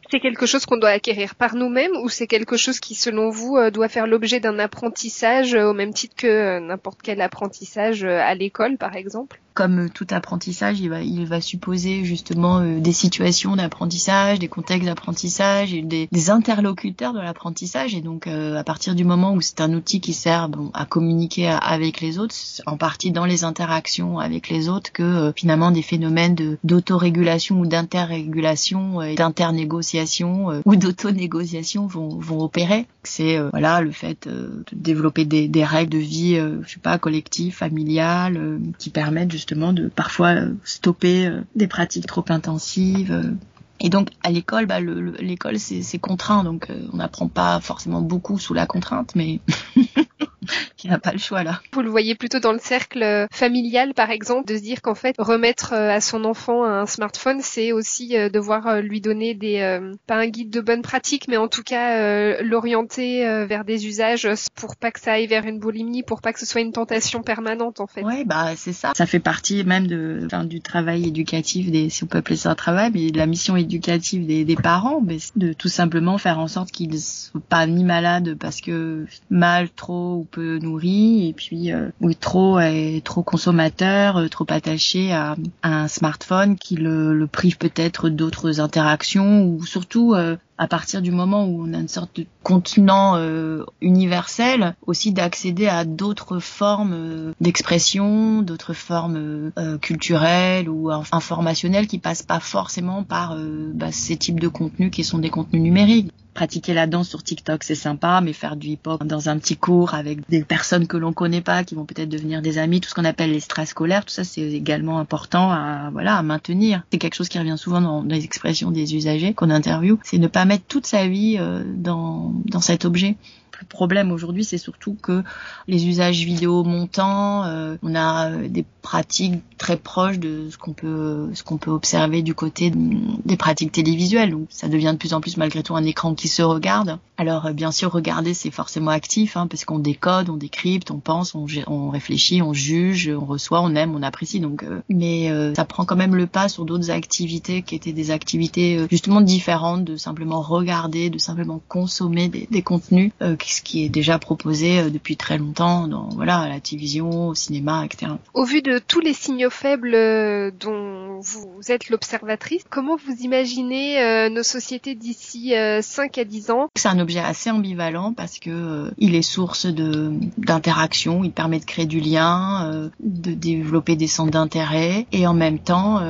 C'est 0.09 0.21
quelque 0.21 0.45
chose 0.45 0.65
qu'on 0.65 0.77
doit 0.77 0.91
acquérir 0.91 1.35
par 1.35 1.55
nous-mêmes 1.55 1.95
ou 2.01 2.07
c'est 2.07 2.27
quelque 2.27 2.55
chose 2.55 2.79
qui, 2.79 2.95
selon 2.95 3.29
vous, 3.29 3.57
euh, 3.57 3.71
doit 3.71 3.89
faire 3.89 4.07
l'objet 4.07 4.39
d'un 4.39 4.57
apprentissage 4.57 5.53
euh, 5.53 5.69
au 5.69 5.73
même 5.73 5.93
titre 5.93 6.15
que 6.15 6.27
euh, 6.27 6.59
n'importe 6.61 7.01
quel 7.03 7.21
apprentissage 7.21 8.05
à 8.05 8.33
l'école, 8.33 8.77
par 8.77 8.95
exemple? 8.95 9.41
Comme 9.57 9.89
tout 9.89 10.05
apprentissage, 10.11 10.79
il 10.81 10.89
va, 10.91 11.01
il 11.01 11.25
va 11.25 11.41
supposer 11.41 12.05
justement 12.05 12.59
euh, 12.59 12.79
des 12.79 12.93
situations 12.93 13.55
d'apprentissage, 13.55 14.37
des 14.37 14.47
contextes 14.47 14.85
d'apprentissage 14.85 15.73
et 15.73 15.81
des, 15.81 16.07
des, 16.11 16.29
interlocuteurs 16.29 17.11
de 17.11 17.19
l'apprentissage. 17.19 17.95
Et 17.95 18.01
donc, 18.01 18.27
euh, 18.27 18.55
à 18.55 18.63
partir 18.63 18.93
du 18.93 19.03
moment 19.03 19.33
où 19.33 19.41
c'est 19.41 19.59
un 19.59 19.73
outil 19.73 19.99
qui 19.99 20.13
sert 20.13 20.47
bon, 20.47 20.69
à 20.75 20.85
communiquer 20.85 21.47
avec 21.47 22.01
les 22.01 22.19
autres, 22.19 22.35
en 22.67 22.77
partie 22.77 23.09
dans 23.09 23.25
les 23.25 23.43
interactions 23.45 24.19
avec 24.19 24.49
les 24.49 24.69
autres, 24.69 24.91
que 24.91 25.01
euh, 25.01 25.31
finalement 25.35 25.71
des 25.71 25.81
phénomènes 25.81 26.35
d'autorégulation 26.63 27.59
ou 27.59 27.65
d'interrégulation, 27.65 28.99
d'internégociation 29.15 30.61
ou 30.65 30.75
d'autonégociation 30.75 31.87
vont, 31.87 32.09
vont 32.19 32.41
opérer. 32.41 32.85
C'est 33.01 33.39
voilà 33.49 33.81
le 33.81 33.91
fait 33.91 34.27
de 34.27 34.63
développer 34.71 35.25
des, 35.25 35.47
des 35.47 35.63
règles 35.63 35.93
de 35.93 35.97
vie, 35.97 36.35
je 36.35 36.69
sais 36.69 36.79
pas, 36.79 36.99
collectives, 36.99 37.55
familiales, 37.55 38.59
qui 38.77 38.91
permettent 38.91 39.31
justement 39.31 39.46
de 39.55 39.87
parfois 39.87 40.35
euh, 40.35 40.53
stopper 40.63 41.27
euh, 41.27 41.41
des 41.55 41.67
pratiques 41.67 42.07
trop 42.07 42.25
intensives. 42.29 43.11
Euh. 43.11 43.31
Et 43.79 43.89
donc 43.89 44.09
à 44.23 44.31
l'école, 44.31 44.65
bah, 44.65 44.79
l'école 44.79 45.59
c'est 45.59 45.99
contraint, 45.99 46.43
donc 46.43 46.67
on 46.91 46.97
n'apprend 46.97 47.27
pas 47.27 47.59
forcément 47.59 48.01
beaucoup 48.01 48.39
sous 48.39 48.55
la 48.55 48.65
contrainte, 48.65 49.13
mais 49.13 49.39
qu'il 50.77 50.91
n'a 50.91 50.99
pas 50.99 51.11
le 51.11 51.17
choix 51.17 51.43
là. 51.43 51.61
Vous 51.73 51.81
le 51.81 51.89
voyez 51.89 52.15
plutôt 52.15 52.39
dans 52.39 52.53
le 52.53 52.59
cercle 52.59 53.27
familial, 53.31 53.93
par 53.93 54.11
exemple, 54.11 54.47
de 54.47 54.57
se 54.57 54.61
dire 54.61 54.81
qu'en 54.81 54.95
fait, 54.95 55.15
remettre 55.17 55.73
à 55.73 56.01
son 56.01 56.23
enfant 56.23 56.63
un 56.63 56.85
smartphone, 56.85 57.39
c'est 57.41 57.71
aussi 57.71 58.15
devoir 58.31 58.81
lui 58.81 59.01
donner 59.01 59.33
des, 59.33 59.79
pas 60.05 60.15
un 60.15 60.27
guide 60.27 60.49
de 60.49 60.61
bonne 60.61 60.81
pratique, 60.81 61.27
mais 61.27 61.37
en 61.37 61.47
tout 61.47 61.63
cas 61.63 62.41
l'orienter 62.41 63.45
vers 63.45 63.65
des 63.65 63.87
usages 63.87 64.27
pour 64.55 64.75
pas 64.75 64.91
que 64.91 64.99
ça 64.99 65.13
aille 65.13 65.27
vers 65.27 65.45
une 65.45 65.59
boulimie, 65.59 66.03
pour 66.03 66.21
pas 66.21 66.33
que 66.33 66.39
ce 66.39 66.45
soit 66.45 66.61
une 66.61 66.71
tentation 66.71 67.21
permanente 67.21 67.79
en 67.79 67.87
fait. 67.87 68.03
Ouais, 68.03 68.23
bah 68.25 68.55
c'est 68.55 68.73
ça. 68.73 68.91
Ça 68.95 69.05
fait 69.05 69.19
partie 69.19 69.63
même 69.63 69.87
de, 69.87 70.21
enfin, 70.25 70.43
du 70.43 70.61
travail 70.61 71.07
éducatif 71.07 71.71
des, 71.71 71.89
si 71.89 72.03
on 72.03 72.07
peut 72.07 72.19
appeler 72.19 72.37
ça 72.37 72.51
un 72.51 72.55
travail, 72.55 72.91
mais 72.93 73.11
de 73.11 73.17
la 73.17 73.25
mission 73.25 73.55
éducative 73.55 74.25
des, 74.25 74.45
des 74.45 74.55
parents, 74.55 75.01
mais 75.01 75.17
de 75.35 75.53
tout 75.53 75.67
simplement 75.67 76.17
faire 76.17 76.39
en 76.39 76.47
sorte 76.47 76.71
qu'ils 76.71 76.99
soient 76.99 77.41
pas 77.49 77.65
ni 77.67 77.83
malades 77.83 78.37
parce 78.39 78.61
que 78.61 79.05
mal, 79.29 79.69
trop 79.69 80.15
ou 80.15 80.27
peu 80.29 80.59
et 80.75 81.33
puis 81.35 81.71
euh, 81.71 81.89
ou 82.01 82.13
trop 82.13 82.59
est 82.59 83.01
trop 83.03 83.23
consommateur, 83.23 84.17
euh, 84.17 84.27
trop 84.27 84.45
attaché 84.49 85.13
à, 85.13 85.35
un 85.63 85.87
smartphone 85.87 86.55
qui 86.57 86.75
le, 86.75 87.13
le 87.13 87.27
prive 87.27 87.57
peut-être 87.57 88.09
d'autres 88.09 88.59
interactions 88.59 89.43
ou 89.45 89.65
surtout 89.65 90.13
euh, 90.13 90.35
à 90.57 90.67
partir 90.67 91.01
du 91.01 91.11
moment 91.11 91.45
où 91.45 91.67
on 91.67 91.73
a 91.73 91.77
une 91.77 91.87
sorte 91.87 92.19
de 92.19 92.25
contenant 92.43 93.15
euh, 93.17 93.63
universel, 93.81 94.75
aussi 94.85 95.11
d'accéder 95.11 95.67
à 95.67 95.85
d'autres 95.85 96.39
formes 96.39 96.93
euh, 96.93 97.33
d'expression, 97.41 98.41
d'autres 98.41 98.73
formes 98.73 99.51
euh, 99.57 99.77
culturelles 99.77 100.69
ou 100.69 100.89
informationnelles 101.11 101.87
qui 101.87 101.99
passent 101.99 102.23
pas 102.23 102.39
forcément 102.39 103.03
par 103.03 103.37
bah, 103.73 103.91
ces 103.91 104.17
types 104.17 104.39
de 104.39 104.47
contenus 104.47 104.91
qui 104.91 105.03
sont 105.03 105.19
des 105.19 105.29
contenus 105.29 105.61
numériques 105.61 106.11
pratiquer 106.37 106.75
la 106.75 106.85
danse 106.85 107.09
sur 107.09 107.23
TikTok, 107.23 107.63
c'est 107.63 107.73
sympa, 107.73 108.21
mais 108.21 108.31
faire 108.31 108.57
du 108.57 108.67
hip-hop 108.67 109.03
dans 109.03 109.27
un 109.27 109.39
petit 109.39 109.57
cours 109.57 109.95
avec 109.95 110.19
des 110.29 110.43
personnes 110.43 110.85
que 110.85 110.95
l'on 110.95 111.11
connaît 111.11 111.41
pas, 111.41 111.63
qui 111.63 111.73
vont 111.73 111.85
peut-être 111.85 112.09
devenir 112.09 112.43
des 112.43 112.59
amis, 112.59 112.79
tout 112.79 112.89
ce 112.89 112.93
qu'on 112.93 113.05
appelle 113.05 113.31
les 113.31 113.39
stress 113.39 113.69
scolaires, 113.69 114.05
tout 114.05 114.13
ça, 114.13 114.23
c'est 114.23 114.41
également 114.41 114.99
important 114.99 115.51
à, 115.51 115.89
voilà, 115.91 116.15
à 116.15 116.21
maintenir. 116.21 116.83
C'est 116.91 116.99
quelque 116.99 117.15
chose 117.15 117.27
qui 117.27 117.39
revient 117.39 117.57
souvent 117.57 117.81
dans 117.81 118.03
les 118.03 118.23
expressions 118.23 118.69
des 118.69 118.95
usagers 118.95 119.33
qu'on 119.33 119.49
interviewe, 119.49 119.97
c'est 120.03 120.19
ne 120.19 120.27
pas 120.27 120.45
mettre 120.47 120.65
toute 120.65 120.87
sa 120.87 121.07
vie 121.07 121.37
euh, 121.39 121.63
dans, 121.65 122.33
dans 122.45 122.61
cet 122.61 122.85
objet. 122.85 123.17
Le 123.59 123.65
problème 123.65 124.11
aujourd'hui, 124.11 124.43
c'est 124.43 124.57
surtout 124.57 124.95
que 125.01 125.23
les 125.67 125.87
usages 125.87 126.23
vidéo 126.23 126.63
montants, 126.63 127.43
euh, 127.45 127.75
on 127.81 127.95
a 127.95 128.29
euh, 128.29 128.47
des 128.47 128.63
pratiques 128.87 129.41
très 129.57 129.75
proches 129.75 130.17
de 130.17 130.49
ce 130.49 130.57
qu'on 130.57 130.71
peut 130.71 131.29
ce 131.33 131.43
qu'on 131.43 131.57
peut 131.57 131.71
observer 131.71 132.21
du 132.21 132.33
côté 132.33 132.71
des 132.71 133.35
pratiques 133.35 133.73
télévisuelles 133.73 134.33
où 134.33 134.47
ça 134.49 134.69
devient 134.69 134.91
de 134.93 134.97
plus 134.97 135.13
en 135.13 135.19
plus 135.19 135.35
malgré 135.35 135.61
tout 135.61 135.75
un 135.75 135.83
écran 135.83 136.15
qui 136.15 136.29
se 136.29 136.41
regarde. 136.41 136.97
Alors 137.17 137.47
euh, 137.47 137.51
bien 137.51 137.73
sûr 137.73 137.91
regarder 137.91 138.33
c'est 138.33 138.51
forcément 138.51 138.91
actif 138.91 139.35
hein, 139.35 139.47
parce 139.47 139.65
qu'on 139.65 139.79
décode, 139.79 140.29
on 140.29 140.37
décrypte, 140.37 140.89
on 140.91 140.99
pense, 140.99 141.35
on, 141.35 141.89
réfléchit, 141.89 142.41
on 142.41 142.53
juge, 142.53 143.09
on 143.09 143.25
reçoit, 143.25 143.61
on 143.61 143.75
aime, 143.75 143.93
on 143.93 144.03
apprécie 144.03 144.39
donc 144.39 144.63
mais 144.87 145.29
ça 145.55 145.65
prend 145.65 145.83
quand 145.83 145.97
même 145.97 146.15
le 146.15 146.27
pas 146.27 146.47
sur 146.47 146.63
d'autres 146.63 146.89
activités 146.89 147.63
qui 147.63 147.75
étaient 147.75 147.91
des 147.91 148.11
activités 148.11 148.85
justement 148.89 149.19
différentes 149.19 149.83
de 149.83 149.97
simplement 149.97 150.41
regarder, 150.41 151.09
de 151.09 151.17
simplement 151.17 151.59
consommer 151.67 152.29
des, 152.29 152.47
des 152.49 152.61
contenus 152.61 153.11
ce 153.57 153.61
qui 153.61 153.83
est 153.83 153.89
déjà 153.89 154.19
proposé 154.19 154.79
euh, 154.79 154.89
depuis 154.89 155.17
très 155.17 155.37
longtemps 155.37 155.87
dans 155.87 156.09
voilà 156.09 156.39
à 156.39 156.49
la 156.49 156.59
télévision, 156.59 157.29
au 157.29 157.35
cinéma, 157.35 157.85
etc. 157.85 158.13
Au 158.33 158.45
vu 158.45 158.61
de 158.61 158.76
tous 158.79 158.99
les 158.99 159.13
signaux 159.13 159.49
faibles 159.49 159.93
euh, 159.93 160.51
dont 160.57 161.19
vous 161.19 161.59
êtes 161.69 161.89
l'observatrice, 161.89 162.63
comment 162.69 162.95
vous 162.95 163.13
imaginez 163.21 164.01
euh, 164.01 164.29
nos 164.29 164.43
sociétés 164.43 164.95
d'ici 164.95 165.53
5 165.81 166.17
à 166.17 166.23
10 166.23 166.51
ans? 166.51 166.67
C'est 166.75 166.87
un 166.87 166.99
objet 166.99 167.19
assez 167.19 167.51
ambivalent 167.51 168.13
parce 168.13 168.39
que 168.39 168.91
il 168.97 169.15
est 169.15 169.21
source 169.21 169.65
de 169.65 170.11
d'interaction, 170.37 171.23
il 171.23 171.31
permet 171.31 171.59
de 171.59 171.65
créer 171.65 171.85
du 171.85 171.99
lien, 171.99 172.89
de 172.99 173.33
développer 173.33 173.95
des 173.95 174.07
centres 174.07 174.31
d'intérêt 174.31 175.05
et 175.11 175.27
en 175.27 175.33
même 175.33 175.59
temps 175.59 176.01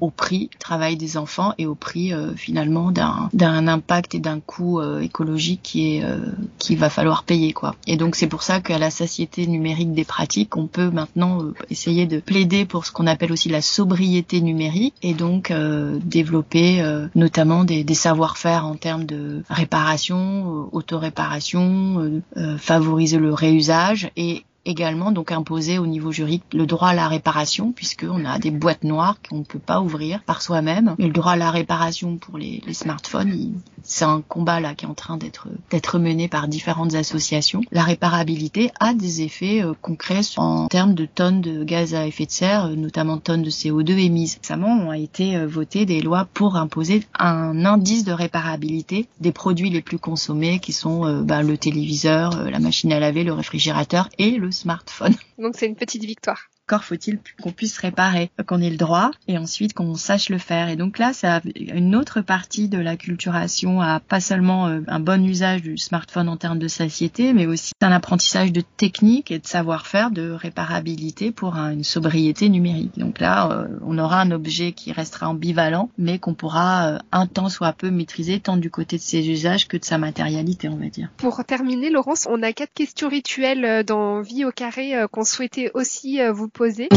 au 0.00 0.10
prix 0.10 0.50
travail 0.58 0.96
des 0.96 1.16
enfants 1.16 1.54
et 1.58 1.66
au 1.66 1.74
prix 1.74 2.12
finalement 2.36 2.92
d'un 2.92 3.68
impact 3.68 4.14
et 4.14 4.18
d'un 4.18 4.40
coût 4.40 4.80
écologique 5.00 5.60
qui 5.62 5.96
est 5.96 6.04
qui 6.58 6.76
va 6.76 6.90
falloir 6.90 7.24
payer. 7.24 7.46
Et 7.86 7.96
donc 7.96 8.16
c'est 8.16 8.26
pour 8.26 8.42
ça 8.42 8.60
qu'à 8.60 8.78
la 8.78 8.90
Société 8.90 9.46
numérique 9.46 9.92
des 9.92 10.04
pratiques, 10.04 10.56
on 10.56 10.66
peut 10.66 10.90
maintenant 10.90 11.42
euh, 11.42 11.54
essayer 11.70 12.06
de 12.06 12.15
plaider 12.20 12.64
pour 12.64 12.86
ce 12.86 12.92
qu'on 12.92 13.06
appelle 13.06 13.32
aussi 13.32 13.48
la 13.48 13.62
sobriété 13.62 14.40
numérique 14.40 14.94
et 15.02 15.14
donc 15.14 15.50
euh, 15.50 15.98
développer 16.02 16.80
euh, 16.80 17.06
notamment 17.14 17.64
des, 17.64 17.84
des 17.84 17.94
savoir-faire 17.94 18.66
en 18.66 18.74
termes 18.76 19.04
de 19.04 19.42
réparation, 19.48 20.68
autoréparation, 20.72 22.22
favoriser 22.58 23.18
le 23.18 23.32
réusage 23.32 24.10
et 24.16 24.44
également 24.66 25.12
donc 25.12 25.32
imposer 25.32 25.78
au 25.78 25.86
niveau 25.86 26.12
juridique 26.12 26.44
le 26.52 26.66
droit 26.66 26.88
à 26.88 26.94
la 26.94 27.08
réparation 27.08 27.72
puisqu'on 27.72 28.24
a 28.24 28.38
des 28.38 28.50
boîtes 28.50 28.84
noires 28.84 29.16
qu'on 29.28 29.38
ne 29.38 29.44
peut 29.44 29.58
pas 29.58 29.80
ouvrir 29.80 30.22
par 30.24 30.42
soi-même. 30.42 30.94
Mais 30.98 31.06
le 31.06 31.12
droit 31.12 31.32
à 31.32 31.36
la 31.36 31.50
réparation 31.50 32.16
pour 32.16 32.36
les, 32.36 32.62
smartphones, 32.72 33.52
c'est 33.82 34.04
un 34.04 34.20
combat 34.20 34.60
là 34.60 34.74
qui 34.74 34.84
est 34.84 34.88
en 34.88 34.94
train 34.94 35.16
d'être 35.16 35.48
d'être 35.70 35.98
mené 35.98 36.28
par 36.28 36.48
différentes 36.48 36.94
associations. 36.94 37.62
La 37.70 37.84
réparabilité 37.84 38.70
a 38.80 38.92
des 38.92 39.22
effets 39.22 39.62
euh, 39.62 39.72
concrets 39.80 40.20
en 40.36 40.66
termes 40.66 40.94
de 40.94 41.06
tonnes 41.06 41.40
de 41.40 41.64
gaz 41.64 41.94
à 41.94 42.06
effet 42.06 42.26
de 42.26 42.30
serre, 42.30 42.66
euh, 42.66 42.74
notamment 42.74 43.18
tonnes 43.18 43.42
de 43.42 43.50
CO2 43.50 43.92
émises. 43.98 44.38
Récemment, 44.42 44.88
ont 44.88 44.92
été 44.92 45.36
euh, 45.36 45.46
votées 45.46 45.86
des 45.86 46.00
lois 46.00 46.26
pour 46.34 46.56
imposer 46.56 47.04
un 47.18 47.64
indice 47.64 48.04
de 48.04 48.12
réparabilité 48.12 49.06
des 49.20 49.32
produits 49.32 49.70
les 49.70 49.82
plus 49.82 49.98
consommés 49.98 50.58
qui 50.58 50.72
sont 50.72 51.22
bah, 51.22 51.42
le 51.42 51.56
téléviseur, 51.56 52.50
la 52.50 52.58
machine 52.58 52.92
à 52.92 53.00
laver, 53.00 53.24
le 53.24 53.32
réfrigérateur 53.32 54.08
et 54.18 54.32
le 54.32 54.50
Donc 55.38 55.54
c'est 55.56 55.66
une 55.66 55.76
petite 55.76 56.04
victoire 56.04 56.48
encore 56.66 56.82
faut-il 56.82 57.20
qu'on 57.40 57.52
puisse 57.52 57.78
réparer, 57.78 58.28
qu'on 58.44 58.60
ait 58.60 58.70
le 58.70 58.76
droit 58.76 59.12
et 59.28 59.38
ensuite 59.38 59.72
qu'on 59.72 59.94
sache 59.94 60.30
le 60.30 60.38
faire. 60.38 60.68
Et 60.68 60.74
donc 60.74 60.98
là, 60.98 61.12
a 61.22 61.40
une 61.56 61.94
autre 61.94 62.22
partie 62.22 62.68
de 62.68 62.78
la 62.78 62.96
culturation 62.96 63.80
à 63.80 64.00
pas 64.00 64.20
seulement 64.20 64.66
euh, 64.66 64.80
un 64.88 64.98
bon 64.98 65.24
usage 65.24 65.62
du 65.62 65.78
smartphone 65.78 66.28
en 66.28 66.36
termes 66.36 66.58
de 66.58 66.66
satiété, 66.66 67.32
mais 67.32 67.46
aussi 67.46 67.72
un 67.80 67.92
apprentissage 67.92 68.50
de 68.50 68.62
technique 68.62 69.30
et 69.30 69.38
de 69.38 69.46
savoir-faire, 69.46 70.10
de 70.10 70.32
réparabilité 70.32 71.30
pour 71.30 71.54
une 71.54 71.84
sobriété 71.84 72.48
numérique. 72.48 72.98
Donc 72.98 73.20
là, 73.20 73.48
euh, 73.52 73.68
on 73.86 73.96
aura 73.96 74.20
un 74.20 74.32
objet 74.32 74.72
qui 74.72 74.90
restera 74.90 75.28
ambivalent, 75.28 75.90
mais 75.98 76.18
qu'on 76.18 76.34
pourra 76.34 76.88
euh, 76.88 76.98
un 77.12 77.28
temps 77.28 77.48
soit 77.48 77.74
peu 77.74 77.90
maîtriser 77.90 78.40
tant 78.40 78.56
du 78.56 78.70
côté 78.70 78.96
de 78.96 79.02
ses 79.02 79.28
usages 79.28 79.68
que 79.68 79.76
de 79.76 79.84
sa 79.84 79.98
matérialité, 79.98 80.68
on 80.68 80.78
va 80.78 80.88
dire. 80.88 81.10
Pour 81.16 81.44
terminer, 81.44 81.90
Laurence, 81.90 82.26
on 82.28 82.42
a 82.42 82.52
quatre 82.52 82.74
questions 82.74 83.08
rituelles 83.08 83.84
dans 83.84 84.20
Vie 84.20 84.44
au 84.44 84.50
carré 84.50 84.94
qu'on 85.12 85.24
souhaitait 85.24 85.70
aussi 85.74 86.18
vous 86.34 86.48
Je 86.58 86.88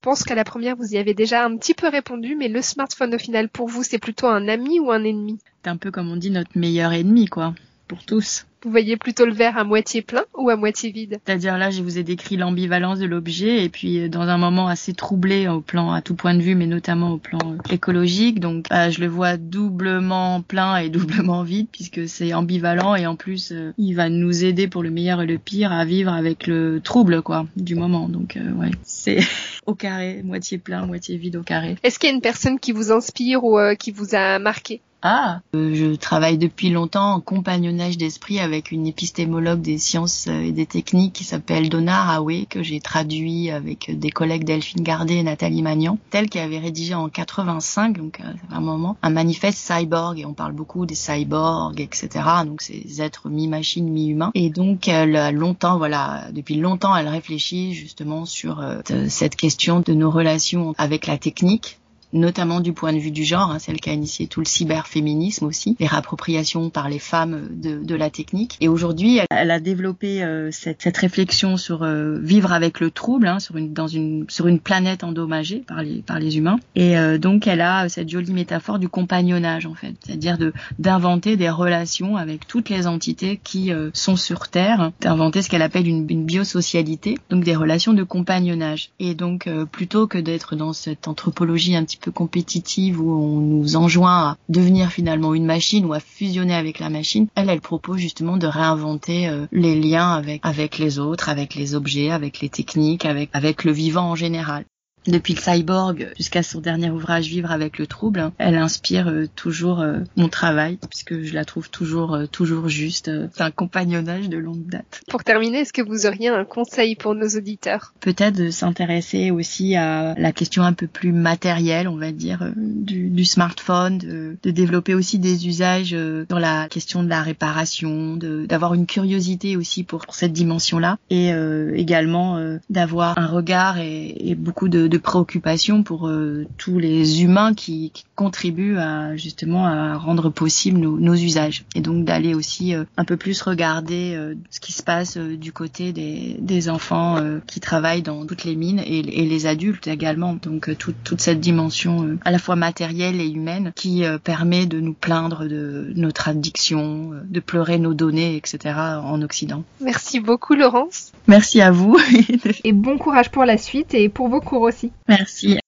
pense 0.00 0.22
qu'à 0.22 0.36
la 0.36 0.44
première, 0.44 0.76
vous 0.76 0.94
y 0.94 0.96
avez 0.96 1.12
déjà 1.12 1.44
un 1.44 1.56
petit 1.56 1.74
peu 1.74 1.88
répondu, 1.88 2.36
mais 2.36 2.46
le 2.48 2.62
smartphone 2.62 3.14
au 3.14 3.18
final, 3.18 3.48
pour 3.48 3.68
vous, 3.68 3.82
c'est 3.82 3.98
plutôt 3.98 4.28
un 4.28 4.46
ami 4.46 4.78
ou 4.78 4.92
un 4.92 5.02
ennemi? 5.02 5.38
C'est 5.64 5.70
un 5.70 5.76
peu 5.76 5.90
comme 5.90 6.08
on 6.10 6.16
dit 6.16 6.30
notre 6.30 6.56
meilleur 6.56 6.92
ennemi, 6.92 7.26
quoi, 7.26 7.54
pour 7.88 8.04
tous. 8.04 8.46
Vous 8.64 8.70
voyez 8.70 8.96
plutôt 8.96 9.24
le 9.24 9.32
verre 9.32 9.56
à 9.56 9.62
moitié 9.62 10.02
plein 10.02 10.24
ou 10.36 10.50
à 10.50 10.56
moitié 10.56 10.90
vide 10.90 11.20
C'est-à-dire 11.24 11.58
là, 11.58 11.70
je 11.70 11.80
vous 11.80 11.96
ai 11.96 12.02
décrit 12.02 12.36
l'ambivalence 12.36 12.98
de 12.98 13.06
l'objet 13.06 13.64
et 13.64 13.68
puis 13.68 14.00
euh, 14.00 14.08
dans 14.08 14.22
un 14.22 14.36
moment 14.36 14.66
assez 14.66 14.94
troublé 14.94 15.46
au 15.46 15.60
plan 15.60 15.92
à 15.92 16.02
tout 16.02 16.16
point 16.16 16.34
de 16.34 16.42
vue, 16.42 16.56
mais 16.56 16.66
notamment 16.66 17.12
au 17.12 17.18
plan 17.18 17.38
euh, 17.44 17.72
écologique. 17.72 18.40
Donc 18.40 18.66
euh, 18.72 18.90
je 18.90 19.00
le 19.00 19.06
vois 19.06 19.36
doublement 19.36 20.42
plein 20.42 20.78
et 20.78 20.88
doublement 20.90 21.44
vide 21.44 21.68
puisque 21.70 22.08
c'est 22.08 22.34
ambivalent 22.34 22.96
et 22.96 23.06
en 23.06 23.14
plus 23.14 23.52
il 23.78 23.94
va 23.94 24.08
nous 24.08 24.44
aider 24.44 24.66
pour 24.66 24.82
le 24.82 24.90
meilleur 24.90 25.22
et 25.22 25.26
le 25.26 25.38
pire 25.38 25.70
à 25.70 25.84
vivre 25.84 26.12
avec 26.12 26.48
le 26.48 26.80
trouble 26.80 27.22
quoi 27.22 27.46
du 27.54 27.76
moment. 27.76 28.08
Donc 28.08 28.36
ouais, 28.56 28.70
c'est 28.82 29.20
au 29.66 29.76
carré, 29.76 30.22
moitié 30.24 30.58
plein, 30.58 30.84
moitié 30.84 31.16
vide 31.16 31.36
au 31.36 31.42
carré. 31.42 31.76
Est-ce 31.84 32.00
qu'il 32.00 32.10
y 32.10 32.12
a 32.12 32.14
une 32.16 32.22
personne 32.22 32.58
qui 32.58 32.72
vous 32.72 32.90
inspire 32.90 33.44
ou 33.44 33.56
qui 33.78 33.92
vous 33.92 34.16
a 34.16 34.40
marqué? 34.40 34.80
Ah, 35.02 35.42
euh, 35.54 35.74
je 35.74 35.94
travaille 35.94 36.38
depuis 36.38 36.70
longtemps 36.70 37.12
en 37.14 37.20
compagnonnage 37.20 37.96
d'esprit 37.96 38.40
avec 38.40 38.72
une 38.72 38.84
épistémologue 38.84 39.60
des 39.60 39.78
sciences 39.78 40.26
euh, 40.26 40.40
et 40.40 40.50
des 40.50 40.66
techniques 40.66 41.12
qui 41.12 41.22
s'appelle 41.22 41.68
Donna 41.68 42.02
Haraway, 42.02 42.46
que 42.50 42.64
j'ai 42.64 42.80
traduit 42.80 43.50
avec 43.50 43.96
des 43.96 44.10
collègues 44.10 44.42
Delphine 44.42 44.82
Gardet 44.82 45.18
et 45.18 45.22
Nathalie 45.22 45.62
Magnan, 45.62 45.98
telle 46.10 46.28
qui 46.28 46.40
avait 46.40 46.58
rédigé 46.58 46.94
en 46.94 47.08
85, 47.08 47.96
donc 47.96 48.18
euh, 48.20 48.32
un 48.50 48.60
moment, 48.60 48.96
un 49.02 49.10
manifeste 49.10 49.58
cyborg, 49.58 50.18
et 50.18 50.26
on 50.26 50.34
parle 50.34 50.52
beaucoup 50.52 50.84
des 50.84 50.96
cyborgs, 50.96 51.80
etc., 51.80 52.08
donc 52.44 52.60
ces 52.60 53.00
êtres 53.00 53.28
mi-machine, 53.28 53.88
mi-humain. 53.88 54.32
Et 54.34 54.50
donc, 54.50 54.88
elle 54.88 55.14
a 55.14 55.30
longtemps, 55.30 55.78
voilà, 55.78 56.24
depuis 56.32 56.56
longtemps, 56.56 56.96
elle 56.96 57.08
réfléchit 57.08 57.72
justement 57.72 58.24
sur 58.24 58.64
cette 59.08 59.36
question 59.36 59.80
de 59.80 59.92
nos 59.92 60.10
relations 60.10 60.74
avec 60.76 61.06
la 61.06 61.18
technique, 61.18 61.78
notamment 62.12 62.60
du 62.60 62.72
point 62.72 62.92
de 62.92 62.98
vue 62.98 63.10
du 63.10 63.24
genre, 63.24 63.50
hein, 63.50 63.58
celle 63.58 63.80
qui 63.80 63.90
a 63.90 63.92
initié 63.92 64.26
tout 64.26 64.40
le 64.40 64.46
cyberféminisme 64.46 65.44
aussi, 65.44 65.76
les 65.78 65.86
réappropriations 65.86 66.70
par 66.70 66.88
les 66.88 66.98
femmes 66.98 67.48
de, 67.50 67.82
de 67.82 67.94
la 67.94 68.10
technique. 68.10 68.56
Et 68.60 68.68
aujourd'hui, 68.68 69.20
elle, 69.30 69.50
a 69.50 69.60
développé 69.60 70.22
euh, 70.22 70.50
cette, 70.50 70.82
cette, 70.82 70.96
réflexion 70.96 71.56
sur 71.56 71.82
euh, 71.82 72.18
vivre 72.18 72.52
avec 72.52 72.80
le 72.80 72.90
trouble, 72.90 73.28
hein, 73.28 73.38
sur 73.38 73.56
une, 73.56 73.72
dans 73.72 73.86
une, 73.86 74.24
sur 74.28 74.46
une 74.46 74.60
planète 74.60 75.04
endommagée 75.04 75.62
par 75.66 75.82
les, 75.82 76.02
par 76.02 76.18
les 76.18 76.38
humains. 76.38 76.58
Et 76.74 76.98
euh, 76.98 77.18
donc, 77.18 77.46
elle 77.46 77.60
a 77.60 77.88
cette 77.88 78.08
jolie 78.08 78.32
métaphore 78.32 78.78
du 78.78 78.88
compagnonnage, 78.88 79.66
en 79.66 79.74
fait, 79.74 79.94
c'est-à-dire 80.04 80.38
de 80.38 80.52
d'inventer 80.78 81.36
des 81.36 81.50
relations 81.50 82.16
avec 82.16 82.46
toutes 82.46 82.68
les 82.68 82.86
entités 82.86 83.40
qui 83.42 83.70
sont 83.92 84.16
sur 84.16 84.48
Terre, 84.48 84.92
d'inventer 85.00 85.42
ce 85.42 85.48
qu'elle 85.48 85.62
appelle 85.62 85.86
une, 85.86 86.06
une, 86.08 86.24
biosocialité, 86.24 87.18
donc 87.30 87.44
des 87.44 87.54
relations 87.54 87.92
de 87.92 88.02
compagnonnage. 88.02 88.90
Et 88.98 89.14
donc, 89.14 89.48
plutôt 89.70 90.06
que 90.06 90.18
d'être 90.18 90.56
dans 90.56 90.72
cette 90.72 91.08
anthropologie 91.08 91.76
un 91.76 91.84
petit 91.84 91.97
peu 91.98 92.10
compétitive 92.10 93.00
où 93.00 93.10
on 93.10 93.40
nous 93.40 93.76
enjoint 93.76 94.30
à 94.30 94.36
devenir 94.48 94.90
finalement 94.90 95.34
une 95.34 95.44
machine 95.44 95.84
ou 95.84 95.92
à 95.92 96.00
fusionner 96.00 96.54
avec 96.54 96.78
la 96.78 96.90
machine, 96.90 97.28
elle, 97.34 97.50
elle 97.50 97.60
propose 97.60 97.98
justement 97.98 98.36
de 98.36 98.46
réinventer 98.46 99.28
euh, 99.28 99.46
les 99.52 99.78
liens 99.80 100.12
avec, 100.12 100.40
avec 100.44 100.78
les 100.78 100.98
autres, 100.98 101.28
avec 101.28 101.54
les 101.54 101.74
objets, 101.74 102.10
avec 102.10 102.40
les 102.40 102.48
techniques, 102.48 103.04
avec 103.04 103.64
le 103.64 103.72
vivant 103.72 104.10
en 104.10 104.14
général 104.14 104.64
depuis 105.08 105.34
le 105.34 105.40
cyborg 105.40 106.12
jusqu'à 106.16 106.42
son 106.42 106.60
dernier 106.60 106.90
ouvrage 106.90 107.28
Vivre 107.28 107.50
avec 107.50 107.78
le 107.78 107.86
trouble, 107.86 108.30
elle 108.38 108.56
inspire 108.56 109.08
euh, 109.08 109.26
toujours 109.34 109.80
euh, 109.80 109.98
mon 110.16 110.28
travail 110.28 110.78
puisque 110.88 111.22
je 111.22 111.34
la 111.34 111.44
trouve 111.44 111.70
toujours 111.70 112.14
euh, 112.14 112.26
toujours 112.26 112.68
juste. 112.68 113.10
C'est 113.32 113.42
un 113.42 113.50
compagnonnage 113.50 114.28
de 114.28 114.36
longue 114.36 114.66
date. 114.66 115.00
Pour 115.08 115.24
terminer, 115.24 115.58
est-ce 115.60 115.72
que 115.72 115.82
vous 115.82 116.06
auriez 116.06 116.28
un 116.28 116.44
conseil 116.44 116.94
pour 116.94 117.14
nos 117.14 117.28
auditeurs? 117.28 117.94
Peut-être 118.00 118.36
de 118.36 118.50
s'intéresser 118.50 119.30
aussi 119.30 119.74
à 119.76 120.14
la 120.16 120.32
question 120.32 120.62
un 120.62 120.72
peu 120.72 120.86
plus 120.86 121.12
matérielle, 121.12 121.88
on 121.88 121.96
va 121.96 122.12
dire, 122.12 122.52
du, 122.56 123.08
du 123.08 123.24
smartphone, 123.24 123.98
de, 123.98 124.36
de, 124.42 124.50
développer 124.50 124.94
aussi 124.94 125.18
des 125.18 125.46
usages 125.46 125.96
dans 126.28 126.38
la 126.38 126.68
question 126.68 127.02
de 127.02 127.08
la 127.08 127.22
réparation, 127.22 128.16
d'avoir 128.16 128.74
une 128.74 128.86
curiosité 128.86 129.56
aussi 129.56 129.84
pour, 129.84 130.04
cette 130.10 130.32
dimension-là 130.32 130.98
et 131.10 131.30
également 131.74 132.40
d'avoir 132.70 133.18
un 133.18 133.26
regard 133.26 133.78
et, 133.78 134.14
et 134.18 134.34
beaucoup 134.34 134.68
de, 134.68 134.86
de 134.86 134.97
préoccupation 135.00 135.82
pour 135.82 136.08
euh, 136.08 136.46
tous 136.56 136.78
les 136.78 137.22
humains 137.22 137.54
qui, 137.54 137.90
qui, 137.92 138.04
contribuent 138.14 138.78
à 138.78 139.16
justement 139.16 139.66
à 139.66 139.96
rendre 139.96 140.28
possible 140.28 140.80
nos, 140.80 140.98
nos 140.98 141.14
usages 141.14 141.64
et 141.76 141.80
donc 141.80 142.04
d'aller 142.04 142.34
aussi 142.34 142.74
euh, 142.74 142.82
un 142.96 143.04
peu 143.04 143.16
plus 143.16 143.40
regarder 143.42 144.14
euh, 144.16 144.34
ce 144.50 144.58
qui 144.58 144.72
se 144.72 144.82
passe 144.82 145.16
du 145.16 145.52
côté 145.52 145.92
des, 145.92 146.36
des 146.40 146.68
enfants 146.68 147.22
qui 147.46 147.60
travaillent 147.60 148.02
dans 148.02 148.26
toutes 148.26 148.42
les 148.42 148.56
mines 148.56 148.80
et, 148.80 148.98
et 148.98 149.24
les 149.24 149.46
adultes 149.46 149.86
également 149.86 150.34
donc 150.34 150.76
toute, 150.78 150.96
toute 151.04 151.20
cette 151.20 151.38
dimension 151.38 152.18
à 152.24 152.32
la 152.32 152.38
fois 152.38 152.56
matérielle 152.56 153.20
et 153.20 153.28
humaine 153.28 153.72
qui 153.76 154.02
permet 154.24 154.66
de 154.66 154.80
nous 154.80 154.94
plaindre 154.94 155.46
de 155.46 155.92
notre 155.94 156.28
addiction 156.28 157.12
de 157.24 157.40
pleurer 157.40 157.78
nos 157.78 157.94
données 157.94 158.34
etc 158.34 158.74
en 158.76 159.22
Occident. 159.22 159.62
Merci 159.80 160.18
beaucoup 160.18 160.54
Laurence. 160.54 161.12
Merci 161.28 161.60
à 161.60 161.70
vous. 161.70 161.96
et 162.64 162.72
bon 162.72 162.98
courage 162.98 163.30
pour 163.30 163.44
la 163.44 163.58
suite 163.58 163.94
et 163.94 164.08
pour 164.08 164.28
vos 164.28 164.40
cours 164.40 164.62
aussi. 164.62 164.87
Merci. 165.08 165.58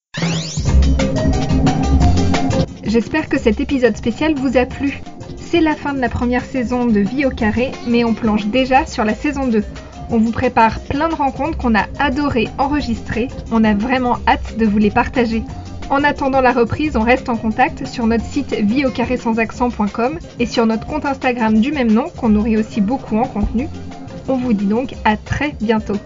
J'espère 2.85 3.29
que 3.29 3.39
cet 3.39 3.61
épisode 3.61 3.97
spécial 3.97 4.35
vous 4.35 4.57
a 4.57 4.67
plu. 4.67 5.01
C'est 5.37 5.61
la 5.61 5.75
fin 5.75 5.93
de 5.93 6.01
la 6.01 6.09
première 6.09 6.45
saison 6.45 6.87
de 6.87 7.01
Vie 7.01 7.25
au 7.25 7.31
carré, 7.31 7.73
mais 7.87 8.05
on 8.05 8.15
planche 8.15 8.47
déjà 8.47 8.87
sur 8.87 9.05
la 9.05 9.15
saison 9.15 9.47
2. 9.47 9.63
On 10.11 10.19
vous 10.19 10.33
prépare 10.33 10.81
plein 10.81 11.09
de 11.09 11.15
rencontres 11.15 11.57
qu'on 11.57 11.77
a 11.77 11.87
adoré 12.01 12.49
enregistrer. 12.59 13.29
On 13.53 13.63
a 13.63 13.75
vraiment 13.75 14.19
hâte 14.27 14.57
de 14.59 14.67
vous 14.67 14.79
les 14.79 14.91
partager. 14.91 15.45
En 15.89 16.05
attendant 16.05 16.41
la 16.41 16.53
reprise, 16.53 16.97
on 16.97 17.03
reste 17.03 17.29
en 17.29 17.37
contact 17.37 17.87
sur 17.87 18.07
notre 18.07 18.25
site 18.25 18.55
accent.com 19.39 20.19
et 20.39 20.47
sur 20.47 20.67
notre 20.67 20.87
compte 20.87 21.05
Instagram 21.05 21.61
du 21.61 21.73
même 21.73 21.93
nom 21.93 22.11
qu'on 22.17 22.29
nourrit 22.29 22.57
aussi 22.57 22.81
beaucoup 22.81 23.19
en 23.19 23.27
contenu. 23.27 23.69
On 24.29 24.37
vous 24.37 24.53
dit 24.53 24.67
donc 24.67 24.95
à 25.05 25.17
très 25.17 25.55
bientôt. 25.61 25.97